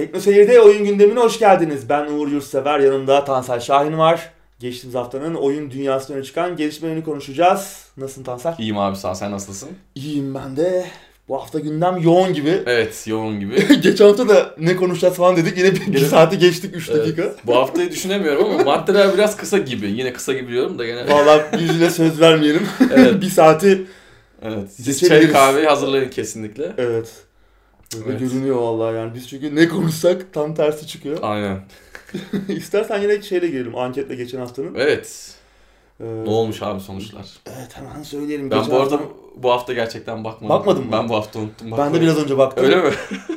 [0.00, 1.88] Tekno Seyir'de oyun gündemine hoş geldiniz.
[1.88, 4.30] Ben Uğur Yurtsever, yanımda Tansel Şahin var.
[4.58, 7.84] Geçtiğimiz haftanın oyun dünyasına öne çıkan gelişmelerini konuşacağız.
[7.96, 8.54] Nasılsın Tansel?
[8.58, 9.14] İyiyim abi sağ ol.
[9.14, 9.68] sen nasılsın?
[9.94, 10.86] İyiyim ben de.
[11.28, 12.62] Bu hafta gündem yoğun gibi.
[12.66, 13.80] Evet yoğun gibi.
[13.82, 15.58] Geçen hafta da ne konuşacağız falan dedik.
[15.58, 17.22] Yine bir, bir saati geçtik 3 dakika.
[17.22, 17.36] Evet.
[17.46, 19.90] Bu haftayı düşünemiyorum ama maddeler biraz kısa gibi.
[19.90, 21.08] Yine kısa gibi diyorum da gene.
[21.08, 22.68] Vallahi yüzüne söz vermeyelim.
[22.94, 23.14] Evet.
[23.22, 23.86] bir saati
[24.42, 24.72] evet.
[24.72, 26.72] Siz çay kahveyi hazırlayın kesinlikle.
[26.78, 27.29] evet.
[27.94, 28.20] Böyle Evet.
[28.20, 29.14] görünüyor vallahi yani.
[29.14, 31.18] Biz çünkü ne konuşsak tam tersi çıkıyor.
[31.22, 31.60] Aynen.
[32.48, 33.76] İstersen yine şeyle girelim.
[33.76, 34.74] Anketle geçen haftanın.
[34.74, 35.34] Evet.
[36.00, 37.26] Ee, Ne olmuş abi sonuçlar?
[37.46, 38.50] Evet hemen söyleyelim.
[38.50, 40.48] Ben Geçen bu arada haftanın- bu hafta gerçekten bakmadım.
[40.48, 40.92] Bakmadın mı?
[40.92, 41.94] Ben bu hafta unuttum Ben bakmayı.
[41.94, 42.64] de biraz önce baktım.
[42.64, 42.90] Öyle mi?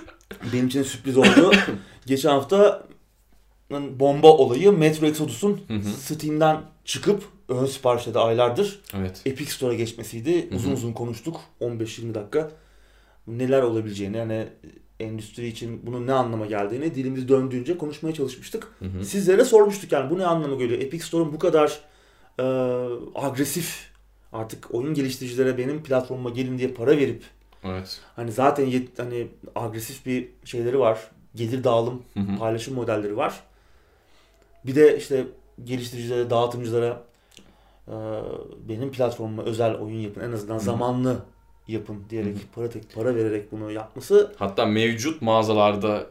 [0.53, 1.51] Benim için sürpriz oldu.
[2.05, 2.83] Geçen hafta
[3.71, 5.61] bomba olayı Metro Exodus'un.
[5.99, 9.21] Steam'den çıkıp ön siparişte de aylardır Evet.
[9.25, 10.49] Epic Store'a geçmesiydi.
[10.55, 11.39] Uzun uzun konuştuk.
[11.61, 12.51] 15-20 dakika.
[13.27, 14.47] Neler olabileceğini yani
[14.99, 18.67] endüstri için bunun ne anlama geldiğini dilimiz döndüğünce konuşmaya çalışmıştık.
[18.79, 19.05] Hı hı.
[19.05, 20.81] Sizlere sormuştuk yani bu ne anlama geliyor?
[20.81, 21.79] Epic Store'un bu kadar
[22.39, 22.43] e,
[23.15, 23.91] agresif
[24.33, 27.23] artık oyun geliştiricilere benim platformuma gelin diye para verip
[27.63, 27.99] Evet.
[28.15, 31.11] Hani zaten yet- hani agresif bir şeyleri var.
[31.35, 32.37] Gelir dağılım, Hı hı.
[32.39, 33.43] paylaşım modelleri var.
[34.65, 35.27] Bir de işte
[35.63, 37.03] geliştiricilere, dağıtımcılara
[37.87, 37.93] e,
[38.69, 40.21] benim platformuma özel oyun yapın.
[40.21, 40.59] En azından Hı.
[40.59, 41.17] zamanlı
[41.67, 42.39] yapın diyerek Hı.
[42.55, 44.31] para tek para vererek bunu yapması.
[44.37, 46.07] Hatta mevcut mağazalarda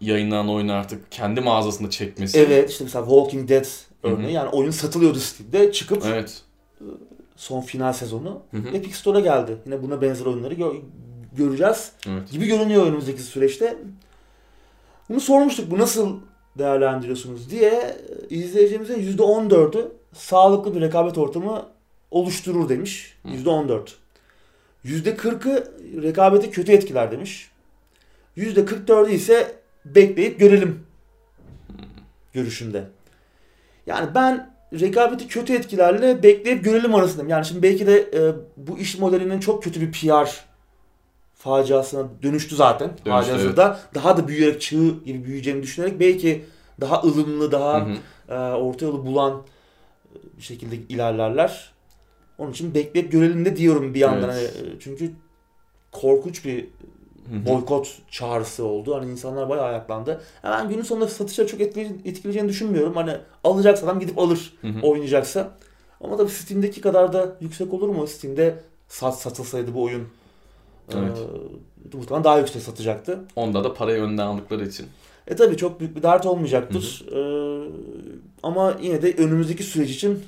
[0.00, 2.38] yayınlanan oyunu artık kendi mağazasında çekmesi.
[2.38, 3.64] Evet işte mesela Walking Dead
[4.02, 6.42] örneği yani oyun satılıyordu Steam'de çıkıp Evet.
[7.36, 8.68] son final sezonu Hı hı.
[8.76, 9.56] Epic Store'a geldi.
[9.66, 10.80] Yine buna benzer oyunları gö-
[11.36, 11.92] göreceğiz.
[12.08, 12.30] Evet.
[12.30, 13.76] gibi görünüyor önümüzdeki süreçte.
[15.08, 16.16] Bunu sormuştuk bu nasıl
[16.58, 17.96] değerlendiriyorsunuz diye
[18.30, 21.66] izleyicimizin %14'ü sağlıklı bir rekabet ortamı
[22.10, 23.14] oluşturur demiş.
[23.22, 23.28] Hı.
[23.28, 23.80] %14.
[24.84, 27.50] %40'ı rekabeti kötü etkiler demiş.
[28.36, 30.86] %44'ü ise bekleyip görelim
[32.32, 32.84] görüşünde.
[33.86, 37.30] Yani ben rekabeti kötü etkilerle bekleyip görelim arasındayım.
[37.30, 38.20] Yani şimdi belki de e,
[38.56, 40.50] bu iş modelinin çok kötü bir PR
[41.34, 42.88] faciasına dönüştü zaten.
[42.88, 46.44] Dönüştü, Halihazırda daha da büyüyerek çığ gibi büyüyeceğini düşünerek belki
[46.80, 47.94] daha ılımlı, daha Hı
[48.28, 48.34] hı.
[48.34, 49.42] e, orta yolu bulan
[50.36, 51.72] bir şekilde ilerlerler.
[52.40, 54.30] Onun için bekleyip görelim de diyorum bir yandan.
[54.30, 54.54] Evet.
[54.60, 55.10] Hani, e, çünkü
[55.92, 56.66] korkunç bir
[57.46, 58.94] boykot çağrısı oldu.
[58.94, 60.20] Hani insanlar bayağı ayaklandı.
[60.44, 62.94] Yani ben günün sonunda satışları çok etkileyeceğini düşünmüyorum.
[62.94, 64.80] Hani alacaksa adam gidip alır Hı hı.
[64.86, 65.50] oynayacaksa.
[66.00, 68.06] Ama tabii Steam'deki kadar da yüksek olur mu?
[68.06, 68.54] Steam'de
[68.88, 70.08] sat, satılsaydı bu oyun
[70.92, 71.18] Evet.
[71.92, 73.18] e, muhtemelen daha yüksek satacaktı.
[73.36, 74.86] Onda da parayı önden aldıkları için.
[75.26, 77.06] E tabii çok büyük bir dert olmayacaktır.
[77.12, 77.20] E,
[78.42, 80.24] ama yine de önümüzdeki süreç için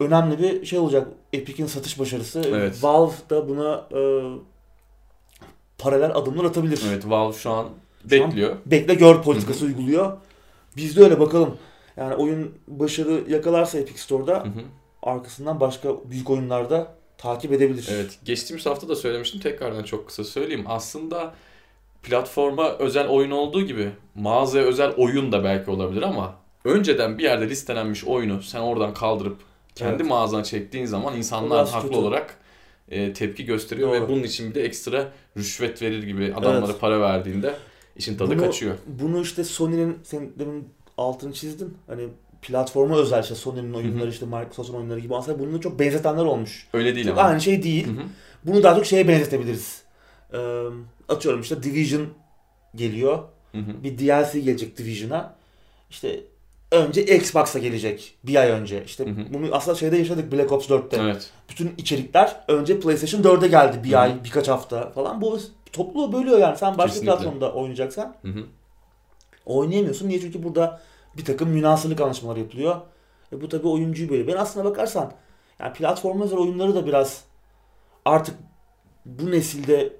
[0.00, 1.08] önemli bir şey olacak.
[1.34, 2.42] Epic'in satış başarısı.
[2.46, 2.78] Evet.
[2.82, 4.00] Valve da buna e,
[5.78, 6.82] paralel adımlar atabilir.
[6.88, 7.68] Evet Valve şu an
[8.10, 8.56] Şu an bekliyor.
[8.66, 10.16] Bekle gör politikası uyguluyor.
[10.76, 11.56] Biz de öyle bakalım.
[11.96, 14.62] Yani oyun başarı yakalarsa Epic Store'da Hı hı.
[15.02, 17.88] arkasından başka büyük oyunlarda takip edebilir.
[17.92, 18.18] Evet.
[18.24, 19.40] Geçtiğimiz hafta da söylemiştim.
[19.40, 20.64] Tekrardan çok kısa söyleyeyim.
[20.68, 21.34] Aslında
[22.02, 26.34] platforma özel oyun olduğu gibi mağazaya özel oyun da belki olabilir ama
[26.64, 29.36] önceden bir yerde listelenmiş oyunu sen oradan kaldırıp
[29.74, 30.06] kendi Evet.
[30.06, 32.00] mağazana çektiğin zaman insanlar biraz haklı kötü.
[32.00, 32.36] olarak
[32.88, 34.00] e, tepki gösteriyor Doğru.
[34.02, 36.80] ve bunun için bir de ekstra rüşvet verir gibi adamlara Evet.
[36.80, 37.54] para verdiğinde
[37.96, 38.74] işin tadı Bunu- kaçıyor.
[38.86, 40.68] Bunu işte Sony'nin sen demin
[40.98, 41.76] altını çizdin.
[41.86, 42.08] Hani
[42.42, 46.68] platforma özel işte Sony'nin oyunları işte Microsoft'un oyunları gibi aslında bunu çok benzetenler olmuş.
[46.72, 47.28] Öyle değil Çok ama.
[47.28, 47.86] aynı şey değil.
[48.44, 49.82] Bunu daha çok şeye benzetebiliriz.
[50.32, 50.38] Ee,
[51.08, 52.06] atıyorum işte Division
[52.74, 53.18] geliyor.
[53.54, 55.34] Bir DLC gelecek Division'a.
[55.90, 56.20] İşte
[56.74, 58.84] önce Xbox'a gelecek bir ay önce.
[58.84, 59.34] İşte Hı hı.
[59.34, 60.96] bunu aslında şeyde yaşadık Black Ops 4'te.
[61.02, 61.30] Evet.
[61.50, 64.00] Bütün içerikler önce PlayStation 4'e geldi bir Hı hı.
[64.00, 65.20] ay, birkaç hafta falan.
[65.20, 65.38] Bu
[65.72, 66.58] topluluğu bölüyor yani.
[66.58, 67.12] Sen başka Kesinlikle.
[67.16, 68.44] platformda oynayacaksan Hı hı.
[69.46, 70.08] oynayamıyorsun.
[70.08, 70.20] Niye?
[70.20, 70.80] Çünkü burada
[71.16, 72.76] bir takım münasırlık anlaşmaları yapılıyor.
[73.32, 74.26] E bu tabii oyuncuyu böyle.
[74.26, 75.12] Ben aslına bakarsan
[75.60, 77.24] yani platforma özel oyunları da biraz
[78.04, 78.34] artık
[79.06, 79.90] bu nesilde e,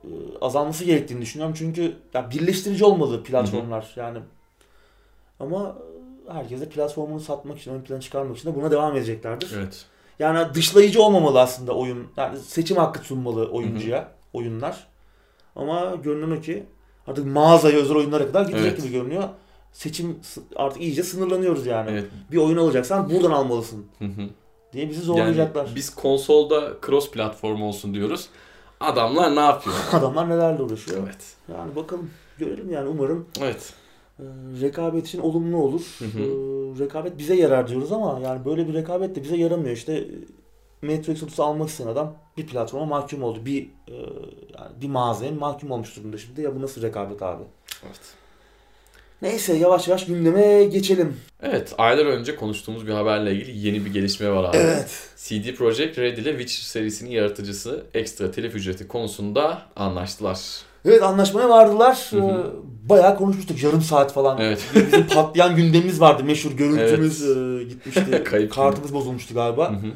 [0.41, 1.55] azalması gerektiğini düşünüyorum.
[1.59, 4.19] Çünkü ya birleştirici olmalı platformlar yani.
[5.41, 5.77] Ama
[6.29, 9.53] e, herkes de platformunu satmak için, ön plana çıkarmak için de buna devam edeceklerdir.
[9.57, 9.85] Evet.
[10.19, 12.07] Yani dışlayıcı olmamalı aslında oyun.
[12.17, 14.87] Yani seçim hakkı sunmalı oyuncuya oyunlar.
[15.57, 16.67] Ama görünen o ki
[17.07, 18.83] artık mağazaya özel oyunlara kadar gidecek Evet.
[18.83, 19.25] gibi görünüyor.
[19.73, 20.19] Seçim
[20.57, 21.91] artık iyice sınırlanıyoruz yani.
[21.91, 22.05] Evet.
[22.33, 24.29] Bir oyun alacaksan buradan almalısın Hı hı.
[24.73, 25.69] diye bizi Yani zorlayacaklar.
[25.75, 28.29] biz konsolda cross platform olsun diyoruz.
[28.81, 29.77] Adamlar ne yapıyor?
[29.93, 30.99] Adamlar nelerle uğraşıyor.
[31.05, 31.33] evet.
[31.53, 33.73] Yani bakalım görelim yani umarım Evet.
[34.19, 34.25] E,
[34.61, 35.97] rekabet için olumlu olur.
[35.99, 36.19] Hı hı.
[36.19, 36.25] E,
[36.85, 39.77] rekabet bize yarar diyoruz ama yani böyle bir rekabet de bize yaramıyor.
[39.77, 40.07] İşte e,
[40.83, 43.47] Metro Exodus'u almak isteyen adam bir platforma mahkum oldu.
[43.47, 43.95] Bir e,
[44.59, 46.43] yani bir mağazaya mahkum olmuş durumda şimdi.
[46.43, 47.43] Ya bu nasıl rekabet abi?
[47.87, 48.01] Evet.
[49.23, 51.17] Neyse yavaş yavaş gündeme geçelim.
[51.43, 54.57] Evet, aylar önce konuştuğumuz bir haberle ilgili yeni bir gelişme var abi.
[54.57, 55.11] Evet.
[55.17, 60.39] CD Projekt Red ile Witcher serisinin yaratıcısı ekstra telif ücreti konusunda anlaştılar.
[60.85, 62.07] Evet anlaşmaya vardılar.
[62.11, 62.23] Hı hı.
[62.31, 64.39] Ee, Bayağı konuşmuştuk yarım saat falan.
[64.41, 64.65] Evet.
[64.75, 66.25] Bizim patlayan gündemimiz vardı.
[66.25, 68.25] Meşhur görüntümüz e, gitmişti.
[68.25, 68.55] Kayıp.
[68.55, 69.71] Kartımız bozulmuştu galiba.
[69.71, 69.87] Hı hı.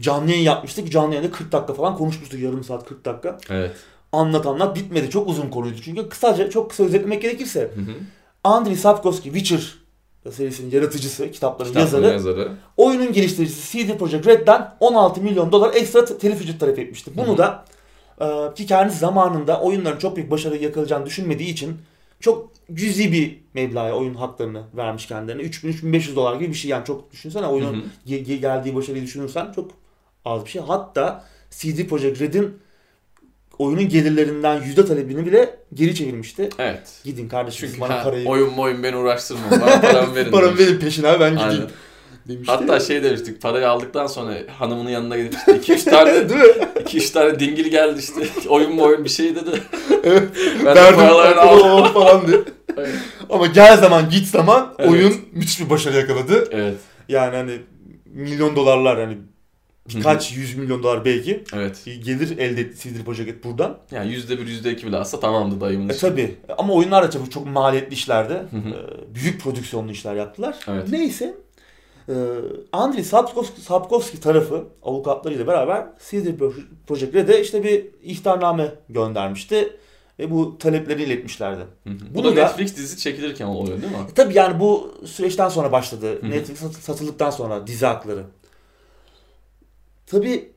[0.00, 0.92] Canlı yayın yapmıştık.
[0.92, 2.40] Canlı yayında 40 dakika falan konuşmuştuk.
[2.40, 3.38] Yarım saat 40 dakika.
[3.50, 3.70] Evet.
[4.12, 5.10] Anlat anlat bitmedi.
[5.10, 6.08] Çok uzun konuydu çünkü.
[6.08, 7.60] Kısaca çok kısa özetlemek gerekirse.
[7.60, 7.94] Hı hı.
[8.44, 9.74] Andrei Sapkowski Witcher
[10.30, 12.52] serisinin yaratıcısı, kitapların Kitapların yazarı, yazarı.
[12.76, 17.10] oyunun geliştiricisi CD Projekt Red'den 16 milyon dolar ekstra te- telif ücreti talep etmişti.
[17.16, 17.38] Bunu Hı hı.
[17.38, 17.64] da
[18.20, 21.76] e, ki kendisi zamanında oyunların çok büyük başarı yakalayacağını düşünmediği için
[22.20, 25.42] çok cüzi bir meblağa oyun haklarını vermiş kendilerine.
[25.42, 27.82] 3000-3500 dolar gibi bir şey yani çok düşünsene oyunun Hı hı.
[28.06, 29.70] ge- ge- geldiği başarıyı düşünürsen çok
[30.24, 30.62] az bir şey.
[30.62, 32.58] Hatta CD Projekt Red'in
[33.58, 36.48] oyunun gelirlerinden yüzde talebini bile geri çevirmişti.
[36.58, 37.00] Evet.
[37.04, 39.50] Gidin kardeşim Çünkü bana ha, parayı oyun oyun beni uğraştırma.
[39.50, 40.30] Bana paramı verin.
[40.32, 41.68] paramı verin peşine ben gideyim Aynen.
[42.28, 42.52] demişti.
[42.52, 46.28] Hatta şey demiştik parayı aldıktan sonra hanımının yanına gidip işte 2-3 tane
[46.88, 49.50] 2-3 tane dingil geldi işte oyun mu oyun bir şey dedi.
[50.04, 50.28] Evet.
[50.64, 51.92] ben de Verdim paralarını aldım.
[51.92, 52.38] falan diye.
[52.76, 52.90] Evet.
[53.30, 54.90] Ama gel zaman git zaman Evet.
[54.90, 56.48] oyun müthiş bir başarı yakaladı.
[56.50, 56.74] Evet.
[57.08, 57.52] Yani hani
[58.06, 59.18] milyon dolarlar hani
[59.94, 61.82] birkaç yüz milyon dolar belki Evet.
[61.84, 63.78] gelir elde etti CD Projekt buradan.
[63.90, 66.00] Yani yüzde bir, yüzde iki bile alsa tamamdı dayımın E işi.
[66.00, 68.32] tabi ama oyunlar da tabii çok maliyetli işlerdi.
[68.32, 70.56] Ee, büyük prodüksiyonlu işler yaptılar.
[70.68, 70.88] Evet.
[70.90, 71.34] Neyse.
[72.08, 72.12] Ee,
[72.72, 76.26] Andrei Sapkowski, Sapkowski tarafı avukatlarıyla beraber CD
[76.86, 79.76] Projekt Red'e işte bir ihtarname göndermişti.
[80.18, 81.60] Ve bu talepleri iletmişlerdi.
[81.84, 81.94] Hı hı.
[82.14, 83.98] Bu da da- Netflix dizisi çekilirken oluyor değil mi?
[84.10, 86.22] E tabii yani bu süreçten sonra başladı.
[86.22, 86.30] hı.
[86.30, 88.24] Netflix sat- satıldıktan sonra dizi hakları.
[90.06, 90.52] Tabii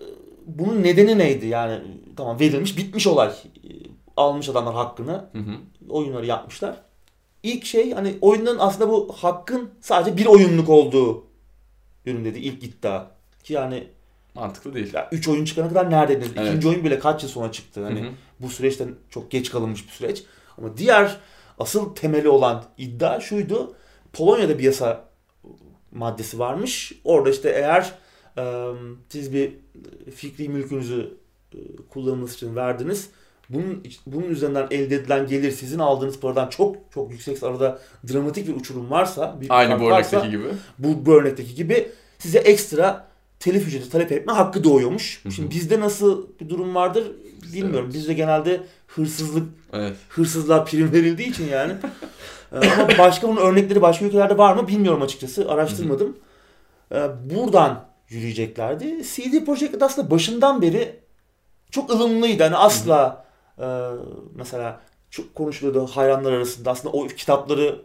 [0.00, 0.04] e,
[0.46, 1.46] bunun nedeni neydi?
[1.46, 1.80] Yani
[2.16, 3.28] tamam verilmiş bitmiş olay.
[3.28, 3.68] E,
[4.16, 5.24] Almış adamlar hakkını.
[5.32, 5.52] Hı hı.
[5.88, 6.76] Oyunları yapmışlar.
[7.46, 11.24] İlk şey hani oyunun aslında bu hakkın sadece bir oyunluk olduğu
[12.04, 13.06] yönündeydi ilk iddia.
[13.44, 13.86] Ki yani
[14.36, 14.92] Mantıklı değil.
[15.12, 16.30] 3 oyun çıkana kadar neredeydiniz?
[16.36, 16.48] Evet.
[16.48, 17.84] İkinci oyun bile kaç yıl sonra çıktı.
[17.84, 18.10] Hani Hı hı.
[18.40, 20.24] bu süreçten çok geç kalınmış bir süreç.
[20.58, 21.16] Ama diğer
[21.58, 23.74] asıl temeli olan iddia şuydu.
[24.12, 25.04] Polonya'da bir yasa
[25.92, 26.92] maddesi varmış.
[27.04, 27.92] Orada işte eğer
[28.38, 28.72] e,
[29.08, 29.52] siz bir
[30.14, 31.16] fikri mülkünüzü
[31.54, 31.58] e,
[31.90, 33.10] kullanılması için verdiniz.
[33.50, 37.78] Bunun bunun üzerinden elde edilen gelir sizin aldığınız paradan çok çok yüksek arada
[38.12, 40.48] dramatik bir uçurum varsa, bir Aynı bu varsa, örnekteki gibi.
[40.78, 41.88] bu, bu örnekteki gibi
[42.18, 43.06] size ekstra
[43.40, 45.20] telif ücreti talep etme hakkı doğuyormuş.
[45.22, 45.32] Hı hı.
[45.32, 47.12] Şimdi bizde nasıl bir durum vardır
[47.52, 47.84] bilmiyorum.
[47.84, 47.94] Evet.
[47.94, 49.96] Bizde genelde hırsızlık Evet.
[50.08, 51.72] hırsızlığa prim verildiği için yani.
[52.52, 55.50] Ee, Ama başka bunun örnekleri başka ülkelerde var mı bilmiyorum açıkçası.
[55.50, 56.16] Araştırmadım.
[56.92, 59.02] Ee, Buradan yürüyeceklerdi.
[59.02, 60.96] CD Projekt aslında başından beri
[61.70, 62.42] çok ılımlıydı.
[62.42, 63.25] Hani asla e,
[64.34, 64.80] mesela
[65.10, 66.70] çok konuşuluyordu hayranlar arasında.
[66.70, 67.82] Aslında o kitapları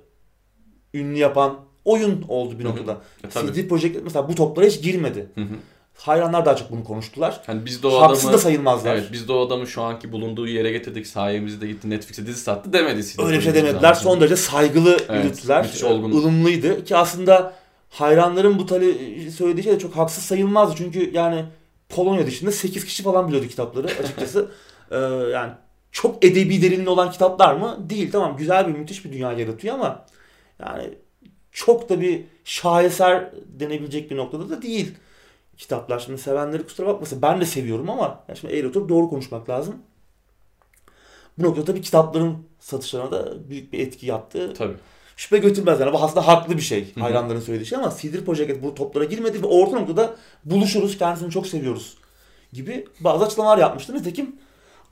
[0.93, 2.71] ünlü yapan oyun oldu bir Hı hı.
[2.71, 2.97] noktada.
[3.23, 3.53] E.
[3.53, 5.27] CD Projekt mesela bu toplara hiç girmedi.
[5.35, 5.53] Hı hı.
[5.93, 7.41] Hayranlar daha çok bunu konuştular.
[7.45, 8.95] Hani biz de o Haksız da adamı sayılmazlar.
[8.95, 11.07] Evet biz de o adamı şu anki bulunduğu yere getirdik.
[11.07, 13.03] Sayemizde gitti Netflix'e dizi sattı demedi.
[13.03, 13.95] CD Öyle bir şey demediler.
[13.95, 13.95] Red.
[13.95, 15.81] Son derece saygılı Evet, yürüttüler.
[15.85, 16.11] olgun.
[16.11, 17.53] ılımlıydı ki aslında
[17.89, 20.75] hayranların bu tali söylediği şey de çok haksız sayılmazdı.
[20.77, 21.45] Çünkü yani
[21.89, 24.51] Polonya dışında 8 kişi falan biliyordu kitapları açıkçası.
[24.91, 24.97] Ee,
[25.33, 25.51] yani
[25.91, 27.77] çok edebi derinliği olan kitaplar mı?
[27.89, 28.11] Değil.
[28.11, 30.05] Tamam güzel bir müthiş bir dünya yaratıyor ama
[30.59, 30.89] yani
[31.51, 34.95] çok da bir şaheser denebilecek bir noktada da değil
[35.57, 35.99] kitaplar.
[35.99, 37.21] Şimdi sevenleri kusura bakmasın.
[37.21, 39.75] Ben de seviyorum ama ya şimdi eğri oturup doğru konuşmak lazım.
[41.37, 44.53] Bu noktada tabii kitapların satışlarına da büyük bir etki yaptı.
[44.53, 44.73] Tabii.
[45.15, 45.93] Şüphe götürmez yani.
[45.93, 46.95] Bu aslında haklı bir şey.
[46.95, 46.99] hı.
[46.99, 47.93] Hayranların söylediği şey ama
[48.25, 50.15] Projekt Red bu toplara girmedi ve orta noktada
[50.45, 51.97] buluşuruz, kendisini çok seviyoruz
[52.53, 53.95] gibi bazı açıklamalar yapmıştı.
[53.95, 54.35] Nitekim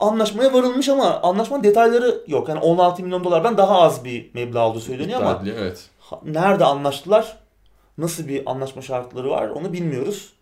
[0.00, 2.48] anlaşmaya varılmış ama anlaşmanın detayları yok.
[2.48, 5.90] Yani 16 milyon dolardan daha az bir meblağ olduğu söyleniyor İddia ama evet.
[6.24, 7.36] nerede anlaştılar,
[7.98, 10.32] nasıl bir anlaşma şartları var onu bilmiyoruz.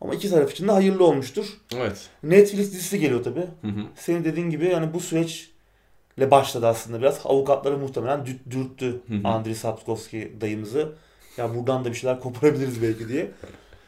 [0.00, 1.46] Ama iki taraf için de hayırlı olmuştur.
[1.76, 2.08] Evet.
[2.22, 3.24] Netflix dizisi geliyor
[3.66, 3.80] hı.
[3.96, 7.20] Senin dediğin gibi yani bu süreçle başladı aslında biraz.
[7.24, 9.28] Avukatları muhtemelen dü- dürttü Hı hı.
[9.28, 10.92] Andriy Sapkowski dayımızı.
[11.36, 13.30] Ya buradan da bir şeyler koparabiliriz belki diye.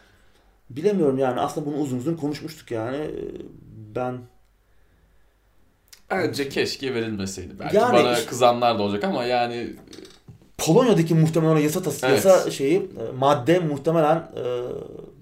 [0.70, 2.96] Bilemiyorum yani aslında bunu uzun uzun konuşmuştuk yani.
[2.96, 3.10] Ee,
[3.94, 4.18] Ben
[6.10, 7.58] Bence keşke verilmeseydi.
[7.60, 9.66] Belki Yani bana işte- kızanlar da olacak ama yani
[10.58, 12.24] Polonya'daki muhtemelen yasa tası, Evet.
[12.24, 12.82] yasa şeyi e,
[13.18, 14.40] madde muhtemelen e,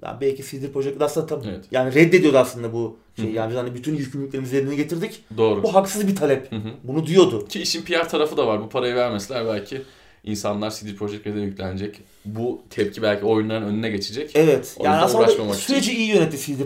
[0.02, 1.64] yani belki Projekt Red aslında tabii Evet.
[1.70, 3.26] yani reddediyordu aslında bu hı.
[3.26, 5.24] Yani biz hani bütün yükümlülüklerimizi yerine getirdik.
[5.36, 5.62] doğru.
[5.62, 6.52] Bu haksız bir talep.
[6.52, 6.68] Hı hı.
[6.84, 7.48] Bunu diyordu.
[7.48, 8.60] Ki işin PR tarafı da var.
[8.62, 9.82] Bu parayı vermeseler belki
[10.24, 12.00] insanlar CD Projekt Red'e yüklenecek.
[12.24, 14.30] Bu tepki belki oyunların önüne geçecek.
[14.34, 14.76] Evet.
[14.78, 15.66] O Yani aslında uğraşmamak için.
[15.66, 16.14] süreci iyi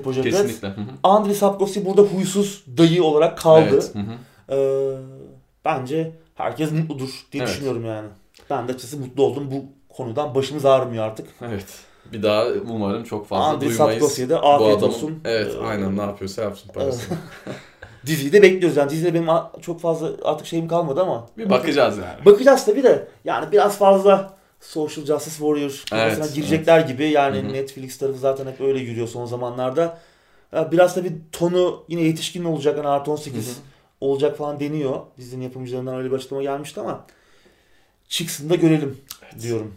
[0.03, 0.33] Projekt Red.
[0.33, 0.69] Kesinlikle.
[0.69, 0.85] Hı hı.
[1.03, 3.69] Andriy Sapkowski burada huysuz dayı olarak kaldı.
[3.73, 3.95] Evet.
[3.95, 4.57] Hı hı.
[4.57, 4.97] Ee,
[5.65, 7.53] bence herkes mutludur diye Evet.
[7.53, 8.09] düşünüyorum yani.
[8.51, 9.51] Ben de açıkçası mutlu oldum.
[9.51, 11.29] Bu konudan başımız ağrımıyor artık.
[11.49, 11.67] Evet.
[12.13, 13.77] Bir daha umarım çok fazla Andrei duymayız.
[14.01, 15.21] Sapkosi'ye de Bu afiyet adamın, olsun.
[15.25, 17.19] Evet Ee, aynen ne yapıyorsa yapsın parasını.
[18.07, 18.91] Diziyi de bekliyoruz yani.
[18.91, 19.29] Dizide benim
[19.61, 21.27] çok fazla artık şeyim kalmadı ama.
[21.39, 22.25] Bir bakacağız yani.
[22.25, 23.09] Bakacağız tabii de.
[23.25, 24.36] Yani biraz fazla
[24.69, 27.05] Social Justice Warrior Evet, girecekler gibi.
[27.05, 27.53] Yani Hı hı.
[27.53, 29.99] Netflix tarafı zaten hep öyle yürüyor son zamanlarda.
[30.53, 32.79] Biraz tabii tonu yine yetişkin olacak.
[32.79, 33.55] Hani artı 18 Hı hı.
[34.01, 35.01] olacak falan deniyor.
[35.19, 37.07] Dizinin yapımcılarından öyle bir açıklama gelmişti ama
[38.09, 38.99] çıksın da görelim
[39.43, 39.75] diyorum.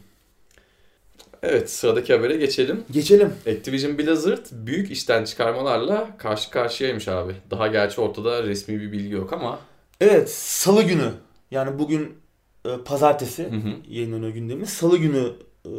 [1.43, 2.84] Evet sıradaki habere geçelim.
[2.91, 3.34] Geçelim.
[3.48, 7.36] Activision Blizzard büyük işten çıkarmalarla karşı karşıyaymış abi.
[7.51, 9.60] Daha gerçi ortada resmi bir bilgi yok ama.
[10.01, 11.12] Evet salı günü
[11.51, 12.17] yani bugün
[12.86, 13.74] pazartesi Hı hı.
[13.88, 14.70] yayınlanıyor gündemimiz.
[14.70, 15.34] Salı günü
[15.66, 15.70] e,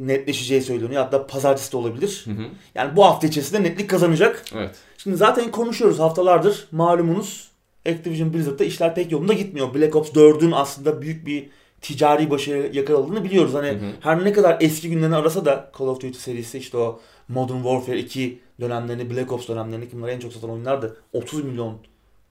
[0.00, 1.02] netleşeceği söyleniyor.
[1.02, 2.22] Hatta pazartesi de olabilir.
[2.24, 2.44] Hı hı.
[2.74, 4.44] Yani bu hafta içerisinde netlik kazanacak.
[4.54, 4.76] Evet.
[4.98, 6.68] Şimdi zaten konuşuyoruz haftalardır.
[6.72, 7.50] Malumunuz
[7.88, 9.74] Activision Blizzard'da işler pek yolunda gitmiyor.
[9.74, 13.54] Black Ops 4'ün aslında büyük bir ticari başarı yakaladığını biliyoruz.
[13.54, 13.92] Hani Hı hı.
[14.00, 17.98] her ne kadar eski günlerini arasa da Call of Duty serisi işte o Modern Warfare
[17.98, 20.96] 2 dönemlerini, Black Ops dönemlerini ki bunlar en çok satan oyunlardı.
[21.12, 21.78] 30 milyon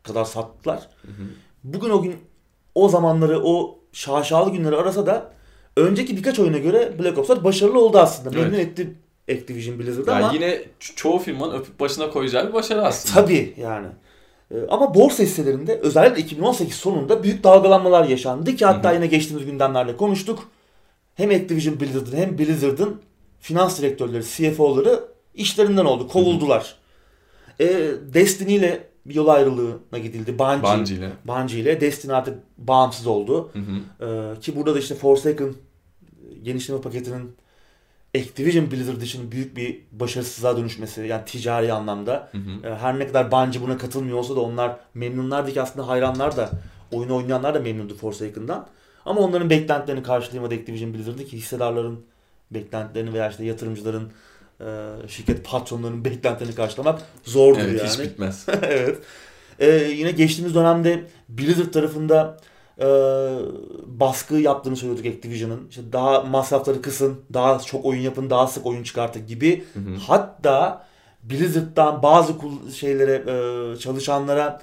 [0.03, 0.89] kadar sattılar.
[1.01, 1.25] Hı hı.
[1.63, 2.15] Bugün o gün
[2.75, 5.31] o zamanları o şaşalı günleri arasa da
[5.77, 8.29] önceki birkaç oyuna göre Black Ops'lar başarılı oldu aslında.
[8.29, 8.41] Evet.
[8.43, 8.93] Memnun etti
[9.31, 10.47] Activision Blizzard Yani ama yine
[10.79, 13.21] ço- çoğu firmanın öpüp başına koyacağı bir başarı aslında.
[13.21, 13.87] tabii yani.
[14.51, 18.95] Ee, Ama borsa hisselerinde özellikle 2018 sonunda büyük dalgalanmalar yaşandı ki hatta Hı hı.
[18.95, 20.39] yine geçtiğimiz gündemlerde konuştuk.
[21.15, 23.01] Hem Activision Blizzard'ın hem Blizzard'ın
[23.39, 24.99] finans direktörleri, CFO'ları
[25.35, 26.07] işlerinden oldu.
[26.07, 26.75] Kovuldular.
[27.59, 27.67] Ee,
[28.13, 30.39] Destiny ile bir yol ayrılığına gidildi.
[30.39, 31.09] Bungie, Bungie ile.
[31.25, 33.49] Bungie ile Destiny artık bağımsız oldu.
[33.53, 34.35] Hı hı.
[34.35, 35.53] Ee, ki burada da işte Forsaken
[36.43, 37.35] genişleme paketinin
[38.17, 42.29] Activision Blizzard için büyük bir başarısızlığa dönüşmesi yani ticari anlamda.
[42.31, 42.67] Hı hı.
[42.67, 46.49] Ee, her ne kadar Bungie buna katılmıyor olsa da onlar memnunlardı ki aslında hayranlar da
[46.91, 48.67] oyunu oynayanlar da memnundu Forsaken'dan.
[49.05, 52.05] Ama onların beklentilerini karşılayamadı Activision Blizzard'ı ki hissedarların
[52.51, 54.09] beklentilerini veya işte yatırımcıların e,
[55.07, 57.89] şirket patronlarının beklentilerini karşılamak zordur Evet yani.
[57.89, 58.45] hiç bitmez.
[58.61, 58.97] evet.
[59.59, 62.37] Ee, yine geçtiğimiz dönemde Blizzard tarafında
[62.79, 62.85] e,
[63.85, 65.67] baskı yaptığını söylüyorduk Activision'ın.
[65.69, 69.63] İşte daha masrafları kısın, daha çok oyun yapın, daha sık oyun çıkartın gibi.
[69.73, 69.95] Hı hı.
[70.07, 70.87] Hatta
[71.23, 72.33] Blizzard'dan bazı
[72.75, 74.61] şeylere e, çalışanlara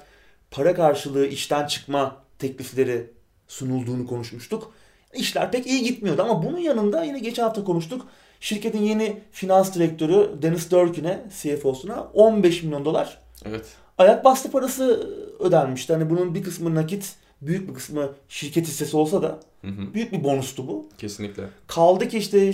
[0.51, 3.11] para karşılığı işten çıkma teklifleri
[3.47, 4.71] sunulduğunu konuşmuştuk.
[5.13, 8.07] İşler pek iyi gitmiyordu ama bunun yanında yine geçen hafta konuştuk.
[8.39, 13.65] Şirketin yeni finans direktörü Dennis Durkin'e, CFO'suna 15 milyon dolar Evet.
[13.97, 15.93] ayak bastı parası ödenmişti.
[15.93, 19.93] Hani bunun bir kısmı nakit, büyük bir kısmı şirket hissesi olsa da Hı hı.
[19.93, 20.89] büyük bir bonustu bu.
[20.97, 21.43] Kesinlikle.
[21.67, 22.49] Kaldı ki işte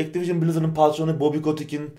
[0.00, 1.90] Activision Blizzard'ın patronu Bobby Kotick'in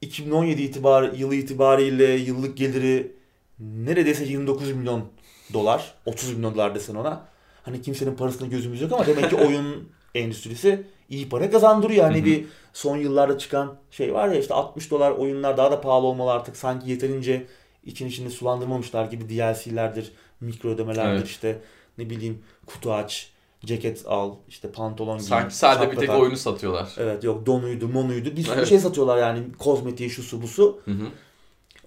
[0.00, 3.12] 2017 itibar yılı itibariyle yıllık geliri
[3.58, 5.04] neredeyse 29 milyon
[5.52, 5.94] dolar.
[6.06, 7.26] 30 milyon dolar desen ona.
[7.62, 12.04] Hani kimsenin parasına gözümüz yok ama demek ki oyun endüstrisi iyi para kazandırıyor.
[12.04, 12.24] Hani Hı hı.
[12.24, 16.32] bir son yıllarda çıkan şey var ya işte 60 dolar oyunlar daha da pahalı olmalı
[16.32, 16.56] artık.
[16.56, 17.46] Sanki yeterince
[17.84, 21.26] için içini sulandırmamışlar gibi DLC'lerdir, mikro ödemelerdir Evet.
[21.26, 21.58] işte
[21.98, 23.30] ne bileyim kutu aç,
[23.64, 25.26] ceket al, işte pantolon giy.
[25.26, 26.88] Sanki sadece bir tek oyunu satıyorlar.
[26.98, 28.36] Evet yok donuydu, monuydu.
[28.36, 28.68] Bir sürü Evet.
[28.68, 29.52] şey satıyorlar yani.
[29.58, 30.80] Kozmetiği, şusu, busu.
[30.84, 31.04] Hı hı.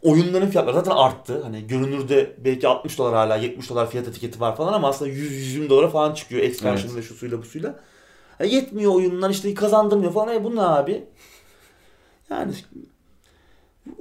[0.01, 1.41] Oyunların fiyatları zaten arttı.
[1.43, 5.69] Hani görünürde belki 60 dolar hala 70 dolar fiyat etiketi var falan ama aslında 100-120
[5.69, 6.41] dolara falan çıkıyor.
[6.41, 7.79] Expansion'da şusuyla busuyla.
[8.37, 10.35] Ha, yetmiyor oyunlar işte kazandırmıyor falan.
[10.35, 11.03] E bu ne abi?
[12.29, 12.53] Yani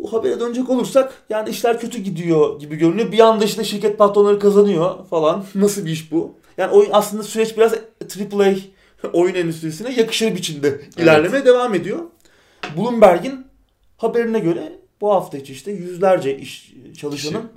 [0.02, 3.12] o habere dönecek olursak yani işler kötü gidiyor gibi görünüyor.
[3.12, 5.44] Bir anda işte şirket patronları kazanıyor falan.
[5.54, 6.34] Nasıl bir iş bu?
[6.58, 8.54] Yani oyun aslında süreç biraz AAA
[9.12, 11.98] oyun endüstrisine yakışır biçimde ilerlemeye devam ediyor.
[12.76, 13.46] Bloomberg'in
[13.96, 17.50] haberine göre bu hafta içi işte yüzlerce iş çalışanın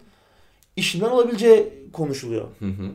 [0.76, 2.48] işinden olabileceği konuşuluyor.
[2.60, 2.92] Hı hı.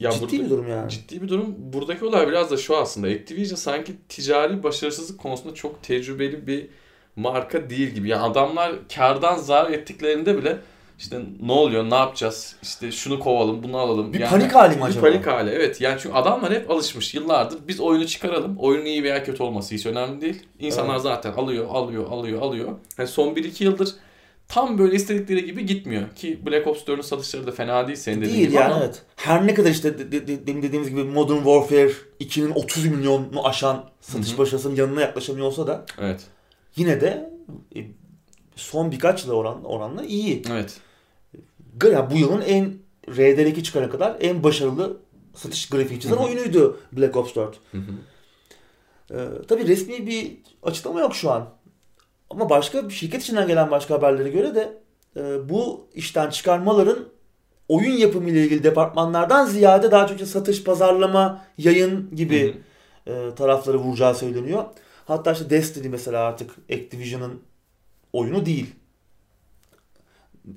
[0.00, 0.90] Ya Ciddi burada- bir durum yani.
[0.90, 1.54] Ciddi bir durum.
[1.58, 3.06] Buradaki olay biraz da şu aslında.
[3.06, 6.66] Activision sanki ticari başarısızlık konusunda çok tecrübeli bir
[7.16, 8.08] marka değil gibi.
[8.08, 10.56] Yani adamlar kardan zarar ettiklerinde bile
[10.98, 14.12] işte ne oluyor, ne yapacağız, işte şunu kovalım, bunu alalım.
[14.12, 15.06] Bir Yani panik hali mi bir acaba?
[15.06, 15.80] panik hali evet.
[15.80, 17.58] Yani çünkü adamlar hep alışmış yıllardır.
[17.68, 18.56] Biz oyunu çıkaralım.
[18.58, 20.42] Oyunun iyi veya kötü olması hiç önemli değil.
[20.60, 21.02] İnsanlar Evet.
[21.02, 22.68] zaten alıyor, alıyor, alıyor, alıyor.
[22.98, 23.88] Yani son 1-2 yıldır
[24.48, 26.14] tam böyle istedikleri gibi gitmiyor.
[26.16, 28.84] Ki Black Ops 4'ün satışları da fena değil senin dediğin Değil gibi yani ama.
[28.84, 29.02] evet.
[29.16, 33.84] Her ne kadar işte de- de- de- dediğimiz gibi Modern Warfare 2'nin 30 milyonu aşan
[34.00, 34.38] satış Hı hı.
[34.38, 36.20] başarısının yanına yaklaşamıyor olsa da Evet.
[36.76, 37.30] yine de
[37.76, 37.80] e,
[38.56, 40.42] son birkaç yıla oran, oranla iyi.
[40.52, 40.80] Evet.
[41.92, 42.74] Ya bu yılın en
[43.08, 44.96] RDR2 çıkana kadar en başarılı
[45.34, 46.24] satış grafiği çizen Hı hı.
[46.24, 47.56] oyunuydu Black Ops 4.
[47.72, 47.82] Hı hı.
[49.10, 49.16] Ee,
[49.48, 50.32] tabii resmi bir
[50.62, 51.48] açıklama yok şu an.
[52.34, 54.78] Ama başka bir şirket içinden gelen başka haberlere göre de
[55.16, 56.98] e, bu işten çıkarmaların
[57.68, 62.62] oyun yapımı ile ilgili departmanlardan ziyade daha çok satış, pazarlama, yayın gibi
[63.04, 63.30] Hı hı.
[63.30, 64.64] e, tarafları vuracağı söyleniyor.
[65.04, 67.42] Hatta işte Destiny mesela artık Activision'ın
[68.12, 68.74] oyunu değil.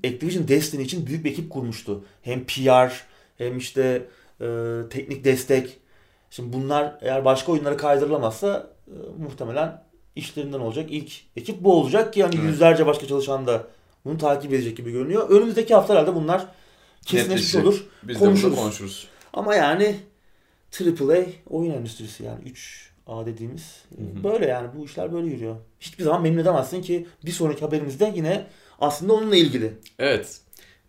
[0.05, 2.05] Activision Destiny için büyük bir ekip kurmuştu.
[2.21, 2.91] Hem PR
[3.37, 4.07] hem işte
[4.41, 4.45] e,
[4.89, 5.77] teknik destek.
[6.29, 8.93] Şimdi bunlar eğer başka oyunlara kaydırılamazsa e,
[9.23, 9.86] muhtemelen
[10.17, 12.45] işlerinden olacak ilk ekip bu olacak ki yani Evet.
[12.45, 13.67] yüzlerce başka çalışan da
[14.05, 15.29] bunu takip edecek gibi görünüyor.
[15.29, 16.45] Önümüzdeki haftalarda bunlar
[17.05, 17.85] kesinleşmiş olur.
[18.03, 18.51] Biz de Konuşuruz.
[18.51, 19.07] burada konuşuruz.
[19.33, 19.95] Ama yani
[20.81, 21.17] AAA
[21.49, 22.39] oyun endüstrisi yani
[23.07, 24.23] 3A dediğimiz Hı hı.
[24.23, 25.55] böyle yani bu işler böyle yürüyor.
[25.79, 28.47] Hiçbir zaman memnun edemezsin ki bir sonraki haberimizde yine
[28.79, 29.73] aslında onunla ilgili.
[29.99, 30.37] Evet.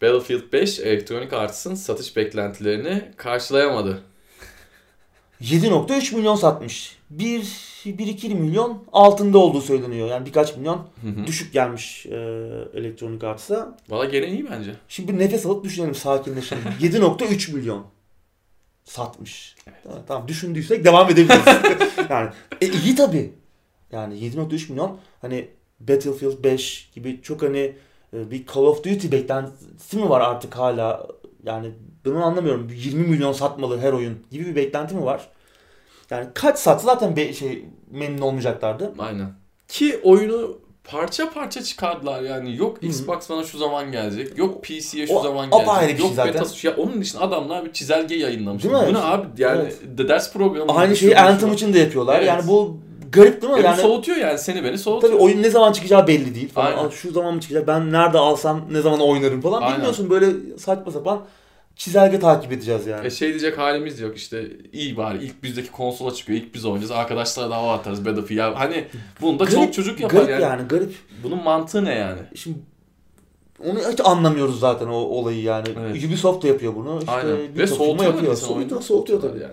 [0.02, 4.02] Battlefield 5 Electronic Arts'ın satış beklentilerini karşılayamadı.
[5.42, 6.96] 7.3 milyon satmış.
[7.84, 10.08] 1-2 milyon altında olduğu söyleniyor.
[10.08, 11.26] Yani birkaç milyon Hı hı.
[11.26, 12.14] düşük gelmiş e,
[12.74, 13.76] Electronic Arts'a.
[13.88, 14.74] Valla gene iyi bence.
[14.88, 16.62] Şimdi bir nefes alıp düşünelim sakinleşelim.
[16.80, 17.86] 7.3 milyon
[18.84, 19.56] satmış.
[19.84, 21.44] Tamam, tamam düşündüysek devam edebiliriz.
[22.10, 22.30] yani
[22.60, 23.32] e, iyi tabii.
[23.92, 25.48] Yani 7.3 milyon hani
[25.80, 27.76] Battlefield 5 gibi çok hani
[28.14, 31.06] e, bir Call of Duty beklentisi mi var artık hala?
[31.44, 31.70] Yani
[32.04, 32.68] ben onu anlamıyorum.
[32.74, 35.28] 20 milyon satmalı her oyun gibi bir beklenti mi var?
[36.10, 38.92] Yani kaç satsa zaten be, şey memnun olmayacaklardı.
[38.98, 39.32] Aynen.
[39.68, 42.56] Ki oyunu parça parça çıkardılar yani.
[42.56, 42.78] Yok.
[42.82, 44.38] Xbox bana şu zaman gelecek.
[44.38, 45.68] Yok PC'ye şu O zaman gelecek.
[45.82, 46.34] bir şey Yok zaten.
[46.34, 48.64] beta ya onun için adamlar bir çizelge yayınlamış.
[48.64, 48.80] Değil mi?
[48.88, 49.26] Bu ne abi?
[49.38, 49.98] Yani Evet.
[49.98, 50.72] de ders programı.
[50.72, 52.16] Aynı şeyi bu, Anthem için de yapıyorlar.
[52.16, 52.28] Evet.
[52.28, 52.76] Yani bu
[53.12, 53.58] garip değil mi?
[53.58, 55.12] Bu yani soğutuyor yani seni beni soğutuyor.
[55.12, 56.76] Tabii oyun ne zaman çıkacağı belli değil falan.
[56.76, 56.88] Aynen.
[56.90, 57.66] Şu zaman mı çıkacak?
[57.66, 59.62] Ben nerede alsam ne zaman oynarım falan.
[59.62, 59.74] Aynen.
[59.76, 60.26] Bilmiyorsun böyle
[60.58, 61.20] saçma sapan
[61.78, 63.06] çizelge takip edeceğiz yani.
[63.06, 66.90] E şey diyecek halimiz yok işte iyi bari ilk bizdeki konsola çıkıyor ilk biz oynayacağız
[66.90, 68.84] arkadaşlara da hava atarız Battlefield ya hani
[69.20, 70.42] bunu da Garip- çok çocuk yapar garip yani.
[70.42, 70.68] yani.
[70.68, 70.94] garip.
[71.22, 72.20] Bunun mantığı ne yani?
[72.34, 72.58] Şimdi
[73.64, 75.68] onu hiç anlamıyoruz zaten o olayı yani.
[75.80, 76.04] Evet.
[76.04, 76.98] Ubisoft da yapıyor bunu.
[76.98, 77.58] İşte Aynen.
[77.58, 78.36] Ve soğutuyor yapıyor.
[78.36, 79.40] Soğutuyor, soğutuyor tabii.
[79.40, 79.52] Yani.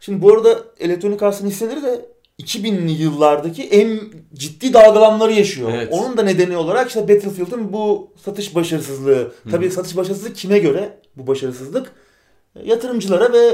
[0.00, 2.06] Şimdi bu arada Electronic Arts'ın hisseleri de
[2.42, 4.00] 2000'li yıllardaki en
[4.34, 5.70] ciddi dalgalanmaları yaşıyor.
[5.74, 5.88] Evet.
[5.92, 9.32] Onun da nedeni olarak işte Battlefield'ın bu satış başarısızlığı.
[9.50, 11.92] Tabii satış başarısızlığı kime göre bu başarısızlık?
[12.64, 13.46] Yatırımcılara ve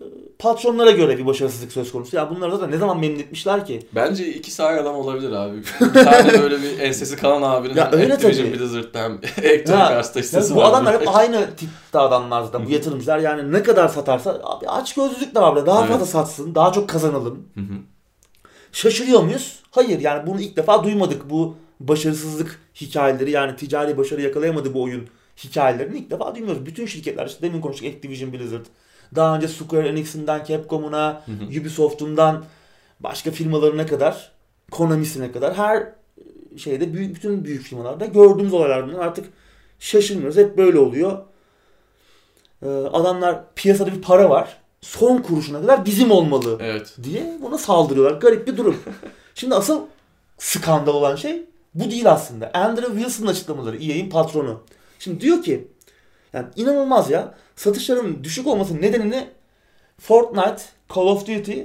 [0.00, 0.04] e,
[0.38, 2.16] patronlara göre bir başarısızlık söz konusu.
[2.16, 3.86] Ya bunları da ne zaman memnun etmişler ki?
[3.94, 5.56] Bence iki sağ adam olabilir abi.
[5.80, 8.58] bir tane böyle bir ensesi kalan abinin Ya öyle Activision tabii.
[8.58, 10.70] Blizzard'da hem Electronic Arts'ta hissesi bu var.
[10.70, 13.18] adamlar hep aynı tipte adamlar zaten bu yatırımcılar.
[13.18, 15.66] Yani ne kadar satarsa abi aç gözlülük de var.
[15.66, 15.90] Daha Evet.
[15.90, 17.48] fazla satsın, daha çok kazanalım.
[17.54, 17.74] Hı hı.
[18.74, 19.62] Şaşırıyor muyuz?
[19.70, 21.30] Hayır yani bunu ilk defa duymadık.
[21.30, 25.08] Bu başarısızlık hikayeleri yani ticari başarı yakalayamadı bu oyun
[25.44, 26.66] hikayelerini ilk defa duymuyoruz.
[26.66, 28.66] Bütün şirketler işte demin konuştuk Activision Blizzard.
[29.14, 31.22] Daha önce Square Enix'inden Capcom'una.
[31.60, 32.44] Ubisoft'undan
[33.00, 34.32] başka firmalarına kadar,
[34.70, 35.86] Konami'sine kadar her
[36.56, 39.06] şeyde büyük bütün büyük firmalarda gördüğümüz olaylar bunlar.
[39.06, 39.26] Artık
[39.78, 40.36] şaşırmıyoruz.
[40.36, 41.18] Hep böyle oluyor.
[42.62, 44.63] Ee, adamlar piyasada bir para var.
[44.84, 46.96] Son kuruşuna kadar bizim olmalı Evet.
[47.02, 48.20] diye buna saldırıyorlar.
[48.20, 48.76] Garip bir durum.
[49.34, 49.80] Şimdi asıl
[50.38, 51.42] skandal olan şey
[51.74, 52.50] bu değil aslında.
[52.54, 54.60] Andrew Wilson'ın açıklamaları EA'in patronu.
[54.98, 55.68] Şimdi diyor ki
[56.32, 59.28] yani inanılmaz ya satışların düşük olmasının nedenini
[60.00, 60.62] Fortnite,
[60.94, 61.60] Call of Duty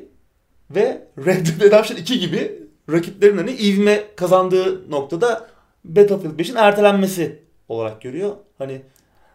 [0.72, 5.48] ve Red Dead Redemption 2 gibi rakiplerin hani ivme kazandığı noktada
[5.86, 8.36] Battlefield 5'in ertelenmesi olarak görüyor.
[8.58, 8.82] Hani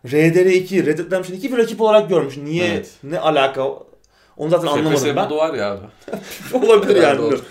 [0.04, 2.36] RDR2, Red Dead Redemption 2 bir rakip olarak görmüş.
[2.36, 2.90] Niye, Evet.
[3.02, 3.68] ne alaka?
[4.36, 5.30] Onu zaten anlamadım FPS'de ben.
[5.30, 5.80] var ya abi.
[6.66, 7.18] Olabilir yani.
[7.18, 7.44] Bilmiyorum.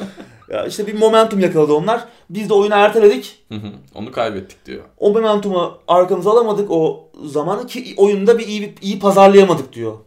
[0.49, 2.05] Ya işte bir momentum yakaladı onlar.
[2.29, 3.45] Biz de oyunu erteledik.
[3.49, 3.67] Hı hı.
[3.95, 4.83] Onu kaybettik diyor.
[4.97, 9.97] O momentumu arkamıza alamadık o zamanı ki oyunda bir iyi, iyi pazarlayamadık diyor.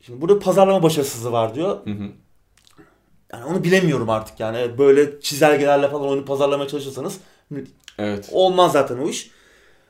[0.00, 1.78] Şimdi burada pazarlama başarısızlığı var diyor.
[1.84, 2.04] Hı hı.
[3.32, 4.78] Yani onu bilemiyorum artık yani.
[4.78, 7.18] Böyle çizelgelerle falan oyunu pazarlamaya çalışırsanız
[7.98, 8.28] Evet.
[8.32, 9.30] olmaz zaten o iş.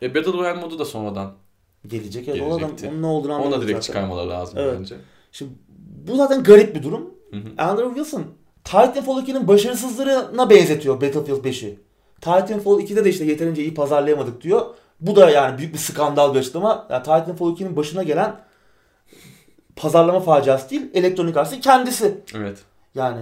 [0.03, 1.33] E Battle Royale modu da sonradan
[1.87, 2.29] Gelecek.
[2.29, 3.87] Evet, o adam, onun ne olduğunu ona anlamadık direkt zaten.
[3.87, 4.77] çıkarmaları lazım Evet.
[4.79, 4.95] bence.
[5.33, 5.53] Şimdi
[6.07, 7.15] bu zaten garip bir durum.
[7.31, 7.63] Hı hı.
[7.63, 8.25] Andrew Wilson
[8.65, 11.79] Titanfall 2'nin başarısızlığına benzetiyor Battlefield 5'i.
[12.21, 14.67] Titanfall 2'de de işte yeterince iyi pazarlayamadık diyor.
[15.01, 16.87] Bu da yani büyük bir skandal bir açıklama.
[16.91, 18.37] Yani Titanfall 2'nin başına gelen
[19.77, 22.21] pazarlama faciası değil, Electronic Arts'ın kendisi.
[22.37, 22.59] Evet.
[22.95, 23.21] Yani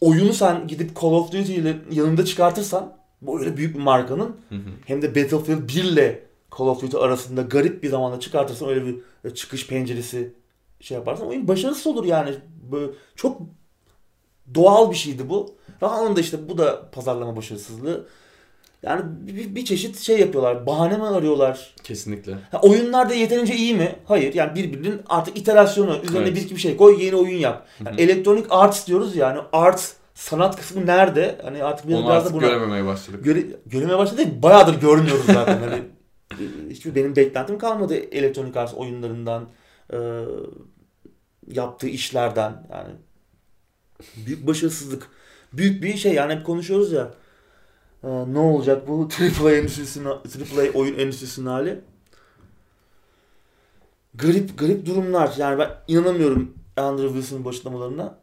[0.00, 4.54] oyunu sen gidip Call of Duty ile yanında çıkartırsan bu öyle büyük bir markanın Hı
[4.54, 4.70] hı.
[4.86, 6.23] hem de Battlefield 1 ile
[6.58, 10.32] Call of Duty arasında garip bir zamanda çıkartırsan öyle bir e, çıkış penceresi
[10.80, 12.30] şey yaparsan oyun başarısız olur yani.
[12.72, 13.40] Böyle çok
[14.54, 15.54] doğal bir şeydi bu.
[15.82, 18.06] Onun da işte bu da pazarlama başarısızlığı.
[18.82, 20.66] Yani bir, bir çeşit şey yapıyorlar.
[20.66, 21.74] Bahane mi arıyorlar?
[21.84, 22.32] Kesinlikle.
[22.50, 23.96] Ha, oyunlar da yeterince iyi mi?
[24.04, 24.34] Hayır.
[24.34, 25.98] Yani birbirinin artık iterasyonu.
[26.02, 26.36] Üzerine Evet.
[26.36, 27.66] bir iki bir şey koy, yeni oyun yap.
[27.86, 28.00] Yani hı.
[28.00, 29.28] Electronic Arts diyoruz ya.
[29.28, 31.38] Yani art sanat kısmı nerede?
[31.42, 33.24] Hani artık biraz, Onu biraz da buna görememeye başladık.
[33.24, 34.18] göre, görmeye başladı.
[34.18, 35.58] değil, Bayağıdır görmüyoruz zaten.
[35.60, 35.82] hani
[36.70, 39.48] hiçbir benim beklentim kalmadı Electronic Arts oyunlarından
[39.92, 39.98] e,
[41.48, 42.66] yaptığı işlerden.
[42.70, 42.94] Yani
[44.26, 45.08] büyük başarısızlık.
[45.52, 47.14] Büyük bir şey yani hep konuşuyoruz ya
[48.04, 49.08] e, ne olacak bu
[49.42, 51.80] AAA endüstrisinin AAA oyun endüstrisinin hali?
[54.14, 55.34] Garip garip durumlar.
[55.38, 58.18] Yani ben inanamıyorum Andrew Wilson'ın başlamalarına.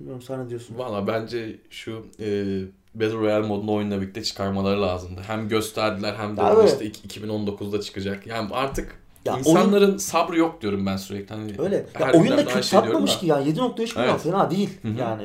[0.00, 0.78] Bilmiyorum sen ne diyorsun?
[0.78, 2.58] Valla bence şu e,
[3.00, 5.20] Battle Royale modunu oyunla birlikte çıkarmaları lazımdı.
[5.26, 6.72] Hem gösterdiler hem de Ya onu evet.
[6.72, 8.26] işte iki- 2019'da çıkacak.
[8.26, 11.34] Yani artık Ya insanların sabrı yok diyorum ben sürekli.
[11.34, 11.86] Hani Öyle.
[12.00, 13.40] Ya oyun da kötü şey satmamış ki ya.
[13.40, 14.22] 7.3 milyon Evet.
[14.22, 14.98] fena değil Hı hı.
[15.00, 15.22] yani.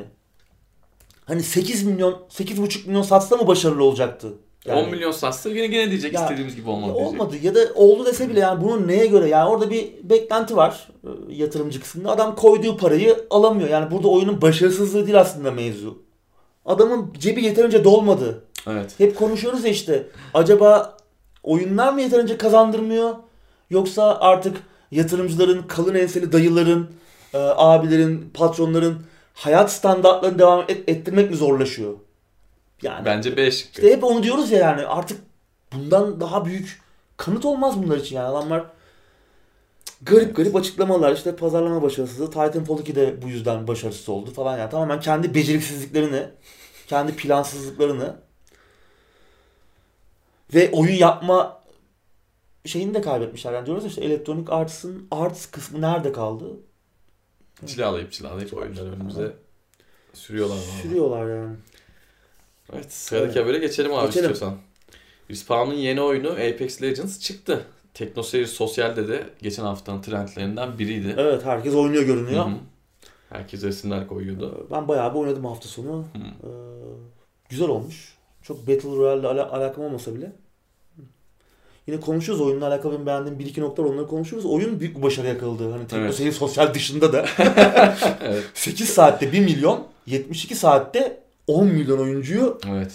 [1.24, 4.28] Hani 8 milyon, 8.5 milyon satsa mı başarılı olacaktı?
[4.66, 7.12] Yani, 10 milyon satsa yine gene diyecek Ya, istediğimiz gibi olmadı diyecek.
[7.20, 9.28] olmadı ya da oldu dese bile yani bunun neye göre?
[9.28, 12.10] Yani orada bir beklenti var e, yatırımcı kısmında.
[12.10, 13.68] Adam koyduğu parayı alamıyor.
[13.68, 16.02] Yani burada oyunun başarısızlığı değil aslında mevzu.
[16.66, 18.44] Adamın cebi yeterince dolmadı.
[18.66, 18.94] Evet.
[19.00, 20.06] Hep konuşuyoruz ya işte.
[20.34, 20.96] Acaba
[21.42, 23.14] oyunlar mı yeterince kazandırmıyor?
[23.70, 24.56] Yoksa artık
[24.90, 26.90] yatırımcıların, kalın enseli dayıların,
[27.34, 28.98] e, abilerin, patronların
[29.34, 31.92] hayat standartlarını devam et- ettirmek mi zorlaşıyor?
[32.82, 33.80] Yani Bence B şıkkı.
[33.82, 35.20] işte hep onu diyoruz ya yani artık
[35.74, 36.80] bundan daha büyük
[37.16, 38.64] kanıt olmaz bunlar için yani adamlar
[40.02, 44.70] garip garip açıklamalar işte pazarlama başarısızlığı Titanfall 2 de bu yüzden başarısız oldu falan yani
[44.70, 46.26] tamamen kendi beceriksizliklerini
[46.86, 48.16] kendi plansızlıklarını
[50.54, 51.62] ve oyun yapma
[52.66, 56.44] şeyini de kaybetmişler yani diyoruz ya işte Electronic Arts'ın arts kısmı nerede kaldı?
[57.66, 59.32] Cilalayıp cilalayıp oyunları önümüze
[60.14, 60.56] sürüyorlar.
[60.82, 61.56] Sürüyorlar yani.
[62.72, 63.44] Evet sıradaki Evet.
[63.44, 64.30] habere geçelim abi Geçelim.
[64.32, 64.58] istiyorsan.
[65.30, 67.64] Respawn'un yeni oyunu Apex Legends çıktı.
[67.94, 71.14] Teknoseyir Sosyal'de de geçen haftanın trendlerinden biriydi.
[71.18, 72.44] Evet herkes oynuyor görünüyor.
[72.46, 72.54] Hı hı.
[73.30, 74.66] Herkes resimler koyuyordu.
[74.70, 75.98] Ben bayağı bir oynadım hafta sonu.
[76.12, 76.18] Hı.
[76.18, 76.48] Ee,
[77.48, 78.14] güzel olmuş.
[78.42, 80.32] Çok Battle Royale'le ala- alakam olmasa bile.
[81.86, 84.50] Yine konuşuyoruz oyunla alakalı benim beğendiğim bir iki nokta var, onları konuşuyoruz.
[84.50, 85.70] Oyun büyük bir başarı yakaladı.
[85.72, 86.14] Hani tekno Evet.
[86.14, 87.26] seyir sosyal dışında da
[88.22, 88.44] evet.
[88.54, 92.92] 8 saatte 1 milyon, 72 saatte 10 milyon oyuncuyu Evet.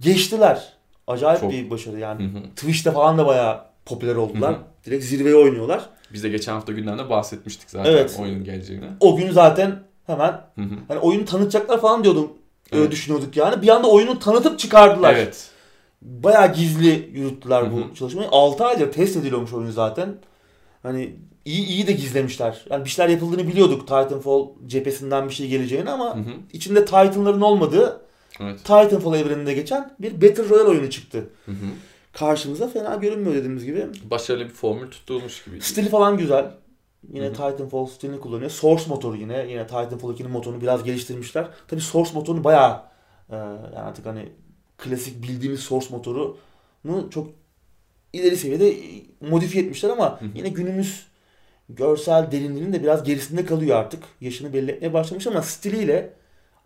[0.00, 0.72] geçtiler.
[1.06, 1.52] Acayip Çok.
[1.52, 2.24] bir başarı yani.
[2.24, 2.42] Hı hı.
[2.56, 4.52] Twitch'te falan da bayağı popüler oldular.
[4.54, 4.62] Hı hı.
[4.86, 5.86] Direkt zirveye oynuyorlar.
[6.12, 8.16] Biz de geçen hafta gündemde bahsetmiştik zaten Evet.
[8.22, 8.84] oyunun geleceğini.
[9.00, 10.74] O gün zaten hemen Hı hı.
[10.88, 12.32] hani oyunu tanıtacaklar falan diyordum.
[12.72, 12.92] Öyle Evet.
[12.92, 13.62] düşünüyorduk yani.
[13.62, 15.14] Bir anda oyunu tanıtıp çıkardılar.
[15.14, 15.50] Evet.
[16.02, 17.70] Bayağı gizli yürüttüler Hı hı.
[17.72, 18.28] bu çalışmayı.
[18.32, 20.14] 6 aydır test ediliyormuş oyun zaten.
[20.82, 22.64] Hani iyi iyi de gizlemişler.
[22.70, 26.30] Yani bir şeyler yapıldığını biliyorduk Titanfall cephesinden bir şey geleceğini ama Hı hı.
[26.52, 28.00] içinde Titan'ların olmadığı
[28.40, 28.58] Evet.
[28.58, 31.24] Titanfall evreninde geçen bir Battle Royale oyunu çıktı.
[31.46, 31.66] Hı hı.
[32.18, 33.86] Karşımıza fena görünmüyor dediğimiz gibi.
[34.10, 35.60] Başarılı bir formül tutulmuş gibi.
[35.60, 36.50] Stili falan güzel.
[37.12, 37.32] Yine Hı hı.
[37.32, 38.50] Titanfall stilini kullanıyor.
[38.50, 39.46] Source motoru yine.
[39.48, 41.48] Yine Titanfall 2'nin motorunu biraz geliştirmişler.
[41.68, 42.82] Tabi Source motorunu bayağı
[43.30, 44.28] e, yani artık hani
[44.78, 47.28] klasik bildiğimiz Source motorunu çok
[48.12, 48.76] ileri seviyede
[49.20, 50.28] modifiye etmişler ama Hı hı.
[50.34, 51.06] yine günümüz
[51.68, 54.04] görsel derinliğinin de biraz gerisinde kalıyor artık.
[54.20, 56.12] Yaşını belli etmeye başlamış ama stiliyle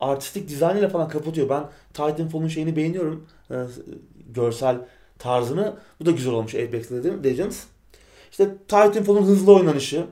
[0.01, 1.49] artistik dizaynıyla falan kapatıyor.
[1.49, 3.27] Ben Titanfall'un şeyini beğeniyorum.
[3.51, 3.55] E,
[4.35, 4.77] görsel
[5.21, 5.77] tarzını.
[6.01, 6.93] Bu da güzel olmuş Apex
[7.25, 7.65] Legends.
[8.31, 10.07] İşte Titanfall'un hızlı oynanışı,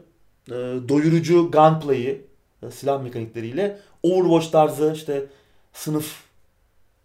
[0.48, 0.52] e,
[0.88, 2.26] doyurucu gunplay'i,
[2.62, 5.26] e, silah mekanikleriyle Overwatch tarzı işte
[5.72, 6.22] sınıf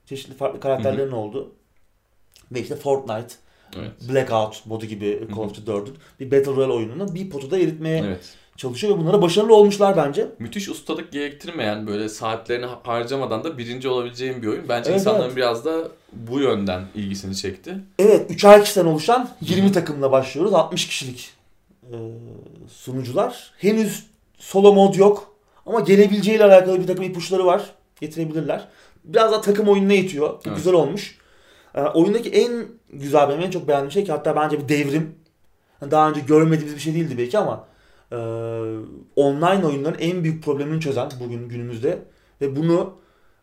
[0.06, 1.52] çeşitli farklı karakterlerin olduğu
[2.52, 3.36] ve işte Fortnite,
[3.80, 3.92] Evet.
[4.10, 8.36] Blackout modu gibi Call of Duty 4'ün bir Battle Royale oyununu bir potada eritmeye Evet.
[8.58, 10.28] çalışıyor ve bunlara başarılı olmuşlar bence.
[10.40, 14.70] Müthiş ustalık gerektirmeyen böyle saatlerini ha- harcamadan da birinci olabileceğin bir oyun.
[14.70, 15.36] Bence Evet, insanların evet.
[15.38, 17.76] biraz da bu yönden ilgisini çekti.
[18.00, 20.54] Evet, 3'er kişiden oluşan 20 takımla başlıyoruz.
[20.54, 21.34] 60 kişilik
[21.84, 21.96] e,
[22.70, 23.52] sunucular.
[23.58, 24.06] Henüz
[24.38, 27.76] solo mod yok ama gelebileceğiyle alakalı bir takım ipuçları var.
[28.02, 28.68] Getirebilirler.
[29.04, 30.30] Biraz daha takım oyununa itiyor.
[30.30, 30.58] Bu Evet.
[30.58, 31.18] Güzel olmuş.
[31.76, 35.16] E, oyundaki en güzel benim en çok beğendiğim şey ki hatta bence bir devrim.
[35.92, 37.68] Daha önce görmediğimiz bir şey değildi belki ama
[38.12, 38.18] e,
[39.16, 42.00] online oyunların en büyük problemini çözen bugün günümüzde
[42.42, 42.94] ve bunu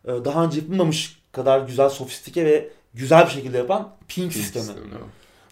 [0.05, 4.77] e, daha önce yapılmamış kadar güzel, sofistike ve güzel bir şekilde yapan ping sistemi.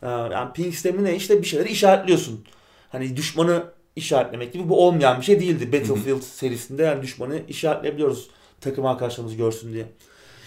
[0.03, 1.15] Ee, Yani ping sistemi ne?
[1.15, 2.45] İşte bir şeyleri işaretliyorsun.
[2.89, 3.63] Hani düşmanı
[3.95, 5.73] işaretlemek gibi bu olmayan bir şey değildi.
[5.73, 8.29] Battlefield serisinde yani düşmanı işaretleyebiliyoruz
[8.61, 9.85] takım arkadaşlarımız görsün diye.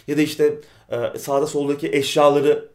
[0.09, 0.55] Ya da işte
[0.91, 2.69] e, sağda soldaki eşyaları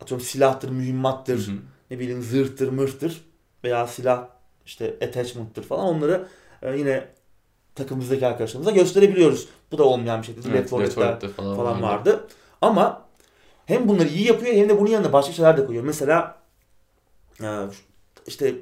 [0.00, 1.56] atıyorum silahtır, mühimmattır, Hı hı.
[1.90, 3.24] ne bileyim zırhtır, mırhtır
[3.64, 4.28] veya silah
[4.66, 6.28] işte attachment'tır falan onları
[6.62, 7.08] e, yine
[7.74, 9.48] takımımızdaki arkadaşlarımıza gösterebiliyoruz.
[9.72, 10.40] Bu da olmayan bir şeydi.
[10.50, 12.26] Evet, Left 4 Dead'de Left 4 Dead'de falan, falan vardı.
[12.62, 13.02] Ama
[13.66, 15.84] hem bunları iyi yapıyor hem de bunun yanında başka şeyler de koyuyor.
[15.84, 16.38] Mesela
[17.42, 17.48] e,
[18.26, 18.54] işte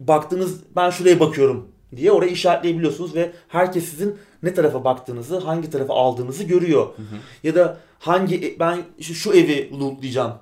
[0.00, 5.94] baktığınız ben şuraya bakıyorum diye oraya işaretleyebiliyorsunuz ve herkes sizin ne tarafa baktığınızı, hangi tarafa
[5.94, 6.86] aldığınızı görüyor.
[6.86, 7.16] Hı hı.
[7.42, 10.34] Ya da hangi ben işte şu evi lootlayacağım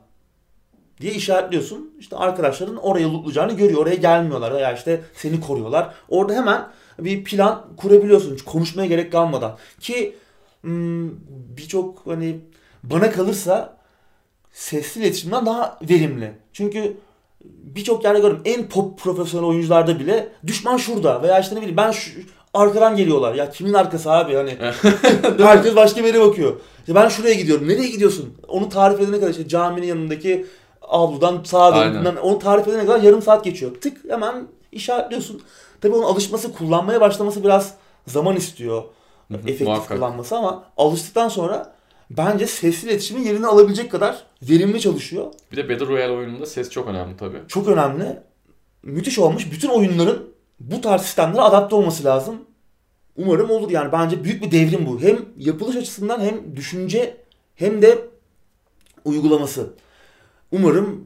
[1.01, 1.95] diye işaretliyorsun.
[1.99, 3.83] İşte arkadaşların oraya lootlayacağını görüyor.
[3.83, 5.95] Oraya gelmiyorlar veya işte seni koruyorlar.
[6.09, 6.69] Orada hemen
[7.05, 8.39] bir plan kurabiliyorsun.
[8.47, 9.57] Konuşmaya gerek kalmadan.
[9.81, 10.17] Ki
[10.61, 11.11] hmm,
[11.57, 12.41] birçok hani
[12.83, 13.77] bana kalırsa
[14.53, 16.33] sesli iletişimden daha verimli.
[16.53, 16.97] Çünkü
[17.45, 21.91] birçok yerde gördüm en pop profesyonel oyuncularda bile düşman şurada veya işte ne bileyim ben
[21.91, 22.11] şu,
[22.55, 23.35] arkadan geliyorlar.
[23.35, 24.57] Ya kimin arkası abi hani
[25.39, 26.61] herkes başka bir yere bakıyor.
[26.79, 27.69] İşte ben şuraya gidiyorum.
[27.69, 28.35] Nereye gidiyorsun?
[28.49, 30.47] Onu tarif edene kadar işte caminin yanındaki
[30.83, 32.05] avludan sağa Aynen.
[32.05, 32.17] dön.
[32.17, 33.75] Onu tarif edene kadar yarım saat geçiyor.
[33.81, 35.43] Tık hemen işaretliyorsun.
[35.81, 37.75] Tabii onun alışması, kullanmaya başlaması biraz
[38.07, 38.83] zaman istiyor.
[39.29, 39.99] Hı hı, efektif muhakkak.
[39.99, 41.75] kullanması ama alıştıktan sonra
[42.11, 45.27] bence sesli iletişimin yerini alabilecek kadar verimli çalışıyor.
[45.53, 47.38] Bir de Battle Royale oyununda ses çok önemli tabii.
[47.49, 48.19] Çok önemli.
[48.83, 49.53] Müthiş olmuş.
[49.53, 50.23] Bütün oyunların
[50.61, 52.37] bu tarz sistemlere adapte olması lazım.
[53.16, 53.93] Umarım olur yani.
[53.93, 55.01] Bence büyük bir devrim bu.
[55.01, 57.16] Hem yapılış açısından hem düşünce
[57.55, 57.99] hem de
[59.05, 59.71] uygulaması.
[60.53, 61.05] Umarım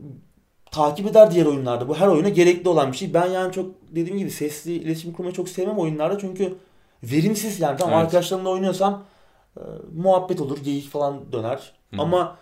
[0.74, 1.88] takip eder diğer oyunlarda.
[1.88, 3.14] Bu her oyuna gerekli olan bir şey.
[3.14, 6.18] Ben yani çok dediğim gibi sesli iletişim kurmayı çok sevmem oyunlarda.
[6.18, 6.54] Çünkü
[7.02, 7.76] verimsiz yani.
[7.76, 8.04] Tamam Evet.
[8.04, 9.02] arkadaşlarımla oynuyorsam
[9.56, 9.60] e,
[9.96, 11.72] muhabbet olur, geyik falan döner.
[11.94, 12.02] Hı.
[12.02, 12.36] Ama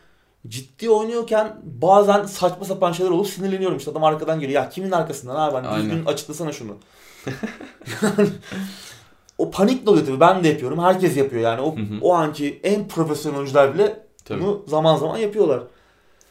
[0.49, 3.79] ciddi oynuyorken bazen saçma sapan şeyler olup sinirleniyorum.
[3.79, 4.62] İşte adam arkadan geliyor.
[4.62, 5.55] Ya kimin arkasından abi?
[5.55, 5.90] Hani Aynen.
[5.90, 6.73] düzgün açıklasana şunu.
[8.03, 8.29] Yani
[9.38, 10.21] o panik oluyor tabii.
[10.21, 10.79] Ben de yapıyorum.
[10.79, 11.61] Herkes yapıyor yani.
[11.61, 11.99] O, Hı hı.
[12.01, 14.42] o anki en profesyonel oyuncular bile Tabii.
[14.42, 15.62] bunu zaman zaman yapıyorlar.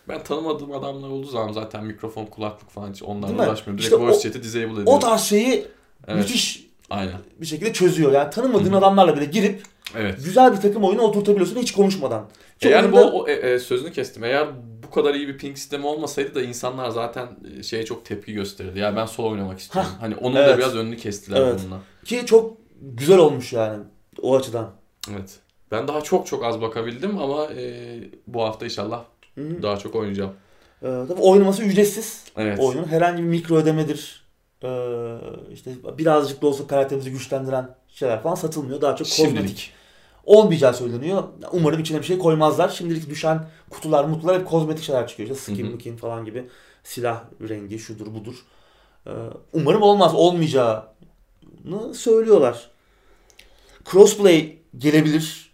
[0.07, 3.77] Ben tanımadığım adamlar olduğu zaman zaten mikrofon, kulaklık falan hiç onlarla Değil uğraşmıyorum.
[3.77, 4.87] Direkt İşte voice o- chat'i disable ediyorum.
[4.93, 5.65] O tarz şeyi
[6.07, 6.17] evet.
[6.17, 7.17] müthiş Aynen.
[7.41, 8.11] bir şekilde çözüyor.
[8.11, 8.77] Yani tanımadığın Hı hı.
[8.77, 9.63] adamlarla bile girip
[9.97, 10.15] Evet.
[10.23, 12.29] güzel bir takım oyunu oturtabiliyorsun hiç konuşmadan.
[12.59, 14.23] Çok Eğer bu oyunda- o, e, e, sözünü kestim.
[14.23, 14.47] Eğer
[14.83, 17.27] bu kadar iyi bir ping sistemi olmasaydı da insanlar zaten
[17.59, 18.79] e, şeye çok tepki gösterirdi.
[18.79, 19.91] Ya ben sol oynamak istiyorum.
[19.99, 20.57] hani onun da evet.
[20.57, 21.59] biraz önünü kestiler Evet.
[21.63, 21.79] bununla.
[22.05, 23.83] ki çok güzel olmuş yani
[24.21, 24.71] o açıdan.
[25.11, 25.39] Evet.
[25.71, 27.83] Ben daha çok çok az bakabildim ama e,
[28.27, 29.03] bu hafta inşallah
[29.35, 29.63] Hı hı.
[29.63, 30.31] daha çok oynayacağım.
[30.83, 32.23] Ee, tabii oynaması ücretsiz.
[32.37, 32.59] Evet.
[32.59, 32.87] oyunun.
[32.87, 34.25] Herhangi bir mikro ödemedir.
[34.63, 35.17] Ee,
[35.53, 38.81] işte birazcık da olsa karakterimizi güçlendiren şeyler falan satılmıyor.
[38.81, 39.73] Daha çok kozmetik Şimdilik.
[40.25, 41.23] olmayacağı söyleniyor.
[41.51, 42.69] Umarım içine bir şey koymazlar.
[42.69, 45.29] Şimdilik düşen kutular, mutlular hep kozmetik şeyler çıkıyor.
[45.29, 45.71] İşte skin, Hı hı.
[45.73, 46.47] mikin falan gibi.
[46.83, 48.35] Silah rengi, şudur budur.
[49.07, 49.11] Ee,
[49.53, 50.15] umarım olmaz.
[50.15, 50.83] Olmayacağını
[51.93, 52.69] söylüyorlar.
[53.91, 55.50] Crossplay gelebilir.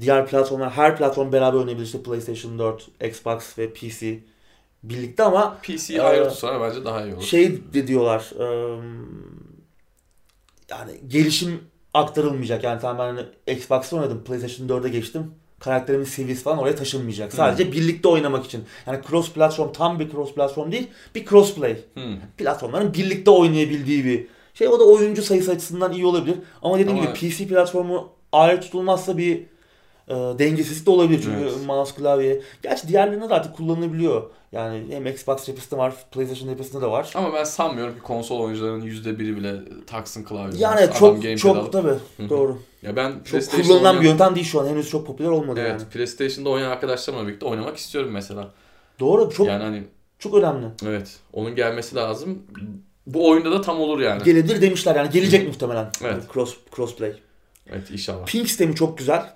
[0.00, 1.86] Diğer platformlar, her platform beraber oynayabilir.
[1.86, 4.18] İşte PlayStation 4, Xbox ve PC
[4.82, 7.22] birlikte ama PC'yi Ee, ayrı tutsalar bence daha iyi olur.
[7.22, 9.54] şey de diyorlar ım,
[10.70, 11.60] yani gelişim
[11.94, 12.64] aktarılmayacak.
[12.64, 14.24] Yani tamam ben hani Xbox'ta oynadım.
[14.24, 15.30] PlayStation 4'e geçtim.
[15.60, 17.32] Karakterimin seviyesi falan oraya taşınmayacak.
[17.32, 18.64] Sadece birlikte oynamak için.
[18.86, 20.88] Yani cross platform tam bir cross platform değil.
[21.14, 21.76] Bir crossplay.
[21.94, 22.16] Hmm.
[22.38, 24.68] Platformların birlikte oynayabildiği bir şey.
[24.68, 26.38] O da oyuncu sayısı açısından iyi olabilir.
[26.62, 29.42] Ama dediğim Ama- gibi PC platformu ayrı tutulmazsa bir
[30.08, 31.20] e, dengesizlik de olabilir.
[31.22, 31.66] Çünkü Evet.
[31.66, 32.40] mouse klavye.
[32.62, 34.22] Gerçi diğerlerinde de artık kullanılabiliyor.
[34.52, 37.12] Yani hem Xbox cephesinde var, PlayStation cephesinde de var.
[37.14, 39.54] Ama ben sanmıyorum ki konsol oyuncularının %1'i bile
[39.86, 40.58] taksın klavye.
[40.60, 42.58] Yani Adam çok çok alıp- tabii doğru.
[42.82, 44.66] Ya ben Çok kullanılan oynayan- bir yöntem değil şu an.
[44.66, 45.90] Henüz çok popüler olmadı Evet, yani.
[45.90, 48.50] PlayStation'da oynayan arkadaşlarımla birlikte oynamak istiyorum mesela.
[49.00, 49.30] Doğru.
[49.30, 49.84] Çok Yani hani
[50.18, 50.66] çok önemli.
[50.86, 52.38] evet, onun gelmesi lazım.
[53.06, 54.22] Bu oyunda da tam olur yani.
[54.22, 55.90] Gelebilir demişler yani gelecek muhtemelen.
[56.04, 56.22] Evet.
[56.34, 57.12] Cross crossplay.
[57.72, 58.26] Evet, inşallah.
[58.26, 59.32] Ping sistemi çok güzel.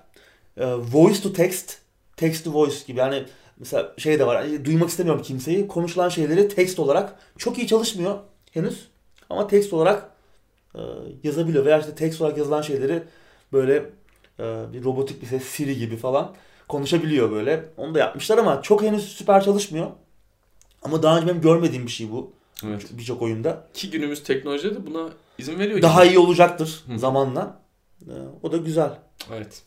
[0.57, 1.77] Ee, voice to text,
[2.17, 2.99] text to voice gibi.
[2.99, 3.23] Yani
[3.59, 4.37] mesela şey de var.
[4.37, 5.67] hani Duymak istemiyorum kimseyi.
[5.67, 8.17] Konuşulan şeyleri text olarak çok iyi çalışmıyor
[8.51, 8.87] henüz.
[9.29, 10.09] Ama text olarak
[10.75, 10.81] e,
[11.23, 11.65] yazabiliyor.
[11.65, 13.03] Veya işte text olarak yazılan şeyleri
[13.53, 13.75] böyle
[14.39, 16.35] e, bir robotik bir ses Siri gibi falan
[16.67, 17.65] konuşabiliyor böyle.
[17.77, 19.87] Onu da yapmışlar ama çok henüz süper çalışmıyor.
[20.81, 22.31] Ama daha önce benim görmediğim bir şey bu.
[22.65, 22.85] Evet.
[22.91, 23.67] Birçok oyunda.
[23.73, 26.13] Ki günümüz teknolojide de buna izin veriyor Daha gibi.
[26.15, 26.99] iyi olacaktır Hı.
[26.99, 27.59] zamanla.
[28.01, 28.13] E,
[28.43, 28.89] o da güzel.
[29.33, 29.61] Evet.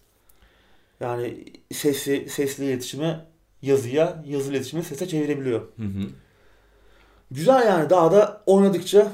[1.01, 3.21] Yani sesli, sesli iletişimi
[3.63, 5.61] yazıya, yazılı iletişimi sese çevirebiliyor.
[5.61, 6.09] Hı hı.
[7.31, 9.13] Güzel yani daha da oynadıkça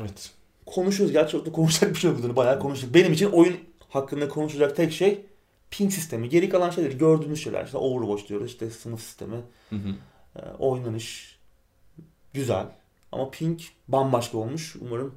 [0.00, 0.30] Evet.
[0.66, 1.12] konuşuyoruz.
[1.12, 2.36] Gerçi çok da konuşacak bir şey yok.
[2.36, 2.94] Bayağı konuştuk.
[2.94, 3.56] Benim için oyun
[3.88, 5.26] hakkında konuşacak tek şey
[5.70, 6.28] ping sistemi.
[6.28, 7.64] Geri kalan şeyler gördüğümüz şeyler.
[7.64, 8.46] İşte Overwatch diyoruz.
[8.50, 9.36] işte sınıf sistemi.
[9.70, 9.88] Hı hı.
[10.36, 11.38] e, oynanış.
[12.34, 12.66] Güzel.
[13.12, 14.76] Ama ping bambaşka olmuş.
[14.80, 15.14] Umarım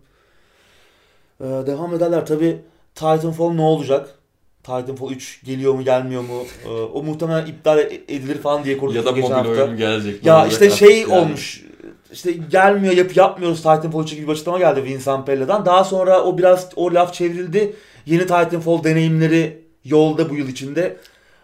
[1.40, 2.26] e, devam ederler.
[2.26, 2.62] Tabi
[2.96, 4.19] Titanfall ne olacak?
[4.64, 6.44] Titanfall 3 geliyor mu gelmiyor mu?
[6.66, 10.26] E, o muhtemelen iptal edilir falan diye Ya konuştuk da geçen mobil oyun gelecek.
[10.26, 11.14] Ya işte şey yani.
[11.14, 11.64] olmuş.
[12.12, 15.66] İşte gelmiyor yap yapmıyoruz Titanfall için gibi bir açıklama geldi Vincent Pella'dan.
[15.66, 17.76] Daha sonra o biraz o laf çevrildi.
[18.06, 20.98] Yeni Titanfall deneyimleri yolda bu yıl içinde.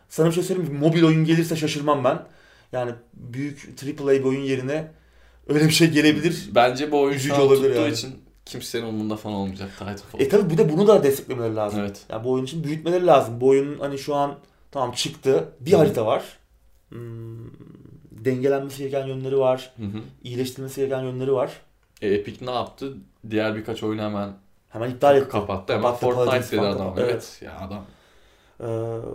[0.09, 0.79] Sana bir şey söyleyeyim mi?
[0.79, 2.19] Mobil oyun gelirse şaşırmam ben.
[2.71, 4.87] Yani büyük AAA bir oyun yerine
[5.47, 6.49] öyle bir şey gelebilir.
[6.55, 7.93] Bence bu oyun şu olabilir tuttuğu yani.
[7.93, 10.19] için kimsenin umurunda falan olmayacak Titanfall.
[10.19, 11.79] E tabi bu da bunu da desteklemeleri lazım.
[11.79, 12.05] Evet.
[12.09, 13.41] Yani bu oyun için büyütmeleri lazım.
[13.41, 14.35] Bu oyun hani şu an
[14.71, 15.49] tamam çıktı.
[15.59, 15.77] Bir Hı.
[15.77, 16.23] harita var.
[16.89, 17.49] Hmm,
[18.11, 19.73] dengelenmesi gereken yönleri var.
[19.77, 20.01] Hı hı.
[20.23, 21.51] iyileştirilmesi gereken yönleri var.
[22.01, 22.93] E, Epic ne yaptı?
[23.29, 24.29] Diğer birkaç oyunu hemen
[24.69, 25.29] Hemen iptal etti.
[25.29, 25.73] kapattı.
[25.73, 26.77] Hemen Kapattı, Fortnite dedi falan adam.
[26.87, 27.01] kapattı.
[27.11, 27.41] Evet.
[27.45, 27.85] Ya adam.
[28.59, 28.65] Ee,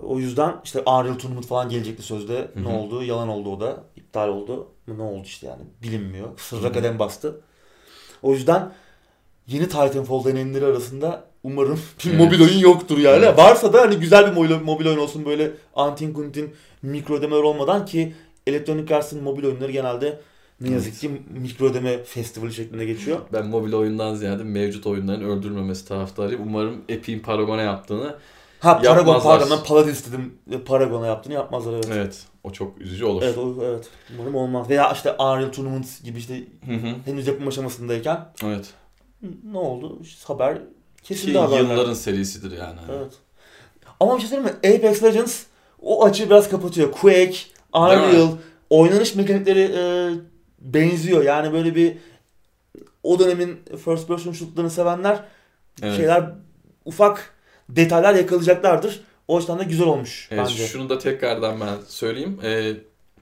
[0.02, 2.50] o yüzden işte Unreal Tournament falan gelecekti sözde.
[2.54, 3.02] Hı Ne oldu?
[3.02, 3.84] Yalan oldu o da.
[3.96, 4.68] İptal oldu.
[4.88, 6.28] Ne oldu işte yani bilinmiyor.
[6.38, 7.40] Sırra kadem bastı.
[8.22, 8.72] O yüzden
[9.50, 12.20] yeni Titanfall deneyimleri arasında umarım bir Evet.
[12.20, 13.24] mobil oyun yoktur yani.
[13.24, 13.38] Evet.
[13.38, 16.50] Varsa da hani güzel bir mobil, mobil oyun olsun böyle antin kuntin
[16.82, 18.14] mikro ödemeler olmadan ki
[18.46, 20.20] Electronic Arts'ın mobil oyunları genelde
[20.60, 23.18] ne yazık ki mikro ödeme festivali şeklinde geçiyor.
[23.32, 26.42] Ben mobil oyundan ziyade mevcut oyunların öldürmemesi taraftarıyım.
[26.46, 28.14] Umarım Epic'in Paragon'a yaptığını
[28.60, 29.38] Ha Paragon Yapmazlar.
[29.40, 30.34] pardon ben Paladins dedim.
[30.64, 31.86] Paragon'a yaptığını yapmazlar evet.
[31.92, 33.22] evet o çok üzücü olur.
[33.22, 33.88] Evet, o, evet.
[34.14, 34.70] Umarım olmaz.
[34.70, 36.34] Veya işte Unreal Tournament gibi işte
[36.66, 36.94] Hı hı.
[37.04, 38.70] henüz yapım aşamasındayken Evet.
[39.52, 39.98] Ne oldu?
[40.02, 40.58] İşte haber
[41.02, 41.60] kesildi haberler.
[41.60, 42.78] yılların serisidir yani.
[42.90, 43.12] Evet.
[44.00, 44.76] Ama bir şey söyleyeyim mi?
[44.76, 45.42] Apex Legends
[45.82, 46.92] o açığı biraz kapatıyor.
[46.92, 47.36] Quake,
[47.74, 48.28] Unreal,
[48.70, 50.10] oynanış mekanikleri e,
[50.60, 51.24] benziyor.
[51.24, 51.96] Yani böyle bir
[53.02, 55.24] o dönemin first person shoot'larını sevenler
[55.82, 55.96] Evet.
[55.96, 56.30] şeyler
[56.84, 57.34] ufak
[57.68, 59.00] detaylar yakalayacaklardır.
[59.28, 60.66] O yüzden de güzel olmuş Evet, bence.
[60.66, 62.40] şunu da tekrardan ben söyleyeyim.
[62.44, 62.72] Ee,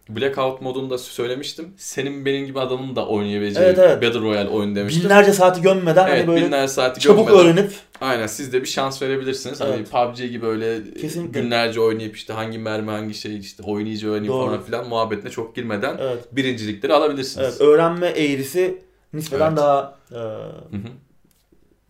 [0.09, 1.75] Blackout modunda söylemiştim.
[1.77, 4.03] Senin benim gibi adamın da oynayabileceği Evet, evet.
[4.03, 5.05] Battle Royale oyun demiştim.
[5.05, 7.47] Binlerce saati gömmeden evet, hani böyle binlerce saati çabuk görmeden.
[7.47, 9.61] öğrenip Aynen siz de bir şans verebilirsiniz.
[9.61, 9.93] Evet.
[9.93, 11.41] Hani PUBG gibi öyle Kesinlikle.
[11.41, 14.47] günlerce oynayıp işte hangi mermi hangi şey işte oynayıcı oynayayım Doğru.
[14.47, 17.47] falan filan muhabbetine çok girmeden evet, birincilikleri alabilirsiniz.
[17.49, 18.79] evet, öğrenme eğrisi
[19.13, 19.57] nispeten Evet.
[19.59, 20.19] daha e,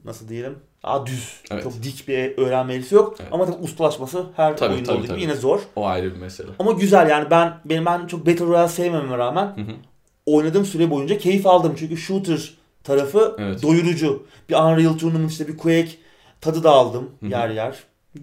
[0.05, 0.57] nasıl diyelim
[0.89, 1.41] daha düz.
[1.51, 1.63] Evet.
[1.63, 3.17] Çok dik bir öğrenme eğrisi yok.
[3.21, 3.29] Evet.
[3.33, 5.23] Ama tabii ustalaşması her Tabii, oyunda tabii, olduğu gibi tabii.
[5.23, 5.61] yine zor.
[5.77, 6.49] O ayrı bir mesele.
[6.59, 9.75] Ama güzel yani ben benim ben çok Battle Royale sevmememe rağmen Hı hı.
[10.27, 11.75] oynadığım süre boyunca keyif aldım.
[11.79, 13.63] Çünkü shooter tarafı Evet.
[13.63, 14.27] doyurucu.
[14.49, 15.91] Bir Unreal Tournament işte bir Quake
[16.41, 17.31] tadı da aldım Hı hı.
[17.31, 17.77] yer yer.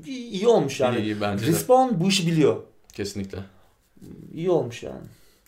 [0.06, 0.97] İyi, iyi olmuş yani.
[0.97, 1.49] İyi, iyi bence de.
[1.51, 2.56] Respawn bu işi biliyor.
[2.93, 3.38] Kesinlikle.
[4.34, 5.01] İyi olmuş yani.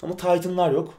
[0.03, 0.93] Ama Titan'lar yok.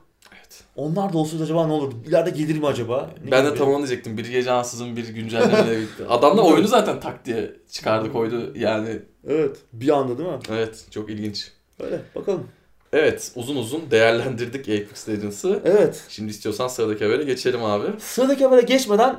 [0.48, 0.64] Evet.
[0.76, 1.92] Onlar da olsaydı acaba ne olur?
[2.08, 3.11] İleride gelir mi acaba?
[3.24, 4.18] Ne Ben de tam onu diyecektim.
[4.18, 6.04] Bir gece ansızın bir güncellemeyle bitti.
[6.08, 8.52] Adam da oyunu zaten tak diye çıkardı koydu.
[8.56, 8.88] Yani
[9.28, 9.56] Evet.
[9.72, 10.38] Bir anda değil mi?
[10.50, 11.52] evet çok ilginç.
[11.80, 12.46] Öyle bakalım.
[12.92, 15.61] Evet uzun uzun değerlendirdik Apex Legends'ı.
[15.64, 16.04] Evet.
[16.08, 17.87] Şimdi istiyorsan sıradaki habere geçelim abi.
[18.00, 19.16] Sıradaki habere geçmeden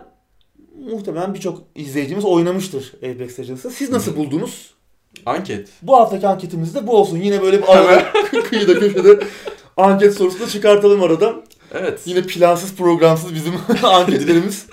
[0.92, 3.70] muhtemelen birçok izleyicimiz oynamıştır Apex Legends'ı.
[3.70, 4.74] Siz nasıl buldunuz?
[5.26, 5.70] Anket.
[5.82, 7.18] Bu haftaki anketimiz de bu olsun.
[7.18, 8.12] Yine böyle bir arada
[8.50, 9.20] kıyıda köşede
[9.78, 11.36] anket sorusunu çıkartalım arada.
[11.74, 12.02] Evet.
[12.06, 13.54] Yine plansız programsız bizim
[13.84, 14.66] anketlerimiz.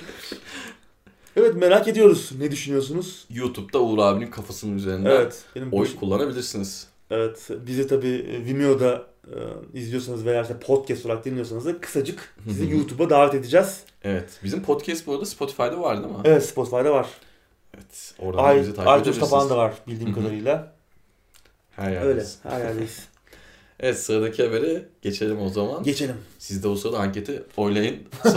[1.36, 2.30] Evet merak ediyoruz.
[2.38, 3.26] Ne düşünüyorsunuz?
[3.30, 5.44] YouTube'da Uğur abinin kafasının üzerinden Evet.
[5.56, 6.86] Benim oy baş- kullanabilirsiniz.
[7.10, 7.48] Evet.
[7.66, 9.34] Bizi tabii Vimeo'da e,
[9.78, 12.70] izliyorsanız veya işte podcast olarak dinliyorsanız da kısacık sizi.
[12.70, 13.80] YouTube'a davet edeceğiz.
[14.04, 14.40] Evet.
[14.44, 16.20] Bizim podcast bu arada Spotify'da var değil mi?
[16.24, 17.06] Evet Spotify'da var.
[17.74, 18.14] Evet.
[18.18, 19.30] Oradan da Ay, bizi takip iTunes'ta edebilirsiniz.
[19.30, 20.72] falan da var bildiğim kadarıyla.
[21.70, 21.94] Her Öyle.
[22.08, 22.38] yerdeyiz.
[22.42, 23.08] Her yerdeyiz.
[23.80, 25.82] Evet sıradaki habere geçelim o zaman.
[25.82, 26.16] Geçelim.
[26.38, 27.96] Siz de o sırada anketi oylayın.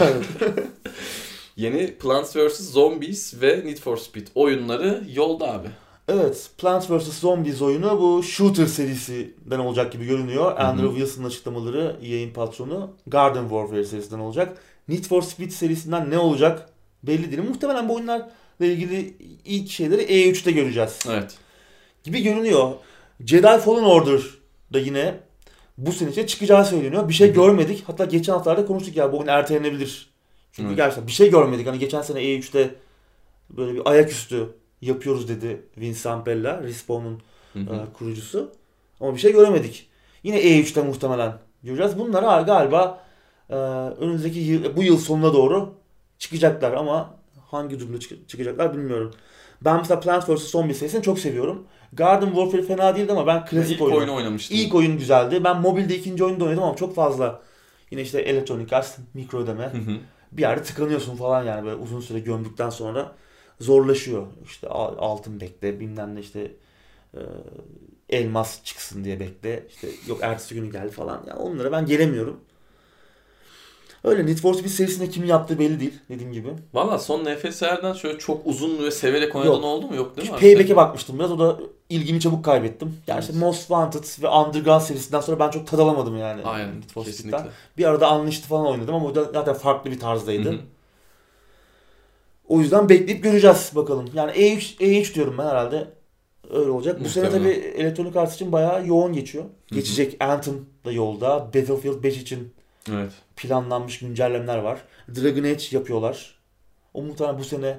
[1.56, 2.60] Yeni Plants vs.
[2.60, 5.68] Zombies ve Need for Speed oyunları yolda abi.
[6.08, 7.20] Evet, Plants vs.
[7.20, 10.58] Zombies oyunu bu Shooter serisinden olacak gibi görünüyor.
[10.58, 14.58] Andrew Wilson'ın açıklamaları EA'in patronu Garden Warfare serisinden olacak.
[14.88, 16.68] Need for Speed serisinden ne olacak
[17.02, 17.42] belli değil.
[17.48, 21.34] Muhtemelen bu oyunlarla ilgili ilk şeyleri E3'te göreceğiz Evet.
[22.04, 22.72] gibi görünüyor.
[23.26, 24.20] Jedi Fallen Order
[24.72, 25.14] da yine
[25.86, 27.08] bu sene içinde çıkacağı söyleniyor.
[27.08, 27.34] Bir şey Hı hı.
[27.34, 27.84] görmedik.
[27.86, 30.10] Hatta geçen haftalarda konuştuk ya bu oyun ertelenebilir.
[30.52, 30.76] Çünkü Evet.
[30.76, 31.66] gerçekten bir şey görmedik.
[31.66, 32.74] Hani geçen sene E3'te
[33.50, 34.46] böyle bir ayaküstü
[34.80, 37.22] yapıyoruz dedi Vince Zampella, Respawn'un
[37.56, 38.52] e, kurucusu.
[39.00, 39.86] Ama bir şey göremedik.
[40.22, 41.98] Yine E3'te muhtemelen göreceğiz.
[41.98, 43.04] Bunlar ha- galiba
[43.50, 43.54] e,
[44.00, 45.74] önümüzdeki yıl, bu yıl sonuna doğru
[46.18, 47.14] çıkacaklar ama
[47.50, 49.14] hangi durumda çık- çıkacaklar bilmiyorum.
[49.64, 50.50] Ben mesela Plants vs.
[50.50, 51.66] Zombies serisini çok seviyorum.
[51.92, 53.98] Garden Warfare fena değildi ama ben klasik İlk oyunu.
[53.98, 54.56] oyunu oynamıştım.
[54.56, 55.44] İlk oyun güzeldi.
[55.44, 57.42] Ben mobilde ikinci oyunu da oynadım ama çok fazla
[57.90, 59.64] yine işte Electronic Arts, mikro ödeme.
[59.64, 59.96] Hı hı.
[60.32, 63.12] Bir yerde tıkanıyorsun falan yani böyle uzun süre gömdükten sonra
[63.60, 64.26] zorlaşıyor.
[64.44, 66.52] İşte al- altın bekle bilmem ne işte
[67.14, 67.20] e,
[68.10, 69.66] elmas çıksın diye bekle.
[69.68, 71.24] İşte yok ertesi günü gel falan.
[71.28, 72.40] Yani onlara ben gelemiyorum.
[74.04, 76.48] Öyle Need for Speed serisinde kim yaptığı belli değil dediğim gibi.
[76.74, 79.96] Valla son NFS'lerden şöyle çok uzun ve severek oynadığın oldu mu?
[79.96, 80.38] Yok değil mi?
[80.38, 81.58] Payback'e bakmıştım biraz o da
[81.90, 82.96] ilgimi çabuk kaybettim.
[83.06, 83.32] Yani işte.
[83.32, 86.42] Most Wanted ve Underground serisinden sonra ben çok tad alamadım yani.
[86.44, 86.74] Aynen.
[86.76, 87.44] Need Kesinlikle.
[87.78, 90.50] Bir arada Unleashed falan oynadım ama o da zaten farklı bir tarzdaydı.
[90.50, 90.60] Hı hı.
[92.48, 94.10] O yüzden bekleyip göreceğiz bakalım.
[94.14, 95.88] Yani E3, E3 diyorum ben herhalde.
[96.50, 97.04] Öyle olacak.
[97.04, 97.72] Bu sene tabii Muhtemelen.
[97.80, 99.44] elektronik arts için bayağı yoğun geçiyor.
[99.44, 99.74] hı.
[99.74, 101.38] Geçecek Anthem da yolda.
[101.54, 102.54] Battlefield 5 için
[102.92, 103.12] Evet.
[103.36, 104.80] planlanmış güncellemeler var.
[105.16, 106.38] Dragon Age yapıyorlar.
[106.94, 107.78] O muhtemelen bu sene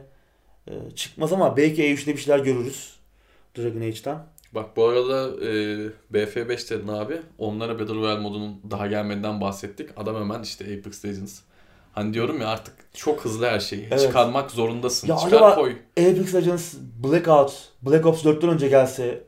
[0.68, 2.95] e, çıkmaz ama belki E3'te bir şeyler görürüz.
[3.58, 4.18] Dragon Age'den.
[4.52, 5.49] Bak bu arada e,
[6.14, 7.22] BF5 dedin abi.
[7.38, 9.89] Onlara Battle Royale modunun daha gelmediğinden bahsettik.
[9.97, 11.39] Adam hemen işte Apex Legends.
[11.93, 13.88] Hani diyorum ya artık çok hızlı her şeyi.
[13.91, 14.02] Evet.
[14.02, 15.08] Çıkarmak zorundasın.
[15.08, 15.76] Ya Çıkar acaba- koy.
[15.97, 16.74] Apex Legends
[17.04, 19.24] Blackout, Black Ops 4'ten önce gelse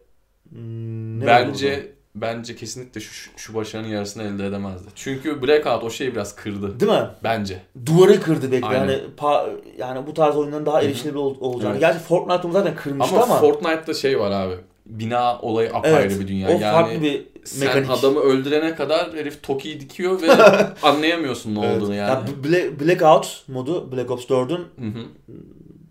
[0.49, 1.92] hmm, ne bence olurdu?
[2.16, 4.88] Bence kesinlikle şu, şu başarının yarısını elde edemezdi.
[4.95, 6.80] Çünkü Blackout o şeyi biraz kırdı.
[6.80, 7.07] Değil mi?
[7.24, 7.61] Bence.
[7.86, 8.66] Duvarı kırdı belki.
[8.66, 8.80] Aynen.
[8.88, 11.72] Yani pa- yani bu tarz oyunların daha erişilebilir ol- olacağını.
[11.74, 11.82] Evet.
[11.82, 14.53] Gerçi Fortnite onu zaten kırmıştı Ama, ama, Fortnite'da şey var abi.
[14.86, 16.47] Bina olayı apayrı evet, bir dünya.
[16.47, 17.89] o yani farklı bir sen mekanik.
[17.89, 20.32] adamı öldürene kadar herif Toki'yi dikiyor ve
[20.84, 21.82] anlayamıyorsun ne Evet.
[21.82, 22.28] olduğunu Ya yani.
[22.43, 25.03] bu Bla- Blackout modu Black Ops 4'ün Hı hı.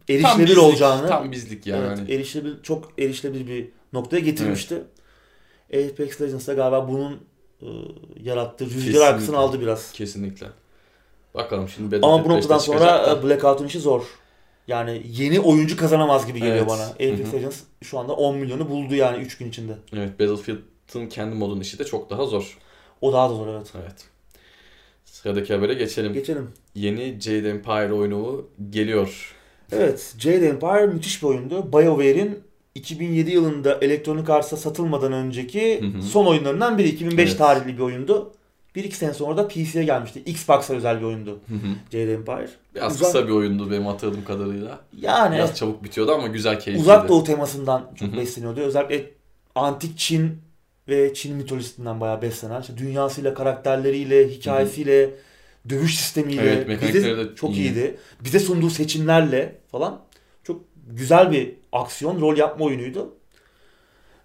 [0.08, 1.86] erişilebilir Tam bizlik, olacağını Tam bizlik yani.
[1.86, 4.82] evet, erişilebilir çok erişilebilir bir noktaya getirmişti.
[5.72, 7.20] Apex Legends'da galiba bunun
[7.62, 7.66] e,
[8.22, 9.92] yarattığı rüzgar arkasını aldı biraz.
[9.92, 10.46] Kesinlikle.
[11.34, 14.02] Bakalım şimdi Ama Battlefield bu noktadan 5'te çıkacak sonra Blackout'un işi zor.
[14.68, 16.68] Yani yeni oyuncu kazanamaz gibi geliyor Evet.
[16.68, 16.82] bana.
[16.84, 17.36] Apex Hı hı.
[17.36, 19.72] Legends şu anda 10 milyonu buldu yani 3 gün içinde.
[19.92, 22.58] Evet Battlefield'ın kendi modun işi de çok daha zor.
[23.00, 23.72] O daha da zor evet.
[23.82, 24.04] Evet.
[25.04, 26.12] Sıradaki habere geçelim.
[26.12, 26.50] Geçelim.
[26.74, 29.34] Yeni Jade Empire oyunu geliyor.
[29.72, 31.72] Evet, Jade Empire müthiş bir oyundu.
[31.72, 32.44] BioWare'in
[32.74, 36.02] 2007 yılında Electronic Arts'a satılmadan önceki Hı hı.
[36.02, 36.88] son oyunlarından biri.
[36.88, 37.38] 2005 Evet.
[37.38, 38.32] tarihli bir oyundu.
[38.76, 40.22] 1-2 sene sonra da PC'ye gelmişti.
[40.26, 41.58] Xbox'a özel bir oyundu Hı hı.
[41.92, 42.48] Jade Empire.
[42.74, 44.80] Biraz Uzak- kısa bir oyundu benim hatırladığım kadarıyla.
[45.00, 46.80] Yani Biraz çabuk bitiyordu ama güzel keyifliydi.
[46.82, 48.16] uzak doğu temasından çok Hı hı.
[48.16, 48.60] besleniyordu.
[48.60, 49.10] Özellikle
[49.54, 50.38] antik Çin
[50.88, 52.60] ve Çin mitolojisinden bayağı beslenen.
[52.60, 55.10] İşte dünyasıyla, karakterleriyle, hikayesiyle,
[55.68, 57.56] dövüş sistemiyle Evet, mekanikleri de çok iyi.
[57.56, 57.96] iyiydi.
[58.24, 60.00] Bize sunduğu seçimlerle falan
[60.86, 63.14] güzel bir aksiyon, rol yapma oyunuydu.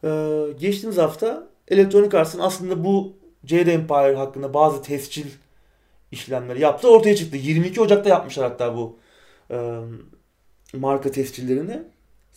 [0.03, 3.13] Ee, geçtiğimiz hafta Electronic Arts'ın aslında bu
[3.45, 5.25] Jade Empire hakkında bazı tescil
[6.11, 6.89] işlemleri yaptı.
[6.89, 7.37] Ortaya çıktı.
[7.37, 8.99] 22 Ocak'ta yapmışlar hatta bu
[9.51, 9.79] e,
[10.73, 11.79] marka tescillerini.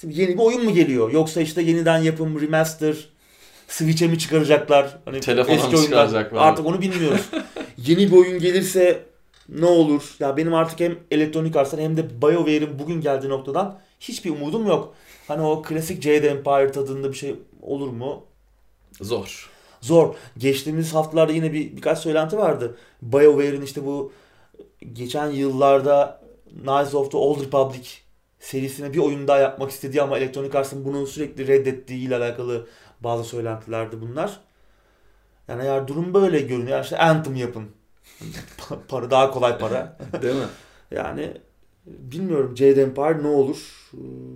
[0.00, 1.12] Şimdi yeni bir oyun mu geliyor?
[1.12, 3.08] Yoksa işte yeniden yapım, remaster,
[3.68, 4.98] Switch'e mi çıkaracaklar?
[5.04, 5.82] Hani Telefona mı oyunlar.
[5.82, 6.40] çıkaracaklar?
[6.42, 7.30] Artık onu bilmiyoruz.
[7.76, 9.04] yeni bir oyun gelirse
[9.50, 10.16] ne olur?
[10.20, 14.94] Ya benim artık hem Electronic Arts'tan hem de BioWare'in bugün geldiği noktadan hiçbir umudum yok.
[15.28, 18.24] Hani o klasik Jade Empire tadında bir şey olur mu?
[19.00, 19.50] Zor.
[19.80, 20.14] Zor.
[20.38, 22.76] Geçtiğimiz haftalarda yine bir birkaç söylenti vardı.
[23.02, 24.12] BioWare'in işte bu
[24.92, 26.20] geçen yıllarda
[26.64, 27.88] Knights of the Old Republic
[28.40, 32.66] serisine bir oyun daha yapmak istediği ama Electronic Arts'ın bunu sürekli reddettiği ile alakalı
[33.00, 34.40] bazı söylentilerdi bunlar.
[35.48, 36.84] Yani eğer durum böyle görünüyor.
[36.84, 37.79] işte Anthem yapın.
[38.88, 39.96] para daha kolay para.
[40.22, 40.40] Değil mi?
[40.90, 41.32] Yani
[41.86, 43.56] bilmiyorum Jade Empire ne olur?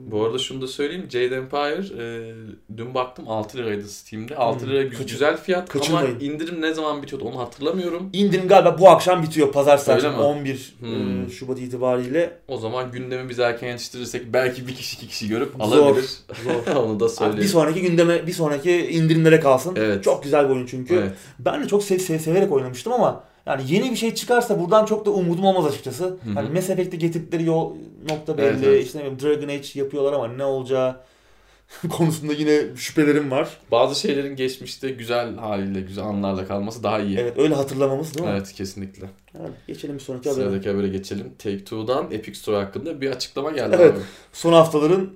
[0.06, 1.06] Bu arada şunu da söyleyeyim.
[1.10, 2.34] Jade Empire e,
[2.76, 4.36] dün baktım 6 liraydı Steam'de.
[4.36, 6.20] 6 Hmm, lira kaçır- güzel fiyat ama kaçırmayın.
[6.20, 8.10] indirim ne zaman bitiyordu onu hatırlamıyorum.
[8.12, 9.52] İndirim galiba bu akşam bitiyor.
[9.54, 10.20] Akşam mi?
[10.20, 11.26] 11 Hmm.
[11.26, 12.38] e, Şubat itibariyle.
[12.48, 15.60] O zaman gündemi biz erken yetiştirirsek belki bir kişi iki kişi görüp Zor.
[15.86, 16.10] alabilir.
[16.44, 16.76] Zor.
[16.76, 17.48] onu da Bir söyleyeyim.
[17.48, 19.74] sonraki gündeme, bir sonraki indirimlere kalsın.
[19.76, 20.04] Evet.
[20.04, 20.94] Çok güzel bir oyun çünkü.
[20.94, 21.12] Evet.
[21.38, 25.06] Ben de çok sev sev- severek oynamıştım ama yani yeni bir şey çıkarsa buradan çok
[25.06, 26.04] da umudum olmaz açıkçası.
[26.04, 26.18] hı.
[26.34, 27.74] Hani Mass Effect'te getirdikleri yol
[28.10, 28.46] nokta belli.
[28.46, 28.86] Evet, evet.
[28.86, 30.96] İşte ne bileyim Dragon Age yapıyorlar ama ne olacağı
[31.90, 33.48] konusunda yine şüphelerim var.
[33.70, 37.18] Bazı şeylerin geçmişte güzel haliyle, güzel anlarla kalması daha iyi.
[37.18, 38.32] Evet öyle hatırlamamız değil mi?
[38.36, 39.06] Evet kesinlikle.
[39.40, 40.44] Evet, geçelim bir sonraki habere.
[40.44, 41.32] Sıradaki habere geçelim.
[41.38, 43.92] Take-Two'dan Epic Store hakkında bir açıklama geldi Evet.
[43.94, 44.00] abi.
[44.32, 45.10] Son haftaların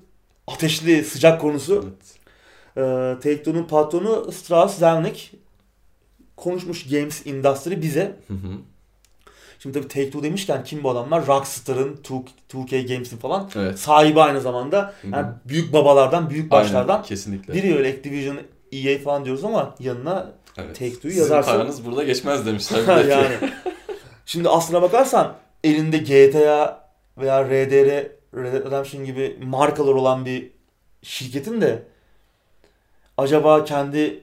[0.46, 1.84] ateşli sıcak konusu.
[1.84, 2.18] Evet.
[2.76, 2.80] Ee,
[3.28, 5.30] Take-Two'nun patronu Strauss Zelnick
[6.38, 8.16] konuşmuş Games Industry bize.
[8.28, 8.48] Hı hı.
[9.58, 11.26] Şimdi tabii Take-Two demişken kim bu adamlar?
[11.26, 12.22] Rockstar'ın, 2-
[12.52, 13.78] 2K Games'in falan Evet.
[13.78, 14.94] sahibi aynı zamanda.
[15.02, 15.10] Hı hı.
[15.12, 17.54] Yani büyük babalardan, büyük başlardan Aynen, kesinlikle.
[17.54, 18.36] biri öyle Activision,
[18.72, 20.78] EA falan diyoruz ama yanına Evet.
[20.80, 23.04] Take-Two'yu Sizin yazarsan- paranız burada geçmez demişler.
[23.08, 23.36] yani.
[24.26, 25.34] Şimdi aslına bakarsan
[25.64, 30.50] elinde GTA veya RDR, Red Redemption gibi markalar olan bir
[31.02, 31.82] şirketin de
[33.16, 34.22] acaba kendi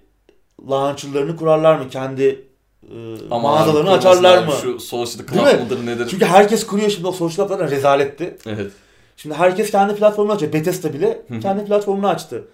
[0.70, 1.90] launcherlarını kurarlar mı?
[1.90, 2.48] Kendi
[2.84, 2.96] e,
[3.32, 4.54] Ama mağazalarını abi, açarlar mı?
[4.62, 6.08] Şu Social Club mıdır nedir?
[6.10, 8.38] Çünkü herkes kuruyor şimdi o social club'lar rezaletti.
[8.46, 8.72] Evet.
[9.18, 10.54] Şimdi herkes kendi platformunu açıyor.
[10.54, 12.48] Bethesda bile kendi platformunu açtı.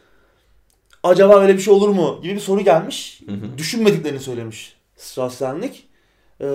[1.03, 3.21] Acaba öyle bir şey olur mu gibi bir soru gelmiş.
[3.57, 5.87] Düşünmediklerini söylemiş Strassenlik.
[6.41, 6.45] Ee,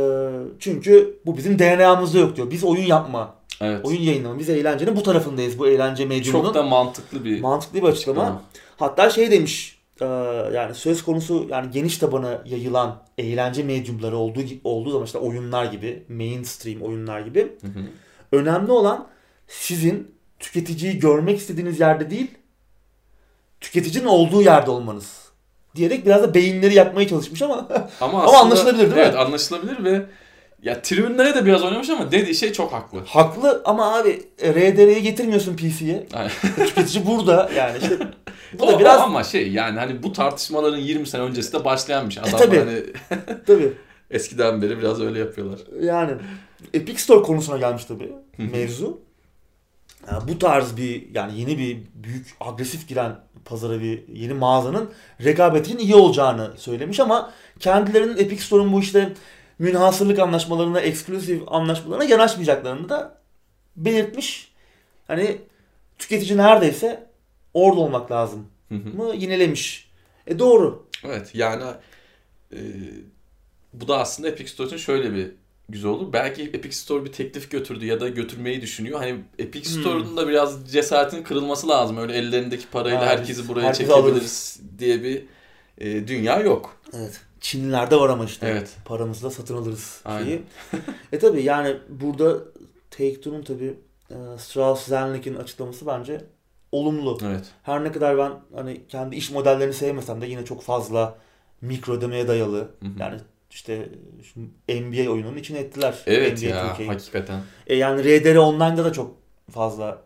[0.59, 2.51] çünkü bu bizim DNA'mızda yok diyor.
[2.51, 3.85] Biz oyun yapma, Evet.
[3.85, 5.59] oyun yayınlama, biz eğlencenin bu tarafındayız.
[5.59, 6.45] Bu eğlence medyumunun.
[6.45, 8.21] Çok da mantıklı bir mantıklı bir açıklama.
[8.23, 8.43] açıklama.
[8.77, 9.76] Hatta şey demiş, e,
[10.55, 16.03] yani söz konusu yani geniş tabana yayılan eğlence medyumları olduğu olduğu zaman işte oyunlar gibi,
[16.09, 17.81] mainstream oyunlar gibi Hı hı.
[18.33, 19.07] Önemli olan
[19.49, 22.31] sizin tüketiciyi görmek istediğiniz yerde değil,
[23.61, 25.27] tüketicinin olduğu yerde olmanız.
[25.77, 27.69] Diyerek biraz da beyinleri yakmaya çalışmış ama
[28.01, 29.01] Ama, Ama anlaşılabilir değil mi?
[29.01, 30.07] Evet anlaşılabilir ve
[30.63, 33.01] ya tribünlere de biraz oynamış ama dediği şey çok haklı.
[33.07, 36.07] haklı ama abi e, RDR'ye getirmiyorsun PC'ye.
[36.57, 37.99] Tüketici burada yani işte
[38.53, 42.09] Bu o, da biraz o ama şey yani hani bu tartışmaların 20 sene öncesinde başlayan
[42.09, 42.23] bir şey.
[42.23, 42.59] E, Adamlar tabii.
[42.59, 42.83] hani
[43.47, 43.73] tabii
[44.11, 45.61] eskiden beri biraz öyle yapıyorlar.
[45.81, 46.13] yani
[46.75, 49.01] Epic Store konusuna gelmiş tabii mevzu.
[50.13, 54.91] Yani bu tarz bir yani yeni bir büyük agresif giren pazara bir yeni mağazanın
[55.25, 59.13] rekabetinin iyi olacağını söylemiş ama kendilerinin Epic Store'un bu işte
[59.59, 63.19] münhasırlık anlaşmalarına, eksklusif anlaşmalarına yanaşmayacaklarını da
[63.77, 64.53] belirtmiş.
[65.07, 65.39] Hani
[65.99, 67.06] tüketici neredeyse
[67.57, 68.97] orada olmak lazım Hı hı.
[68.97, 69.91] mı yinelemiş.
[70.27, 70.87] E doğru.
[71.05, 71.63] Evet yani
[72.53, 72.59] e,
[73.73, 75.31] bu da aslında Epic Store için şöyle bir
[75.69, 76.13] güzel olur.
[76.13, 78.99] Belki Epic Store bir teklif götürdü ya da götürmeyi düşünüyor.
[78.99, 79.81] Hani Epic Hmm.
[79.81, 81.97] Store'un da biraz cesaretin kırılması lazım.
[81.99, 85.23] Öyle ellerindeki parayla Ha, herkesi buraya herkesi çekebiliriz diye bir
[85.79, 86.77] e, dünya yok.
[86.93, 87.21] Evet.
[87.41, 88.47] Çinlilerde var ama işte.
[88.49, 88.77] Evet.
[88.85, 90.43] Paramızla satın alırız şeyi.
[91.13, 92.39] e tabi yani burada
[92.91, 93.75] Take-Two'nun tabi
[94.39, 96.21] Strauss-Zelnick'in açıklaması bence
[96.73, 97.19] olumlu.
[97.27, 97.45] Evet.
[97.63, 101.15] Her ne kadar ben hani kendi iş modellerini sevmesem de yine çok fazla
[101.61, 102.59] mikro ödemeye dayalı.
[102.59, 102.91] Hı hı.
[103.01, 103.89] Yani işte
[104.23, 105.95] şu NBA oyununun içine ettiler.
[106.07, 106.89] Evet NBA ya 2K'yi.
[106.89, 107.41] hakikaten.
[107.67, 109.15] E yani RDR Online'da da çok
[109.51, 110.03] fazla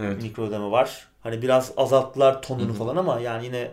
[0.00, 0.22] Evet.
[0.22, 1.08] mikro ödeme var.
[1.20, 2.74] Hani biraz azalttılar tonunu Hı hı.
[2.74, 3.70] falan ama yani yine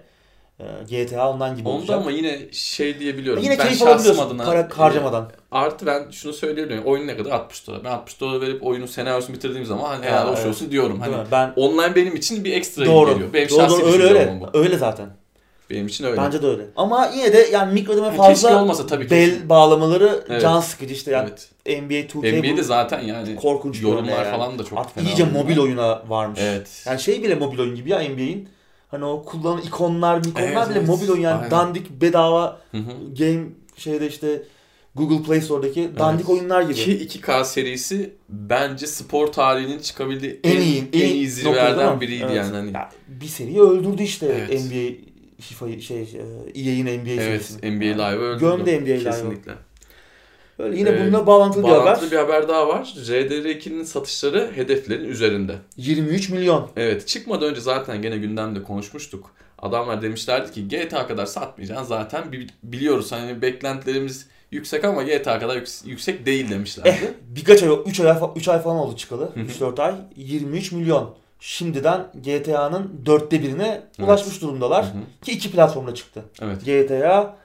[0.89, 1.97] GTA Online gibi Onda olacak.
[1.97, 3.43] ama yine şey diyebiliyorum.
[3.43, 5.31] yine ben keyif alabiliyorsun adına para e, harcamadan.
[5.51, 6.83] Artı ben şunu söyleyebilirim.
[6.85, 7.31] Oyun ne kadar?
[7.31, 7.83] 60 dolar.
[7.83, 10.47] Ben 60 dolar verip oyunun senaryosunu bitirdiğim zaman hani Ha, helal evet.
[10.47, 10.99] olsun diyorum.
[10.99, 11.15] Hani?
[11.31, 13.11] Ben online benim için bir ekstra doğru.
[13.11, 13.33] geliyor.
[13.33, 13.91] Benim doğru, şahsi doğru.
[13.91, 14.39] öyle öyle.
[14.53, 14.57] bu.
[14.57, 15.09] Öyle zaten.
[15.69, 16.17] Benim için öyle.
[16.17, 16.63] Bence de öyle.
[16.75, 19.11] Ama yine de yani mikro ödeme Ha, fazla keşke olmasa tabii ki.
[19.11, 20.41] bel bağlamaları Evet.
[20.41, 21.29] can sıkıcı işte yani
[21.65, 21.83] evet.
[21.83, 24.37] NBA 2K NBA'de zaten yani korkunç yorumlar yani.
[24.37, 25.09] falan da çok Artık fena.
[25.09, 26.39] iyice mobil oyuna varmış.
[26.43, 26.83] Evet.
[26.85, 28.49] Yani şey bile mobil oyun gibi ya NBA'in.
[28.91, 30.87] Hani o kullanılan ikonlar, ikonlar Evet, bile evet.
[30.87, 31.51] mobil oyun yani Aynen.
[31.51, 32.61] dandik bedava
[33.19, 33.43] game
[33.77, 34.41] şeyde işte
[34.95, 36.39] Google Play Store'daki dandik Evet.
[36.39, 36.73] oyunlar gibi.
[36.73, 42.23] Ki 2K serisi bence spor tarihinin çıkabildiği en en, iyi, en, en iyi zirvelerden biriydi
[42.23, 42.35] Evet.
[42.35, 42.55] yani.
[42.55, 44.63] Hani, Ya bir seriyi öldürdü işte Evet.
[44.63, 45.09] NBA
[45.41, 47.75] FIFA'yı şey e, EA'in NBA evet serisini.
[47.77, 48.39] NBA Live'ı öldürdü.
[48.45, 49.03] Gömdü NBA Live'ı.
[49.03, 49.51] Kesinlikle.
[50.59, 51.81] Öyle yine Ee, bununla bağlantılı bir haber.
[51.85, 52.93] Bağlantılı bir haber daha var.
[52.97, 55.55] RDR2'nin satışları hedeflerin üzerinde.
[55.77, 56.69] 23 milyon.
[56.77, 59.31] Evet çıkmadan önce zaten gene gündemde konuşmuştuk.
[59.59, 65.55] Adamlar demişlerdi ki GTA kadar satmayacaksın zaten Bi- biliyoruz hani beklentilerimiz yüksek ama GTA kadar
[65.57, 66.89] yüks- yüksek değil demişlerdi.
[66.89, 66.97] Eh
[67.35, 69.29] birkaç ay, 3 ay, 3 ay falan oldu çıkalı.
[69.33, 69.43] Hı hı.
[69.43, 69.95] 3-4 ay.
[70.15, 71.15] 23 milyon.
[71.39, 74.85] Şimdiden GTA'nın dörtte birine ulaşmış durumdalar.
[74.85, 75.25] Hı hı.
[75.25, 76.23] Ki iki platformda çıktı.
[76.41, 76.65] Evet.
[76.65, 77.37] GTA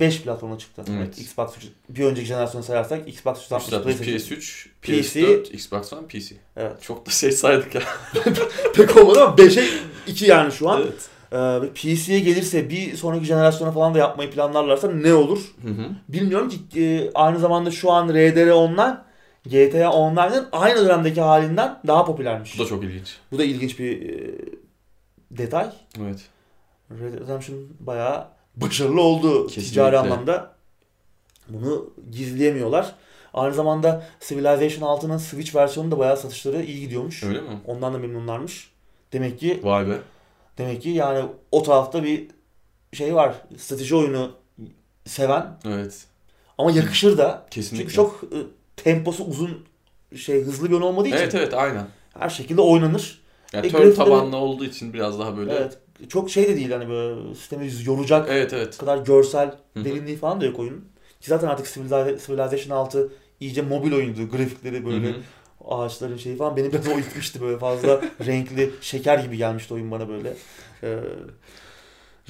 [0.00, 0.84] 5 platformda çıktı.
[0.98, 1.18] Evet.
[1.18, 4.38] Xbox 3, bir önceki jenerasyonu sayarsak Xbox 360, 360, PlayStation.
[4.38, 5.20] PS3, PC.
[5.20, 6.34] PS4, Xbox One, PC.
[6.56, 6.82] Evet.
[6.82, 7.82] Çok da şey saydık ya.
[8.74, 9.64] Pek olmadı ama 5'e
[10.06, 10.82] 2 yani şu an.
[10.82, 11.08] evet.
[11.32, 15.54] Ee, PC'ye gelirse bir sonraki jenerasyona falan da yapmayı planlarlarsa ne olur?
[15.62, 15.86] Hı hı.
[16.08, 18.96] Bilmiyorum ki e, aynı zamanda şu an RDR Online
[19.46, 22.58] GTA Online'ın aynı dönemdeki halinden daha popülermiş.
[22.58, 23.16] Bu da çok ilginç.
[23.32, 24.34] Bu da ilginç bir e,
[25.30, 25.66] detay.
[26.00, 26.18] Evet.
[26.90, 29.70] Red Redemption bayağı başarılı oldu Kesinlikle.
[29.70, 30.54] ticari anlamda.
[31.48, 32.94] Bunu gizleyemiyorlar.
[33.34, 37.22] Aynı zamanda Civilization 6'nın Switch versiyonu da bayağı satışları iyi gidiyormuş.
[37.24, 37.48] Öyle mi?
[37.66, 38.70] Ondan da memnunlarmış.
[39.12, 39.98] Demek ki Vay be.
[40.58, 42.26] demek ki yani o tarafta bir
[42.92, 43.34] şey var.
[43.58, 44.30] Strateji oyunu
[45.04, 46.06] seven Evet.
[46.58, 47.46] ama yakışır da.
[47.50, 47.82] Kesinlikle.
[47.84, 48.36] Çünkü çok e,
[48.76, 49.64] temposu uzun
[50.16, 51.86] şey hızlı bir oyun olmadığı için Evet evet aynen.
[52.18, 53.22] her şekilde oynanır.
[53.52, 55.52] Yani E, turn tabanlı olduğu için biraz daha böyle.
[55.52, 55.78] Evet.
[56.08, 58.78] Çok şey de değil hani böyle sistemi yoracak Evet evet.
[58.78, 60.84] kadar görsel derinliği falan da yok oyunun.
[61.20, 64.30] Ki zaten artık Civiliza- Civilization 6 iyice mobil oyundu.
[64.30, 65.14] Grafikleri böyle
[65.64, 70.08] ağaçların şeyi falan beni biraz o itmişti böyle fazla renkli şeker gibi gelmişti oyun bana
[70.08, 70.34] böyle.
[70.82, 70.98] Ee,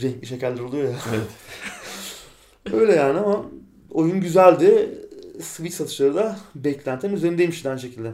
[0.03, 0.97] renkli şekerler oluyor ya.
[1.11, 1.27] Evet.
[2.73, 3.47] Öyle yani ama
[3.91, 4.99] oyun güzeldi.
[5.43, 8.13] Switch satışları da beklentinin üzerindeymiş aynı şekilde.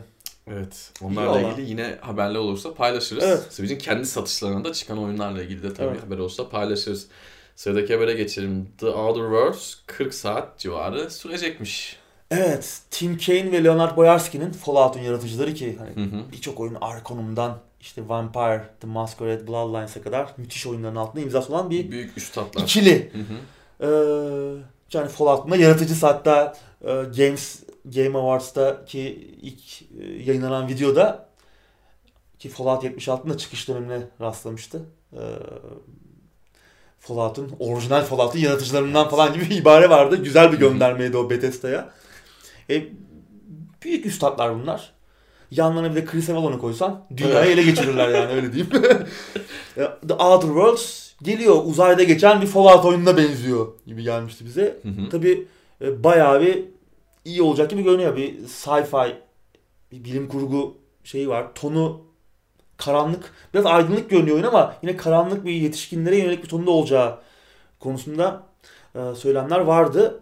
[0.53, 0.91] Evet.
[1.03, 3.25] Onlarla ilgili yine haberler olursa paylaşırız.
[3.25, 3.47] Evet.
[3.51, 6.03] Switch'in kendi satışlarına da çıkan oyunlarla ilgili de tabii Evet.
[6.03, 7.07] haber olursa paylaşırız.
[7.57, 8.69] Sıradaki habere geçelim.
[8.79, 11.97] The Outer Worlds 40 saat civarı sürecekmiş.
[12.31, 18.65] Evet, Tim Kaine ve Leonard Boyarski'nin Fallout'un yaratıcıları ki hani birçok oyun Arkonum'dan işte Vampire,
[18.81, 22.63] The Masquerade, Bloodlines'a kadar müthiş oyunların altında imzası olan bir Büyük üstadlar.
[22.63, 23.13] ikili.
[23.13, 23.37] Hı hı.
[23.81, 23.89] Ee,
[24.93, 29.01] yani Fallout'un yaratıcısı hatta e, Games Game Awards'taki
[29.43, 31.31] ilk e, yayınlanan videoda
[32.41, 34.83] ki Fallout 76'ın da çıkış dönemine rastlamıştı.
[35.13, 35.19] Ee,
[36.99, 40.23] Fallout'un orijinal Fallout'un yaratıcılarından falan gibi bir ibare vardı.
[40.23, 41.91] Güzel bir göndermeydi o Bethesda'ya.
[42.71, 42.85] E,
[43.83, 44.93] büyük üstadlar bunlar.
[45.51, 48.73] Yanlarına bir de Chris Avellon'u koysan dünyayı ele geçirirler yani öyle diyeyim.
[49.77, 54.81] Ya, The Outer Worlds geliyor uzayda geçen bir Fallout oyununa benziyor gibi gelmişti bize.
[55.11, 55.47] Tabi
[55.81, 56.65] bayağı bir
[57.25, 58.17] iyi olacak gibi görünüyor.
[58.17, 59.17] Bir sci-fi,
[59.93, 61.55] bir bilim kurgu şeyi var.
[61.55, 62.01] Tonu
[62.77, 67.19] karanlık, biraz aydınlık görünüyor oyun ama yine karanlık bir yetişkinlere yönelik bir tonda olacağı
[67.81, 68.43] konusunda
[68.95, 70.21] e, söylemler vardı.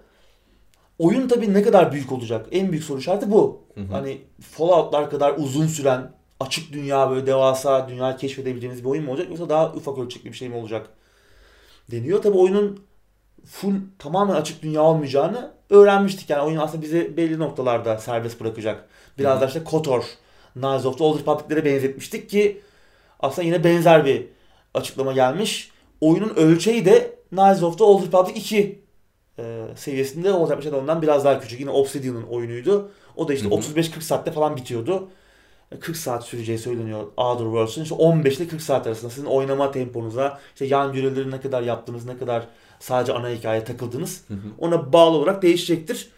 [0.99, 2.47] Oyun tabii ne kadar büyük olacak?
[2.51, 3.63] En büyük soru işareti bu.
[3.75, 3.93] Hı hı.
[3.93, 9.29] Hani Fallout'lar kadar uzun süren açık dünya böyle devasa dünya keşfedebileceğiniz bir oyun mu olacak
[9.29, 10.91] yoksa daha ufak ölçekli bir şey mi olacak
[11.91, 12.23] deniyor.
[12.23, 12.81] Tabii oyunun
[13.47, 16.31] full tamamen açık dünya olmayacağını öğrenmiştik.
[16.31, 18.89] Yani oyun aslında bizi belli noktalarda serbest bırakacak.
[19.19, 19.41] Biraz Hı hı.
[19.41, 20.05] da işte KOTOR,
[20.53, 22.61] Knights of the Old Republic'lere benzetmiştik ki
[23.21, 24.27] aslında yine benzer bir
[24.75, 25.71] açıklama gelmiş.
[26.01, 28.83] Oyunun ölçeği de Knights of the Old Republic 2
[29.39, 31.61] e, seviyesinde olacak bir şey de ondan biraz daha küçük.
[31.61, 32.91] Yine Obsidian'ın oyunuydu.
[33.17, 33.55] O da işte Hı hı.
[33.55, 35.09] 35-40 saatte falan bitiyordu.
[35.81, 37.83] 40 saat süreceği söyleniyor Outer Worlds'ın.
[37.83, 42.05] İşte 15 ile 40 saat arasında sizin oynama temponuza, işte yan görevleri ne kadar yaptınız,
[42.07, 42.47] ne kadar
[42.81, 44.39] sadece ana hikayeye takıldınız Hı hı.
[44.59, 46.11] ona bağlı olarak değişecektir.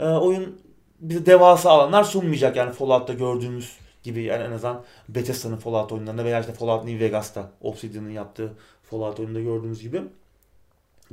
[0.00, 0.60] Ee, oyun
[1.00, 6.40] bize devasa alanlar sunmayacak yani Fallout'ta gördüğümüz gibi yani en azından Bethesda'nın Fallout oyunlarında veya
[6.40, 8.52] işte Fallout New Vegas'ta Obsidian'ın yaptığı
[8.82, 10.02] Fallout oyununda gördüğümüz gibi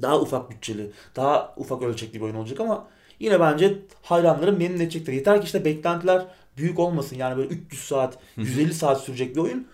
[0.01, 2.87] daha ufak bütçeli, daha ufak ölçekli bir oyun olacak ama
[3.19, 5.13] yine bence hayranları memnun edecektir.
[5.13, 6.25] Yeter ki işte beklentiler
[6.57, 7.15] büyük olmasın.
[7.15, 9.67] Yani böyle 300 saat, 150 saat sürecek bir oyun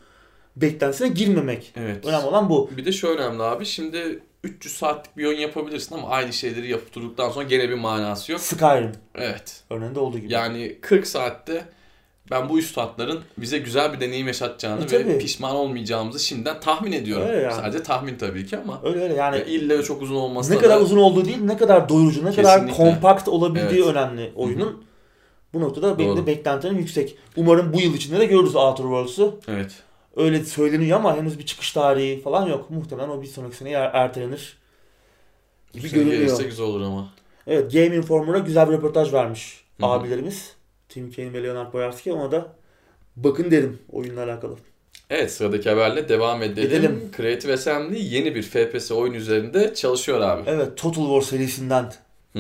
[0.56, 1.74] beklentisine girmemek.
[1.76, 2.06] Evet.
[2.06, 2.70] Önemli olan bu.
[2.78, 3.66] Bir de şu önemli abi.
[3.66, 8.32] Şimdi 300 saatlik bir oyun yapabilirsin ama aynı şeyleri yapıp durduktan sonra gene bir manası
[8.32, 8.42] yok.
[8.42, 9.64] Skyrim Evet.
[9.70, 10.34] örneğinde olduğu gibi.
[10.34, 11.66] Yani 40 saatte
[12.32, 15.18] ben bu üst hatların bize güzel bir deneyim yaşatacağını E, ve tabii.
[15.18, 17.28] pişman olmayacağımızı şimdiden tahmin ediyorum.
[17.28, 17.54] Öyle yani.
[17.54, 20.84] Sadece tahmin tabii ki ama Öyle öyle yani ille çok uzun olmasına ne kadar da
[20.84, 22.78] uzun olduğu değil, ne kadar doyurucu, ne kadar Kesinlikle.
[22.84, 23.96] kompakt olabildiği Evet.
[23.96, 24.84] önemli oyunun.
[25.54, 27.18] Bu noktada benim de beklentilerim yüksek.
[27.38, 29.40] Umarım bu yıl içinde de görürüz Outer Worlds'u.
[29.48, 29.72] evet.
[30.16, 32.70] Öyle söyleniyor ama henüz bir çıkış tarihi falan yok.
[32.70, 34.58] Muhtemelen o bir sonraki seneye er- ertelenir.
[35.74, 36.40] Gibi sene görünüyor.
[36.44, 37.14] güzel olur ama.
[37.48, 39.90] Evet Game Informer'a güzel bir röportaj vermiş Hı hı.
[39.90, 40.54] abilerimiz.
[40.90, 42.48] Tim Kaine ve Leonard Boyarski ona da
[43.16, 44.56] bakın derim oyunla alakalı.
[45.10, 46.68] Evet sıradaki haberle devam edelim.
[46.70, 47.12] Edelim.
[47.18, 50.44] Creative Assembly yeni bir FPS oyun üzerinde çalışıyor abi.
[50.50, 51.94] Evet Total War serisinden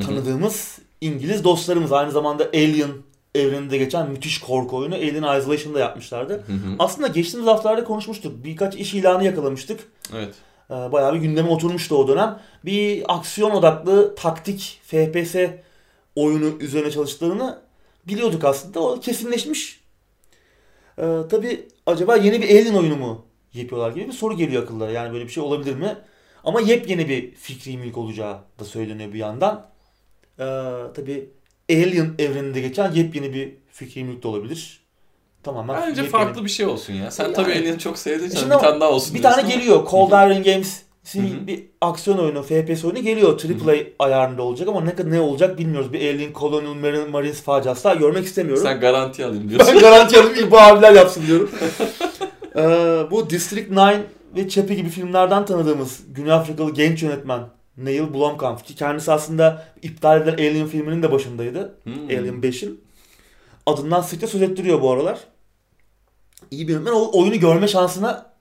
[0.05, 1.91] tanıdığımız İngiliz dostlarımız.
[1.91, 2.89] Aynı zamanda Alien
[3.35, 6.33] evreninde geçen müthiş korku oyunu Alien Isolation'da yapmışlardı.
[6.33, 6.75] Hı hı.
[6.79, 8.43] Aslında geçtiğimiz haftalarda konuşmuştuk.
[8.43, 9.79] Birkaç iş ilanı yakalamıştık.
[10.15, 10.35] Evet.
[10.69, 12.39] Ee, Bayağı bir gündeme oturmuştu o dönem.
[12.65, 15.35] Bir aksiyon odaklı taktik FPS
[16.15, 17.59] oyunu üzerine çalıştıklarını
[18.07, 18.79] biliyorduk aslında.
[18.79, 19.83] O kesinleşmiş.
[20.99, 24.91] Ee, tabii acaba yeni bir Alien oyunu mu yapıyorlar gibi bir soru geliyor akıllara.
[24.91, 25.97] Yani böyle bir şey olabilir mi?
[26.43, 29.69] Ama yepyeni bir fikri mülk olacağı da söyleniyor bir yandan.
[30.39, 30.43] Ee,
[30.95, 31.29] tabii
[31.75, 34.83] Alien evreninde geçen yepyeni bir fikri mülk de olabilir.
[35.43, 37.11] Tamamen Bence yepyeni- farklı bir şey olsun ya.
[37.11, 39.87] Sen Yani- tabii Alien'i çok sevdiğin için bir tane daha olsun Bir tane ama- geliyor.
[39.89, 40.81] Cold Iron Games
[41.47, 43.39] bir aksiyon oyunu, FPS oyunu geliyor.
[43.39, 45.93] AAA ayarında olacak ama ne ne olacak bilmiyoruz.
[45.93, 48.63] Bir Alien Colonial Marine- Marines faciası daha görmek istemiyorum.
[48.63, 49.73] Sen garanti alayım diyorsun.
[49.73, 51.49] Ben garanti alayım bu abiler yapsın diyorum.
[52.55, 52.61] Ee,
[53.11, 53.99] bu District 9
[54.35, 57.39] ve Chappie gibi filmlerden tanıdığımız Güney Afrikalı genç yönetmen
[57.77, 61.77] Neil Blomkamp ki kendisi aslında iptal edilen Alien filminin de başındaydı.
[61.83, 62.05] Hmm.
[62.05, 62.81] Alien 5'in.
[63.65, 65.19] Adından sıkça söz ettiriyor bu aralar.
[66.51, 66.93] İyi bir yönetmen.
[66.93, 68.33] O oyunu görme şansına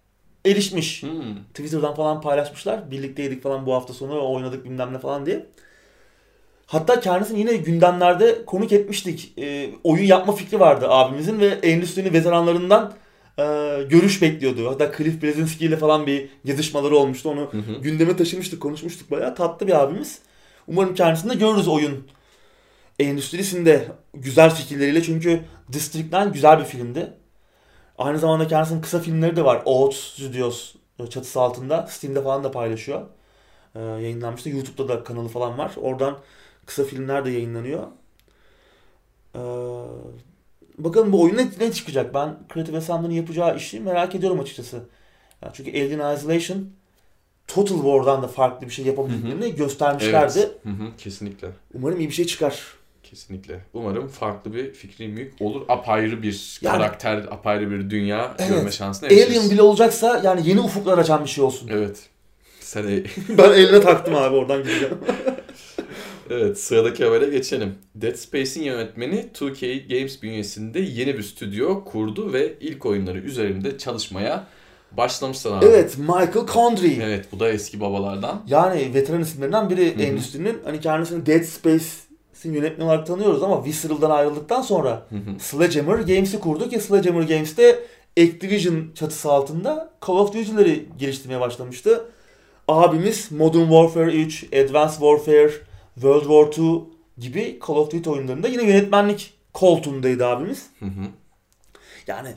[0.47, 1.03] erişmiş.
[1.03, 1.45] Hmm.
[1.55, 2.91] Twitter'dan falan paylaşmışlar.
[2.91, 5.47] Birlikteydik falan bu hafta sonu oynadık bilmem ne falan diye.
[6.67, 9.33] Hatta kendisini yine gündemlerde konuk etmiştik.
[9.39, 12.93] Ee, oyun yapma fikri vardı abimizin ve endüstrinin veteranlarından
[13.39, 13.43] e,
[13.91, 14.71] görüş bekliyordu.
[14.71, 17.29] Hatta Cliff Bleszinski ile falan bir yazışmaları olmuştu.
[17.31, 17.81] Onu Hı hı.
[17.81, 19.35] gündeme taşımıştık, konuşmuştuk bayağı.
[19.35, 20.19] Tatlı bir abimiz.
[20.67, 22.07] Umarım kendisini de görürüz oyun
[22.99, 25.03] endüstrisinde güzel fikirleriyle.
[25.03, 25.41] Çünkü
[25.73, 27.13] District 9 güzel bir filmdi.
[27.99, 29.63] Aynı zamanda kendisinin kısa filmleri de var.
[29.65, 30.75] Oats Studios
[31.11, 31.87] çatısı altında.
[31.87, 33.03] Steam'de falan da paylaşıyor.
[33.75, 34.49] Ee, yayınlanmıştı.
[34.49, 35.73] YouTube'da da kanalı falan var.
[35.77, 36.19] Oradan
[36.67, 37.87] kısa filmler de yayınlanıyor.
[39.35, 39.41] Ee,
[40.85, 42.15] bakalım bu oyun ne, çıkacak?
[42.15, 44.83] Ben Creative Assembly'nin yapacağı işi merak ediyorum açıkçası.
[45.43, 46.67] Yani çünkü Alien Isolation
[47.49, 50.39] Total War'dan da farklı bir şey yapabildiklerini göstermişlerdi.
[50.39, 50.51] Evet.
[50.63, 50.97] Hı hı.
[50.99, 51.49] Kesinlikle.
[51.75, 52.63] Umarım iyi bir şey çıkar.
[53.03, 53.61] Kesinlikle.
[53.73, 55.63] Umarım farklı bir fikri mülk olur.
[55.69, 58.51] Apayrı bir Yani- karakter, apayrı bir dünya Evet.
[58.51, 59.37] görme şansına erişiriz.
[59.39, 61.69] Alien bile olacaksa yani yeni ufuklar açan bir şey olsun.
[61.73, 62.09] Evet.
[62.61, 62.85] Sen
[63.29, 64.99] ben eline taktım abi oradan gideceğim.
[66.33, 67.75] Evet sıradaki habere geçelim.
[67.95, 74.47] Dead Space'in yönetmeni 2K Games bünyesinde yeni bir stüdyo kurdu ve ilk oyunları üzerinde çalışmaya
[74.93, 75.67] başlamışlar abi.
[75.67, 76.99] evet Michael Condrey.
[77.03, 78.43] Evet bu da eski babalardan.
[78.49, 80.03] Yani veteran isimlerinden biri hı.
[80.03, 80.59] endüstrinin.
[80.65, 85.39] Hani kendisini Dead Space'in yönetmeni olarak tanıyoruz ama Visceral'dan ayrıldıktan sonra Hı hı.
[85.39, 87.79] Sledgehammer Games'i kurdu ki Sledgehammer Games'te
[88.21, 92.05] Activision çatısı altında Call of Duty'leri geliştirmeye başlamıştı.
[92.69, 95.53] Abimiz Modern Warfare 3, Advanced Warfare,
[95.95, 96.85] World War 2
[97.19, 100.67] gibi Call of Duty oyunlarında yine yönetmenlik koltuğundaydı abimiz.
[100.79, 100.91] Hı hı.
[102.07, 102.29] Yani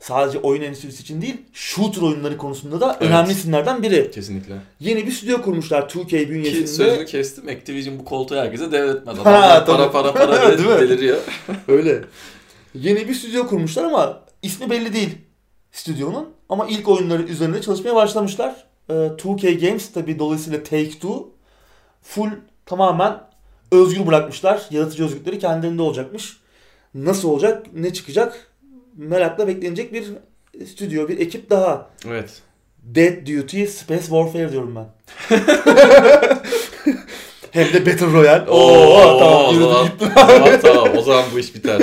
[0.00, 3.10] sadece oyun endüstrisi için değil, shooter oyunları konusunda da Evet.
[3.10, 4.10] önemli isimlerden biri.
[4.10, 4.54] Kesinlikle.
[4.80, 6.66] Yeni bir stüdyo kurmuşlar 2K Ki bünyesinde.
[6.66, 7.48] sözünü kestim.
[7.48, 9.16] Activision bu koltuğu herkese devretmez.
[9.18, 11.18] Ha, Adamlar para para para diye Değil deliriyor.
[11.68, 12.00] Öyle.
[12.74, 15.18] Yeni bir stüdyo kurmuşlar ama ismi belli değil
[15.72, 16.28] stüdyonun.
[16.48, 18.64] Ama ilk oyunları üzerinde çalışmaya başlamışlar.
[18.90, 21.28] Ee, 2K Games tabi dolayısıyla Take-Two
[22.02, 22.30] full
[22.70, 23.20] tamamen
[23.72, 24.62] özgür bırakmışlar.
[24.70, 26.36] Yaratıcı özgürlükleri kendilerinde olacakmış.
[26.94, 28.50] Nasıl olacak, ne çıkacak
[28.96, 30.06] merakla beklenecek bir
[30.66, 31.90] stüdyo, bir ekip daha.
[32.06, 32.42] Evet.
[32.82, 34.86] Dead Duty Space Warfare diyorum ben.
[37.50, 38.50] Hem de Battle Royale.
[38.50, 40.08] Oo, tamam o yürüdü zaman, gitti.
[40.14, 41.82] tamam, tamam, o zaman bu iş biter.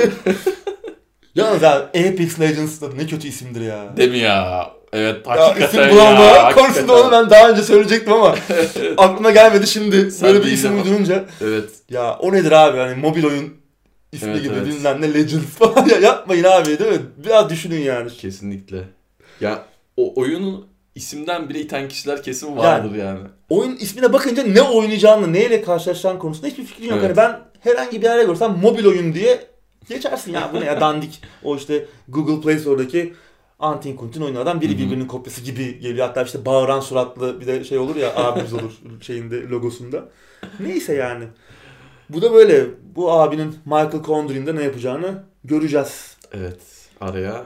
[1.34, 3.96] Yalnız abi Apex Legends ne kötü isimdir ya.
[3.96, 4.70] Değil mi ya?
[4.92, 5.90] Evet Ya hakikaten isim ya.
[5.92, 6.54] bulamama hakikaten.
[6.66, 8.34] konusunda onu ben daha önce söyleyecektim ama
[8.96, 10.84] aklıma gelmedi şimdi Sen böyle bir isim ama.
[10.84, 11.24] duyunca.
[11.40, 11.70] Evet.
[11.90, 13.54] Ya o nedir abi hani mobil oyun
[14.12, 14.66] ismi Evet, gibi evet.
[14.66, 16.98] bilmem ne Legends falan ya yapmayın abi değil mi?
[17.16, 18.10] Biraz düşünün yani.
[18.10, 18.84] Kesinlikle.
[19.40, 19.62] Ya
[19.96, 23.18] o oyunun isimden bile iten kişiler kesin vardır yani.
[23.48, 26.98] Oyun ismine bakınca ne oynayacağını, neyle karşılaşacağın konusunda hiçbir fikrin yok.
[27.04, 27.16] Evet.
[27.16, 29.46] Hani ben herhangi bir yere görsem mobil oyun diye
[29.88, 31.22] geçersin ya bu ne ya dandik.
[31.44, 33.14] O işte Google Play Store'daki
[33.58, 34.78] Antin Kuntin oyunlardan biri Hı hı.
[34.78, 36.06] birbirinin kopyası gibi geliyor.
[36.06, 40.08] Hatta işte bağıran suratlı bir de şey olur ya abimiz olur şeyinde logosunda.
[40.60, 41.24] Neyse yani.
[42.10, 42.66] Bu da böyle.
[42.96, 46.16] Bu abinin Michael Condren'de ne yapacağını göreceğiz.
[46.32, 46.60] Evet.
[47.00, 47.44] Araya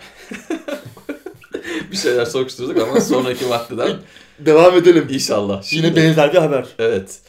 [1.93, 3.91] bir şeyler sokuşturduk ama sonraki vaktiden
[4.39, 5.07] Devam edelim.
[5.11, 5.63] inşallah.
[5.63, 6.67] Şimdi, Yine benzer bir haber.
[6.79, 7.21] Evet.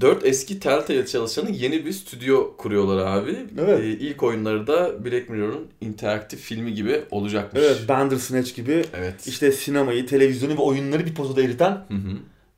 [0.00, 3.46] Dört eski Telltale çalışanı yeni bir stüdyo kuruyorlar abi.
[3.60, 3.80] Evet.
[3.80, 7.62] Ee, ilk oyunları da Black Mirror'ın interaktif filmi gibi olacakmış.
[7.62, 9.26] Evet, Bandersnatch gibi Evet.
[9.26, 12.10] işte sinemayı, televizyonu ve oyunları bir potada eriten Hı hı.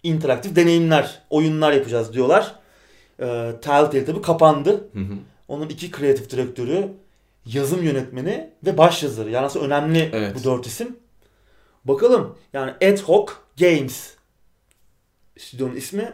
[0.03, 2.55] interaktif deneyimler, oyunlar yapacağız diyorlar.
[3.21, 4.71] Ee, Telltale tabi kapandı.
[4.93, 5.15] Hı hı.
[5.49, 6.89] Onun iki kreatif direktörü,
[7.47, 9.31] yazım yönetmeni ve başyazarı.
[9.31, 10.37] Yani aslında önemli Evet.
[10.41, 10.97] bu dört isim.
[11.85, 14.15] Bakalım yani Ad Hoc Games
[15.39, 16.13] stüdyonun ismi.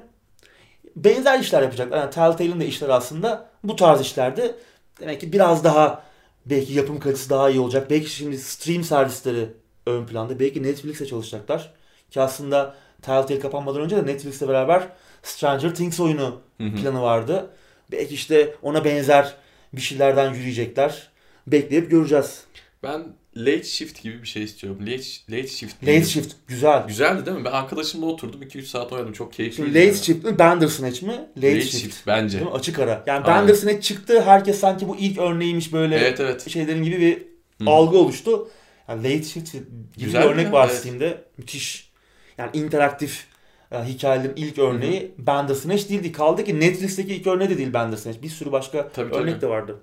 [0.96, 1.98] Benzer işler yapacaklar.
[1.98, 4.54] Yani Telltale'in de işleri aslında bu tarz işlerdi.
[5.00, 6.02] Demek ki biraz daha
[6.46, 7.90] belki yapım kalitesi daha iyi olacak.
[7.90, 9.48] Belki şimdi stream servisleri
[9.86, 10.40] ön planda.
[10.40, 11.74] Belki Netflix'e çalışacaklar.
[12.10, 14.88] Ki aslında Telltale kapanmadan önce de Netflix'le beraber
[15.22, 16.76] Stranger Things oyunu Hı hı.
[16.76, 17.50] planı vardı.
[17.92, 19.34] Belki işte ona benzer
[19.72, 21.08] bir şeylerden yürüyecekler.
[21.46, 22.44] Bekleyip göreceğiz.
[22.82, 23.04] Ben
[23.36, 24.78] late shift gibi bir şey istiyorum.
[24.82, 25.82] Late, late shift.
[25.82, 26.06] Late miydi?
[26.10, 26.86] Shift güzel.
[26.88, 27.44] Güzeldi değil mi?
[27.44, 29.12] Ben arkadaşımla oturdum 2-3 saat oynadım.
[29.12, 29.68] Çok keyifliydi.
[29.70, 29.96] Late yani.
[29.96, 31.12] Shift mi Bandersnatch mi?
[31.36, 31.82] Late, Late Shift.
[31.82, 32.38] shift bence.
[32.38, 32.56] Değil mi?
[32.56, 33.04] Açık ara.
[33.06, 33.40] Yani Aynen.
[33.40, 34.22] Bandersnatch çıktı.
[34.22, 36.50] Herkes sanki bu ilk örneğiymiş böyle Evet evet.
[36.50, 37.18] şeylerin gibi bir
[37.66, 37.70] Hı.
[37.70, 38.48] algı oluştu.
[38.88, 39.64] Yani Late Shift gibi
[39.98, 40.78] Güzel bir örnek var Evet.
[40.78, 41.24] Steam'de.
[41.38, 41.90] Müthiş.
[42.38, 43.26] Yani interaktif
[43.72, 46.12] e, hikayelerin ilk örneği Bandersnatch değildi.
[46.12, 48.22] Kaldı ki Netflix'teki ilk örneği de değil Bandersnatch.
[48.22, 49.40] Bir sürü başka Tabii, örnek tabii.
[49.42, 49.80] de vardı.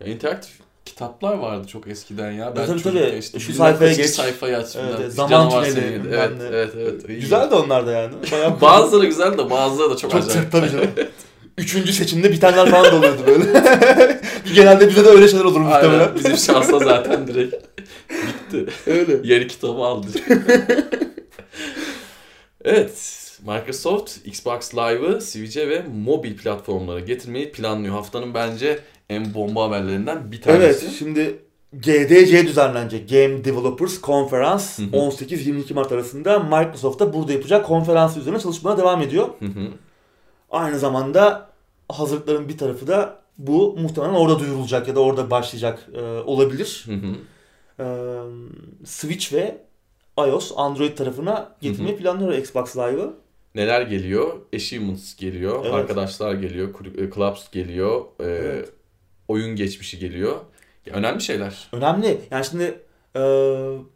[0.00, 0.52] Ya, interaktif
[0.84, 2.56] kitaplar vardı çok eskiden ya.
[2.56, 3.16] Ben tabii, tabii.
[3.18, 4.10] işte Şu sayfaya geç.
[4.10, 4.76] sayfayı aç.
[4.76, 5.12] Evet, evet.
[5.12, 7.08] Zaman tüneli, Evet, evet, evet.
[7.08, 7.20] iyi.
[7.20, 8.14] Güzel de onlar da yani.
[8.60, 10.52] Bazıları güzel de bazıları da çok, Çok acayip.
[10.52, 10.90] tabii canım.
[11.58, 14.20] Üçüncü seçimde bitenler falan da oluyordu böyle.
[14.54, 16.00] Genelde bize de öyle şeyler olur muhtemelen.
[16.00, 16.14] Aynen.
[16.14, 17.54] Bizim şansla zaten direkt
[18.10, 18.66] bitti.
[18.86, 19.34] Öyle.
[19.34, 20.06] Yarı kitabı aldı.
[22.64, 23.18] evet.
[23.46, 27.94] Microsoft Xbox Live'ı Switch'e ve mobil platformlara getirmeyi planlıyor.
[27.94, 28.78] Haftanın bence
[29.12, 30.84] en bomba haberlerinden bir tanesi.
[30.86, 31.38] Evet şimdi
[31.72, 33.08] GDC düzenlenecek.
[33.10, 34.96] Game Developers Conference Hı hı.
[34.96, 39.28] 18-22 Mart arasında Microsoft'ta burada yapacak konferans üzerine çalışmaya devam ediyor.
[39.38, 39.68] Hı hı.
[40.50, 41.50] Aynı zamanda
[41.88, 46.84] hazırlıkların bir tarafı da bu muhtemelen orada duyurulacak ya da orada başlayacak e, olabilir.
[46.86, 47.14] Hı hı.
[47.80, 47.86] E,
[48.84, 49.56] Switch ve
[50.18, 53.14] iOS, Android tarafına getirmeyi planlıyor Xbox Live'ı.
[53.54, 54.32] Neler geliyor?
[54.54, 55.74] Achievements geliyor, Evet.
[55.74, 58.72] arkadaşlar geliyor, e, clubs geliyor, e, Evet.
[59.28, 60.40] Oyun geçmişi geliyor.
[60.86, 61.68] Ya, önemli şeyler.
[61.72, 62.20] Önemli.
[62.30, 62.78] Yani şimdi
[63.16, 63.22] e,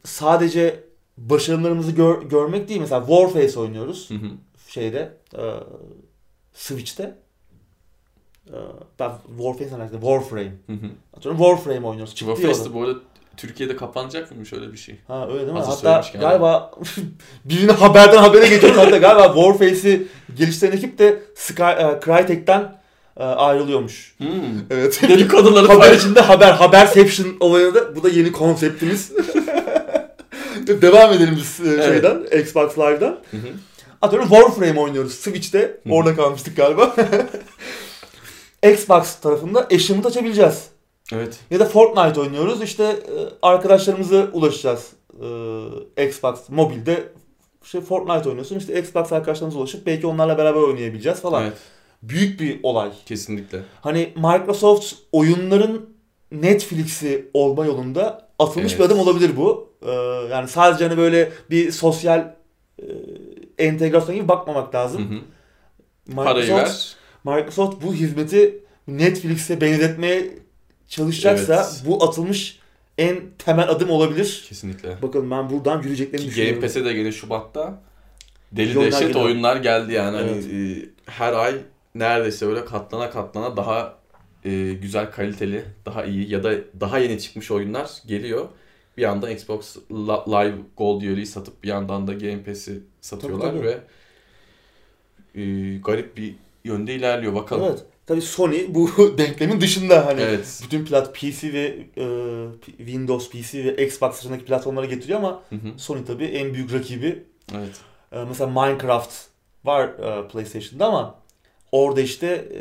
[0.04, 0.84] sadece
[1.18, 2.80] başarılarımızı gör- görmek değil.
[2.80, 4.28] Mesela Warface oynuyoruz Hı hı.
[4.68, 5.42] şeyde e,
[6.54, 7.14] Switch'te.
[8.48, 8.56] E,
[8.98, 10.52] ben Warface alakalı Warframe.
[10.66, 10.90] Hı hı.
[11.16, 12.14] Atıyorum Warframe oynuyoruz.
[12.14, 12.34] Çıktı.
[12.36, 12.98] Warface'de bu arada
[13.36, 14.96] Türkiye'de kapanacak mıymış öyle bir şey?
[15.08, 15.58] Ha öyle değil mi?
[15.58, 16.70] Hazır Hatta galiba
[17.44, 18.78] birini haberden habere geçiyoruz.
[18.78, 20.06] Hatta galiba Warface'i
[20.36, 22.76] geliştiren ekip de Sky, e, Crytek'ten
[23.24, 24.14] ayrılıyormuş.
[24.18, 24.28] Hmm.
[24.70, 25.00] Evet.
[25.08, 29.12] Dedikoduları haber içinde haber, haberception olayı da bu da yeni konseptimiz.
[30.66, 31.84] Devam edelim biz e, Evet.
[31.84, 33.18] şeyden, Xbox Live'dan.
[33.30, 33.48] Hı hı.
[34.02, 35.80] Atıyorum Warframe oynuyoruz Switch'te.
[35.86, 35.92] Hı.
[35.92, 36.96] Orada kalmıştık galiba.
[38.72, 40.64] Xbox tarafında Achievement açabileceğiz.
[41.12, 41.38] Evet.
[41.50, 42.62] Ya da Fortnite oynuyoruz.
[42.62, 43.12] İşte e,
[43.42, 44.86] arkadaşlarımıza ulaşacağız.
[45.96, 47.04] E, Xbox mobilde
[47.64, 48.58] işte Fortnite oynuyorsun.
[48.58, 51.42] İşte Xbox arkadaşlarımıza ulaşıp belki onlarla beraber oynayabileceğiz falan.
[51.42, 51.56] Evet.
[52.02, 52.90] Büyük bir olay.
[53.06, 53.58] Kesinlikle.
[53.80, 55.90] Hani Microsoft oyunların
[56.32, 58.80] Netflix'i olma yolunda atılmış Evet.
[58.80, 59.72] bir adım olabilir bu.
[59.86, 59.90] Ee,
[60.30, 62.34] yani sadece hani böyle bir sosyal
[62.78, 62.84] e,
[63.58, 65.10] entegrasyon gibi bakmamak Hı lazım.
[65.10, 66.14] hı.
[66.16, 67.36] Parayı Microsoft, ver.
[67.36, 70.30] Microsoft bu hizmeti Netflix'e benzetmeye
[70.88, 71.82] çalışacaksa Evet.
[71.86, 72.58] bu atılmış
[72.98, 74.44] en temel adım olabilir.
[74.48, 75.02] Kesinlikle.
[75.02, 76.54] Bakalım ben buradan yürüyeceklerini Ki düşünüyorum.
[76.60, 77.82] Game Pass'e de gene Şubat'ta
[78.52, 79.24] deli İyi oyunlar dehşet geliyor.
[79.24, 80.16] oyunlar geldi yani.
[80.16, 80.44] Hani, Evet.
[80.46, 81.54] e, her ay
[81.98, 83.98] neredeyse böyle katlana katlana daha
[84.44, 88.48] e, güzel kaliteli, daha iyi ya da daha yeni çıkmış oyunlar geliyor.
[88.96, 89.76] Bir yandan Xbox
[90.28, 93.78] Live Gold üyeliği satıp bir yandan da Game Pass'i satıyorlar Tabii, ve
[95.34, 96.34] e, garip bir
[96.64, 97.66] yönde ilerliyor bakalım.
[97.70, 97.84] Evet.
[98.06, 100.60] Tabii Sony bu denklemin dışında hani Evet.
[100.64, 102.06] bütün plat PC ve e,
[102.76, 105.78] Windows PC ve Xbox dışındaki platformlara getiriyor ama Hı hı.
[105.78, 107.24] Sony tabii en büyük rakibi.
[107.54, 107.80] Evet.
[108.12, 109.12] E, mesela Minecraft
[109.64, 111.14] var e, PlayStation'da ama
[111.76, 112.60] orada işte e,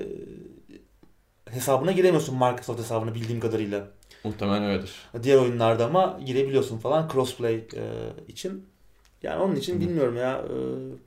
[1.54, 3.88] hesabına giremiyorsun Microsoft hesabına bildiğim kadarıyla.
[4.24, 4.92] Muhtemelen öyledir.
[5.24, 7.64] Diğer oyunlarda ama girebiliyorsun falan crossplay e,
[8.28, 8.66] için.
[9.24, 9.80] Yani onun için Hı.
[9.80, 10.42] bilmiyorum ya.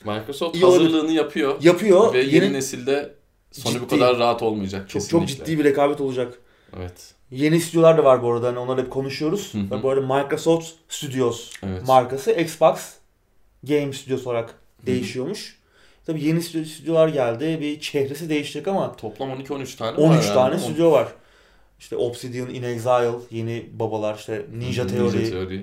[0.04, 0.84] e, Microsoft İyi olabilir.
[0.84, 2.12] hazırlığını yapıyor yapıyor.
[2.14, 3.14] ve yeni, yeni nesilde
[3.52, 3.88] Sony bu Ciddi.
[3.88, 5.28] kadar rahat olmayacak çok kesinlikle.
[5.36, 6.38] çok ciddi bir rekabet olacak.
[6.76, 7.14] Evet.
[7.30, 8.48] Yeni stüdyolar da var bu arada.
[8.48, 9.54] Hani onları hep konuşuyoruz.
[9.54, 9.82] Hı hı.
[9.82, 11.86] Bu arada Microsoft Studios Evet.
[11.86, 12.92] markası Xbox
[13.62, 14.54] Game Studios olarak
[14.86, 15.57] değişiyormuş.
[16.08, 17.58] Tabii yeni stü- stüdyolar geldi.
[17.60, 20.34] Bir çehresi değişecek ama Toplam 12-13 tane var 13 yani.
[20.34, 21.08] tane On- stüdyo var.
[21.78, 25.60] İşte Obsidian, In Exile, yeni babalar işte Ninja hı, Theory, Ninja Theory.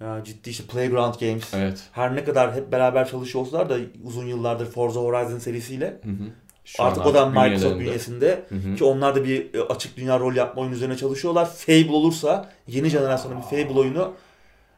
[0.00, 1.54] ya ciddi işte Playground Games.
[1.54, 1.82] Evet.
[1.92, 6.30] Her ne kadar hep beraber çalışıyor olsalar da uzun yıllardır Forza Horizon serisiyle Hı hı.
[6.64, 8.44] Şu artık o da Microsoft bünyesinde.
[8.78, 11.46] Ki onlar da bir e, açık dünya rol yapma oyunu üzerine çalışıyorlar.
[11.50, 14.12] Fable olursa yeni jenerasyonun bir Fable oyunu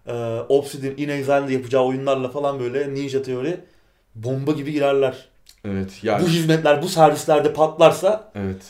[0.06, 0.12] e,
[0.48, 3.54] Obsidian, In Exile'de yapacağı oyunlarla falan böyle Ninja Theory
[4.16, 5.28] bomba gibi girerler.
[5.64, 5.90] Evet.
[6.02, 8.62] Yani, Bu hizmetler, bu servislerde patlarsa evet.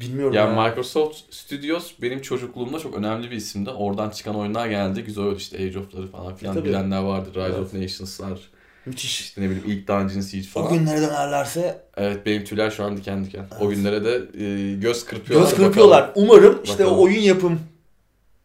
[0.00, 0.68] bilmiyorum Yani ya.
[0.68, 3.70] Microsoft Studios benim çocukluğumda çok önemli bir isimdi.
[3.70, 5.02] Oradan çıkan oyunlar geldi.
[5.04, 6.68] Güzel oldu işte Age of'ları falan filan Tabii.
[6.68, 7.30] bilenler vardır.
[7.30, 7.58] Rise Evet.
[7.58, 8.38] of Nations'lar.
[8.86, 9.20] Müthiş.
[9.20, 10.78] İşte ne bileyim ilk Dungeon Siege O falan.
[10.78, 13.46] günlere dönerlerse Evet benim tüyler şu an diken diken.
[13.52, 13.62] Evet.
[13.62, 15.50] O günlere de e, göz kırpıyorlar.
[15.50, 16.10] göz kırpıyorlar.
[16.14, 16.98] Umarım işte Bakalım.
[16.98, 17.60] o oyun yapım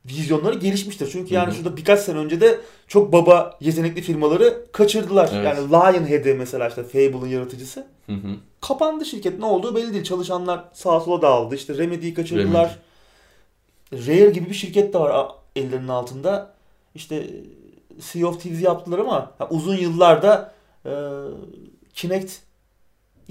[0.05, 1.09] vizyonları gelişmiştir.
[1.11, 1.55] Çünkü yani Hı hı.
[1.55, 5.29] şurada birkaç sene önce de çok baba yetenekli firmaları kaçırdılar.
[5.33, 5.45] Evet.
[5.45, 7.87] Yani Lionhead'i mesela işte Fable'ın yaratıcısı.
[8.05, 8.35] Hı hı.
[8.61, 9.39] Kapandı şirket.
[9.39, 10.03] Ne olduğu belli değil.
[10.03, 11.55] Çalışanlar sağa sola dağıldı.
[11.55, 12.79] İşte Remedy'yi kaçırdılar.
[13.93, 16.53] Rare gibi bir şirket de var ellerinin altında.
[16.95, 17.29] İşte
[17.99, 20.53] Sea of Thieves yaptılar ama ha, uzun yıllarda
[20.85, 20.91] e,
[21.93, 22.31] Kinect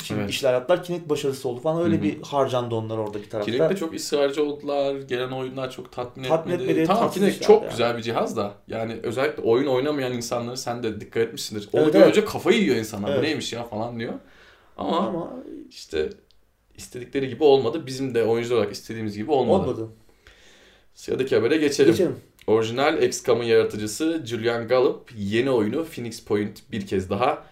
[0.00, 0.30] için Evet.
[0.30, 0.84] işler yaptılar.
[0.84, 1.82] Kinect başarısı oldu falan.
[1.82, 2.02] Öyle Hı hı.
[2.02, 3.52] bir harcandı onlar orada bir tarafta.
[3.52, 4.94] Kinect'te çok ısrarcı oldular.
[4.94, 6.70] Gelen oyunlar çok tatmin, Tatmin etmedi.
[6.70, 7.70] etmedi, Tamam Kinect çok yani.
[7.70, 8.54] güzel bir cihaz da.
[8.68, 11.68] Yani özellikle oyun oynamayan insanları sen de dikkat etmişsindir.
[11.72, 12.30] Onu Evet, görünce evet.
[12.30, 13.12] kafayı yiyor insanlar.
[13.12, 13.22] Evet.
[13.22, 14.12] Neymiş ya falan diyor.
[14.76, 15.30] Ama, Ama
[15.70, 16.08] işte
[16.76, 17.86] istedikleri gibi olmadı.
[17.86, 19.70] Bizim de oyuncu olarak istediğimiz gibi olmadı.
[19.70, 19.88] olmadı.
[20.94, 21.90] Sıradaki habere geçelim.
[21.90, 22.16] Geçelim.
[22.46, 27.44] Orijinal XCOM'un yaratıcısı Julian Gallup yeni oyunu Phoenix Point bir kez daha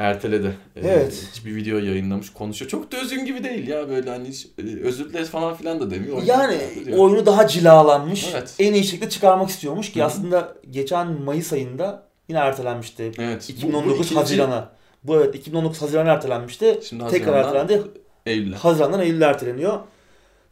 [0.00, 0.56] erteledi.
[0.76, 1.40] Ee, Evet.
[1.44, 2.70] bir video yayınlamış konuşuyor.
[2.70, 5.90] Çok da özgün gibi değil ya böyle hani hiç, e, özür dileriz falan filan da
[5.90, 6.22] demiyor.
[6.22, 8.28] Yani Oyunu- oyunu daha cilalanmış.
[8.34, 8.54] Evet.
[8.58, 10.06] En iyi şekilde çıkarmak istiyormuş ki Hı hı.
[10.06, 13.12] aslında geçen Mayıs ayında yine ertelenmişti.
[13.18, 13.48] Evet.
[13.48, 14.68] bu- bu 2019 ikinci- Haziran'a.
[15.04, 16.80] Bu evet 2019 Haziran'a ertelenmişti.
[16.88, 17.82] Şimdi Tekrar ertelendi.
[18.26, 18.56] Eylül'e.
[18.56, 19.78] Haziran'dan Eylül'e erteleniyor.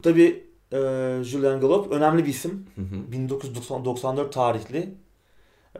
[0.03, 0.43] Tabi
[1.23, 2.65] Julian Gallup önemli bir isim.
[2.75, 3.11] Hı hı.
[3.11, 4.89] 1994 tarihli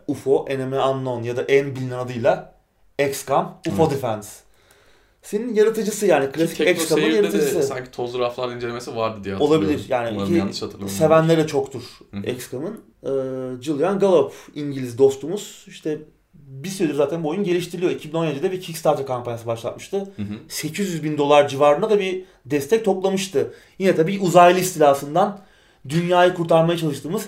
[0.08, 2.59] UFO, Enemy Unknown ya da en bilinen adıyla
[3.00, 3.92] XCOM, UFO Evet.
[3.92, 4.30] Defense.
[5.22, 7.64] Senin yaratıcısı yani klasik XCOM'un Seyir'de de yaratıcısı.
[7.64, 9.66] sanki tozlu raflar incelemesi vardı diye hatırlıyorum.
[9.66, 11.38] Olabilir yani Umarım ki yanlış hatırlamıyorum.
[11.38, 11.82] de çoktur.
[12.28, 12.82] XCOM'un.
[13.04, 15.98] Ee, Julian Gallup İngiliz dostumuz işte
[16.34, 17.92] bir süredir zaten bu oyun geliştiriliyor.
[17.92, 19.98] 2017'de bir Kickstarter kampanyası başlatmıştı.
[19.98, 20.34] Hı hı.
[20.48, 23.54] 800 bin dolar civarında da bir destek toplamıştı.
[23.80, 25.40] Yine tabii uzaylı istilasından
[25.90, 27.26] dünyayı kurtarmaya çalıştığımız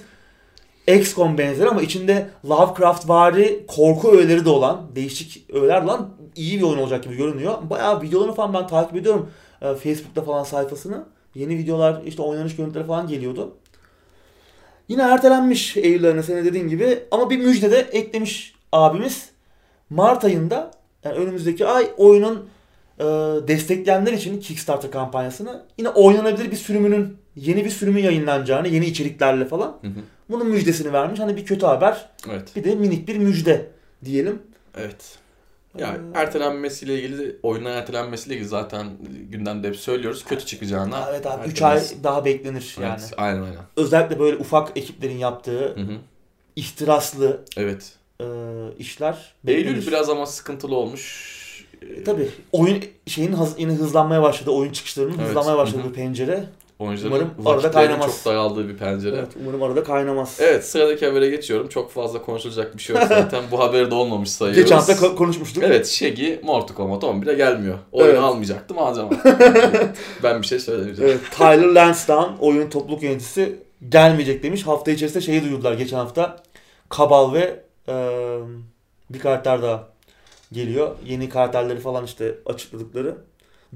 [0.88, 6.64] XCOM benzeri ama içinde Lovecraft vari korku öğeleri de olan, değişik öğeler olan iyi bir
[6.64, 7.58] oyun olacak gibi görünüyor.
[7.70, 9.30] Bayağı videolarını falan ben takip ediyorum.
[9.62, 11.06] Ee, Facebook'ta falan sayfasını.
[11.36, 13.56] Yeni videolar, işte oynanış görüntüleri falan geliyordu.
[14.88, 19.30] Yine ertelenmiş Eylül ayına senin dediğin gibi ama bir müjde de eklemiş abimiz.
[19.90, 20.72] Mart ayında
[21.04, 22.50] yani önümüzdeki ay oyunun
[23.00, 23.04] e,
[23.48, 29.78] destekleyenler için Kickstarter kampanyasını yine oynanabilir bir sürümünün yeni bir sürümü yayınlanacağını yeni içeriklerle falan
[29.82, 30.02] Hı hı.
[30.32, 31.20] Bunun müjdesini vermiş.
[31.20, 32.56] Hani bir kötü haber Evet.
[32.56, 33.68] bir de minik bir müjde
[34.06, 34.42] diyelim.
[34.78, 35.18] Evet.
[35.78, 38.88] Yani Ee, ertelenmesiyle ilgili, oyunun ertelenmesiyle ilgili zaten
[39.30, 40.26] gündemde hep söylüyoruz.
[40.26, 41.08] Kötü çıkacağına.
[41.10, 43.00] Evet abi 3 ertelenmesi- ay daha beklenir yani.
[43.02, 43.58] Evet, aynen aynen.
[43.78, 45.98] Özellikle böyle ufak ekiplerin yaptığı Hı hı.
[46.56, 47.94] ihtiraslı Evet.
[48.22, 48.26] e,
[48.80, 49.66] işler beklenir.
[49.68, 51.42] Eylül biraz ama sıkıntılı olmuş.
[51.82, 54.52] E, Tabii oyun şeyin hız, yine hızlanmaya başladı.
[54.52, 55.30] Oyun çıkışlarının Evet.
[55.30, 55.90] hızlanmaya başladığı Hı hı.
[55.90, 56.44] bir pencere.
[56.82, 58.06] Oyuncuların Umarım arada kaynamaz.
[58.24, 59.16] çok daraldığı bir pencere.
[59.16, 59.28] Evet.
[59.34, 60.30] Evet umarım arada kaynamaz.
[60.62, 61.68] sıradaki habere geçiyorum.
[61.70, 63.44] Çok fazla konuşulacak bir şey yok zaten.
[63.52, 64.64] Bu haberi de olmamış sayıyoruz.
[64.64, 65.64] Geçen hafta ko- konuşmuştuk.
[65.64, 67.78] Evet Shaggy Mortal Kombat 11'e gelmiyor.
[67.92, 68.20] Oyunu Evet.
[68.20, 69.10] almayacaktım alacağım.
[70.24, 71.12] ben bir şey söylemeyeceğim.
[71.12, 73.56] Evet, Tyler Lansdowne oyun topluluk yöneticisi
[73.90, 74.68] gelmeyecek demiş.
[74.68, 76.44] Hafta içerisinde şeyi duyurdular geçen hafta.
[76.90, 77.94] Kabal ve e,
[79.10, 79.88] bir karakter daha
[80.52, 80.96] geliyor.
[81.06, 83.16] Yeni karakterleri falan işte açıkladıkları.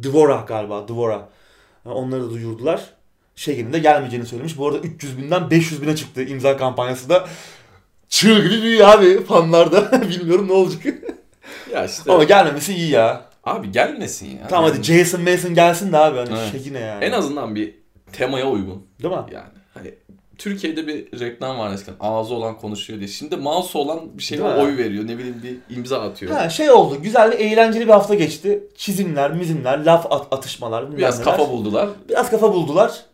[0.03, 0.87] Dvora galiba.
[0.87, 1.29] Dvora.
[1.85, 2.81] Onları da duyurdular.
[3.35, 4.57] Şeyin de gelmeyeceğini söylemiş.
[4.57, 7.27] Bu arada 300 binden 500 bine çıktı imza kampanyası da.
[8.09, 10.01] Çığ gibi büyüyor abi fanlarda.
[10.09, 10.83] Bilmiyorum ne olacak.
[11.73, 13.25] Ya işte Ama gelmemesi iyi ya.
[13.43, 14.47] abi gelmesin ya.
[14.47, 16.17] Tamam hadi Yani Jason Mason gelsin de abi.
[16.17, 16.51] Hani Evet.
[16.51, 17.05] Şeki ne yani.
[17.05, 17.75] En azından bir
[18.11, 18.87] temaya uygun.
[19.03, 19.19] Değil mi?
[19.33, 19.93] Yani hani
[20.37, 23.07] Türkiye'de bir reklam var eskiden ağzı olan konuşuyor diye.
[23.07, 24.61] Şimdi mouse olan bir şeye Değil mi?
[24.61, 25.07] oy veriyor.
[25.07, 26.31] Ne bileyim bir imza atıyor.
[26.31, 27.01] Ha, şey oldu.
[27.01, 28.63] Güzel ve eğlenceli bir hafta geçti.
[28.75, 30.97] Çizimler, mizimler, laf at- atışmalar.
[30.97, 31.31] Biraz neler.
[31.37, 31.89] kafa buldular.
[32.09, 33.05] Biraz kafa buldular.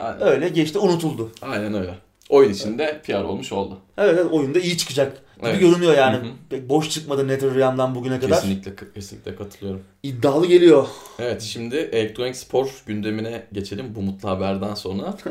[0.00, 0.22] Aynen.
[0.22, 1.30] Öyle geçti, unutuldu.
[1.42, 1.94] Aynen öyle.
[2.28, 3.78] Oyun içinde PR olmuş oldu.
[3.98, 5.60] Evet, evet oyunda iyi çıkacak gibi Evet.
[5.60, 6.16] görünüyor yani.
[6.16, 6.26] Hı hı.
[6.50, 8.40] Pek boş çıkmadı NetherRealm'dan bugüne kadar.
[8.40, 9.82] Kesinlikle kesinlikle katılıyorum.
[10.02, 10.86] İddialı geliyor.
[11.18, 15.14] Evet şimdi elektronik spor gündemine geçelim bu mutlu haberden sonra.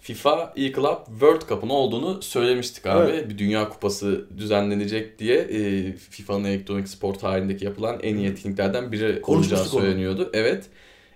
[0.00, 3.10] FIFA E-Club World Cup'ın olduğunu söylemiştik abi.
[3.10, 3.28] Evet.
[3.28, 9.04] Bir Dünya Kupası düzenlenecek diye e, FIFA'nın elektronik spor tarihindeki yapılan en iyi etkinliklerden biri
[9.04, 9.80] olacağı Konuşmuştuk onu.
[9.80, 10.30] söyleniyordu.
[10.32, 10.64] Evet.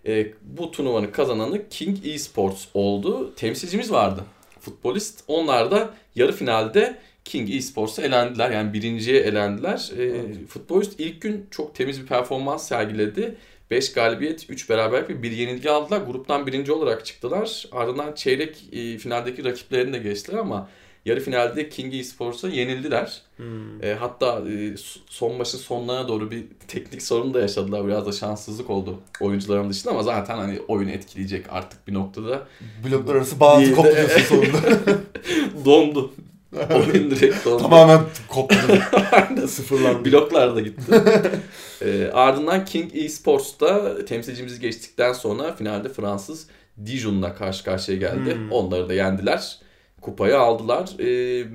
[0.07, 3.35] E, bu turnuvanın kazananı King Esports oldu.
[3.37, 4.25] Temsilcimiz vardı.
[4.61, 5.25] Futbolist.
[5.29, 8.51] Onlar da yarı finalde King Esports'a elendiler.
[8.51, 9.91] Yani birinciye elendiler.
[9.99, 10.37] E, Evet.
[10.49, 13.35] Futbolist ilk gün çok temiz bir performans sergiledi.
[13.71, 16.01] 5 galibiyet, 3 beraberlik ve bir yenilgi aldılar.
[16.01, 17.67] Gruptan birinci olarak çıktılar.
[17.73, 20.69] Ardından çeyrek e, finaldeki rakiplerini de geçtiler ama
[21.05, 23.23] yarı finalde King Esports'a yenildiler.
[23.37, 23.85] Hmm.
[23.85, 24.75] E, hatta e,
[25.07, 27.87] son maçın sonlarına doğru bir teknik sorun da yaşadılar.
[27.87, 32.47] Biraz da şanssızlık oldu oyuncuların dışında ama zaten hani oyunu etkileyecek artık bir noktada.
[32.85, 34.59] Bloklar arası bağlantı diyorsun sonunda.
[35.65, 36.13] Dondu.
[36.75, 37.63] Oyun direkt dondu.
[37.63, 38.57] Tamamen koptu.
[39.49, 40.05] Sıfırlandı.
[40.05, 40.83] Bloklar da gitti.
[41.83, 46.47] Ee, ardından King Esports'ta temsilcimizi geçtikten sonra finalde Fransız
[46.87, 48.35] Dijon'la karşı karşıya geldi.
[48.35, 48.53] Hmm.
[48.53, 49.59] Onları da yendiler.
[50.01, 50.91] Kupayı aldılar.
[51.01, 51.47] Ee,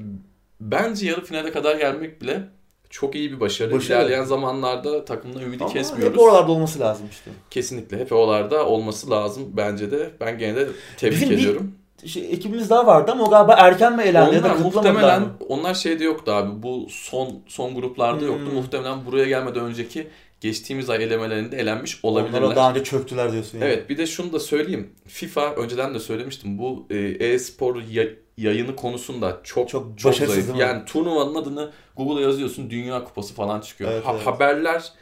[0.62, 2.44] bence yarı finale kadar gelmek bile
[2.90, 3.72] çok iyi bir başarı.
[3.72, 4.02] Başarı.
[4.02, 6.14] İlerleyen zamanlarda takımdan ümidi Ama kesmiyoruz.
[6.14, 7.32] hep oralarda olması lazım işte.
[7.50, 10.12] Kesinlikle hep oralarda olması lazım bence de.
[10.22, 11.76] Ben gene de tebrik Bizim ediyorum.
[12.06, 15.28] Şey, ekibimiz daha vardı ama o galiba erken mi elendi ya da Onlar muhtemelen mı?
[15.50, 16.64] onlar şeyde yoktu abi.
[16.64, 18.46] Bu son son gruplarda yoktu.
[18.46, 18.54] Hmm.
[18.54, 20.08] Muhtemelen buraya gelmeden önceki
[20.42, 22.42] geçtiğimiz ay elemelerinde elenmiş olabilirler.
[22.42, 23.68] Onlara daha önce çöktüler diyorsun yani.
[23.68, 24.90] Evet bir de şunu da söyleyeyim.
[25.08, 26.58] FIFA önceden de söylemiştim.
[26.58, 30.56] Bu e, e-spor ya- yayını konusunda çok Çok çok, zayıf.
[30.58, 33.92] Yani turnuvanın adını Google'a yazıyorsun Dünya Kupası falan çıkıyor.
[33.92, 34.28] Evet, Ha- evet.
[34.28, 34.94] Haberler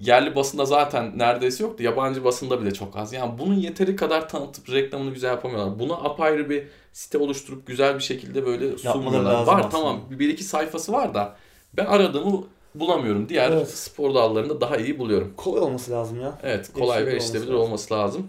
[0.00, 1.82] yerli basında zaten neredeyse yoktu.
[1.82, 3.12] Yabancı basında bile çok az.
[3.12, 5.78] Yani bunun yeteri kadar tanıtıp reklamını güzel yapamıyorlar.
[5.78, 9.46] Buna apayrı bir site oluşturup güzel bir şekilde böyle sunmuyorlar.
[9.46, 9.68] Var aslında.
[9.68, 11.36] tamam bir iki sayfası var da
[11.76, 13.28] ben aradığımı bulamıyorum.
[13.28, 13.70] Diğer Evet.
[13.70, 15.34] spor dallarında daha iyi buluyorum.
[15.36, 16.38] Kolay olması lazım ya.
[16.42, 18.28] Evet kolay ve erişilebilir olması olması lazım.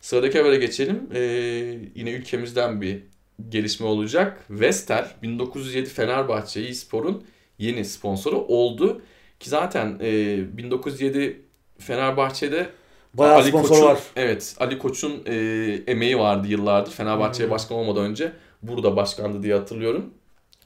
[0.00, 1.08] Sıradaki habere geçelim.
[1.14, 1.20] Ee,
[1.94, 3.02] yine ülkemizden bir
[3.48, 4.44] gelişme olacak.
[4.50, 7.24] Vestel 1907 Fenerbahçe e-spor'un
[7.58, 9.02] yeni sponsoru oldu.
[9.40, 11.42] Ki zaten e, 1907
[11.78, 12.70] Fenerbahçe'de
[13.14, 13.98] Bayağı Ali sponsor Koç'un, var.
[14.16, 15.34] Evet Ali Koç'un e,
[15.86, 16.92] emeği vardı yıllardır.
[16.92, 17.54] Fenerbahçe'ye Hmm.
[17.54, 18.32] başkan olmadan önce
[18.62, 20.10] burada başkandı diye hatırlıyorum.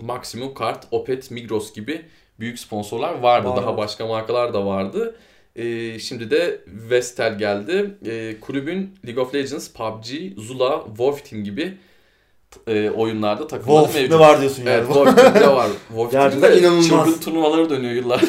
[0.00, 2.02] Maximum Kart, Opet, Migros gibi
[2.40, 3.48] büyük sponsorlar vardı.
[3.48, 5.16] Var, Daha başka markalar da vardı.
[5.56, 7.94] E, şimdi de Vestel geldi.
[8.06, 10.06] E, kulübün League of Legends, PUBG,
[10.36, 11.78] Zula, Wolf Team gibi
[12.66, 14.10] e, oyunlarda takımları Wolf mevcut.
[14.12, 14.70] ne var diyorsun yani.
[14.70, 15.66] Evet Wolf Team'de var.
[15.88, 16.88] Wolf Gerçekten inanılmaz.
[16.88, 18.20] çılgın turnuvaları dönüyor yıllar.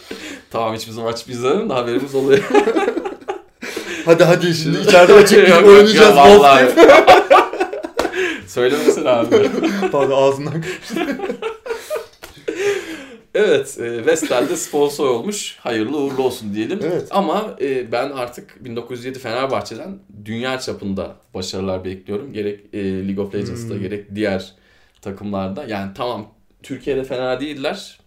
[0.50, 2.40] tamam hiçbir maç bizlerin de haberimiz oluyor.
[4.04, 6.14] hadi hadi şimdi içeride açık bir oynayacağız.
[6.14, 6.86] Wolf
[8.46, 9.50] Söylemesene abi.
[9.92, 10.54] Pardon ağzından.
[13.38, 15.56] Evet, e, Vestel'de sponsor olmuş.
[15.60, 16.80] Hayırlı uğurlu olsun diyelim.
[16.82, 17.08] Evet.
[17.10, 22.32] Ama e, ben artık 1907 Fenerbahçe'den dünya çapında başarılar bekliyorum.
[22.32, 23.80] Gerek e, League of Legends'ta Hmm.
[23.82, 24.54] gerek diğer
[25.02, 25.64] takımlarda.
[25.64, 26.28] Yani tamam
[26.62, 27.98] Türkiye'de fena değiller.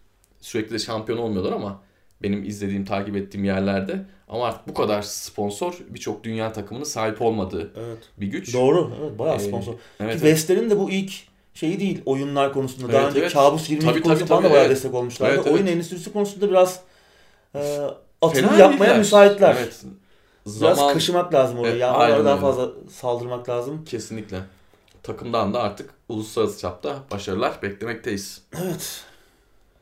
[0.42, 1.82] Sürekli de şampiyon olmuyorlar ama
[2.24, 7.72] benim izlediğim, takip ettiğim yerlerde ama artık bu kadar sponsor birçok dünya takımının sahip olmadığı
[7.78, 7.98] Evet.
[8.18, 8.54] bir güç.
[8.54, 8.92] Doğru.
[9.02, 9.74] Evet bayağı Ee, sponsor.
[10.00, 11.12] Evet, Ki Vestel'in de bu ilk
[11.60, 12.93] şeyi değil oyunlar konusunda.
[12.93, 13.34] Daha Evet, önce evet.
[13.34, 14.76] Kabus 22 Tabii, konusunda tabii, falan da bayağı evet.
[14.76, 15.34] destek olmuşlardı.
[15.36, 15.70] Evet, Oyun evet.
[15.70, 16.80] endüstrisi konusunda biraz
[17.55, 17.80] e,
[18.22, 18.97] atılım Fena yapmaya değiller.
[18.97, 19.55] müsaitler.
[19.60, 19.84] Evet.
[20.45, 21.72] Biraz Zaman kaşımak lazım oraya.
[21.72, 23.86] Evet, oralara daha fazla saldırmak lazım.
[23.86, 24.39] kesinlikle.
[25.03, 28.41] Takımdan da artık uluslararası çapta başarılar beklemekteyiz.
[28.64, 29.03] Evet.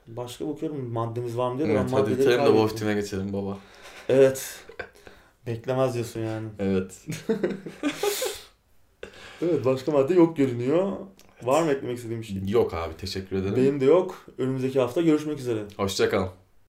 [0.08, 1.68] Başka bakıyorum maddemiz var mı diye.
[1.68, 2.56] Evet, ben hadi bitirelim de kaybettim.
[2.58, 3.58] Wolf Team'e geçelim baba.
[4.10, 4.60] Evet.
[5.48, 6.48] Beklemez diyorsun yani.
[6.60, 6.92] Evet.
[9.42, 10.92] Evet başka madde yok görünüyor.
[11.44, 12.38] Var mı eklemek istediğim bir şey?
[12.48, 13.56] Yok abi teşekkür ederim.
[13.56, 14.26] Benim de yok.
[14.38, 15.64] Önümüzdeki hafta görüşmek üzere.
[15.78, 16.30] Hoşçakalın.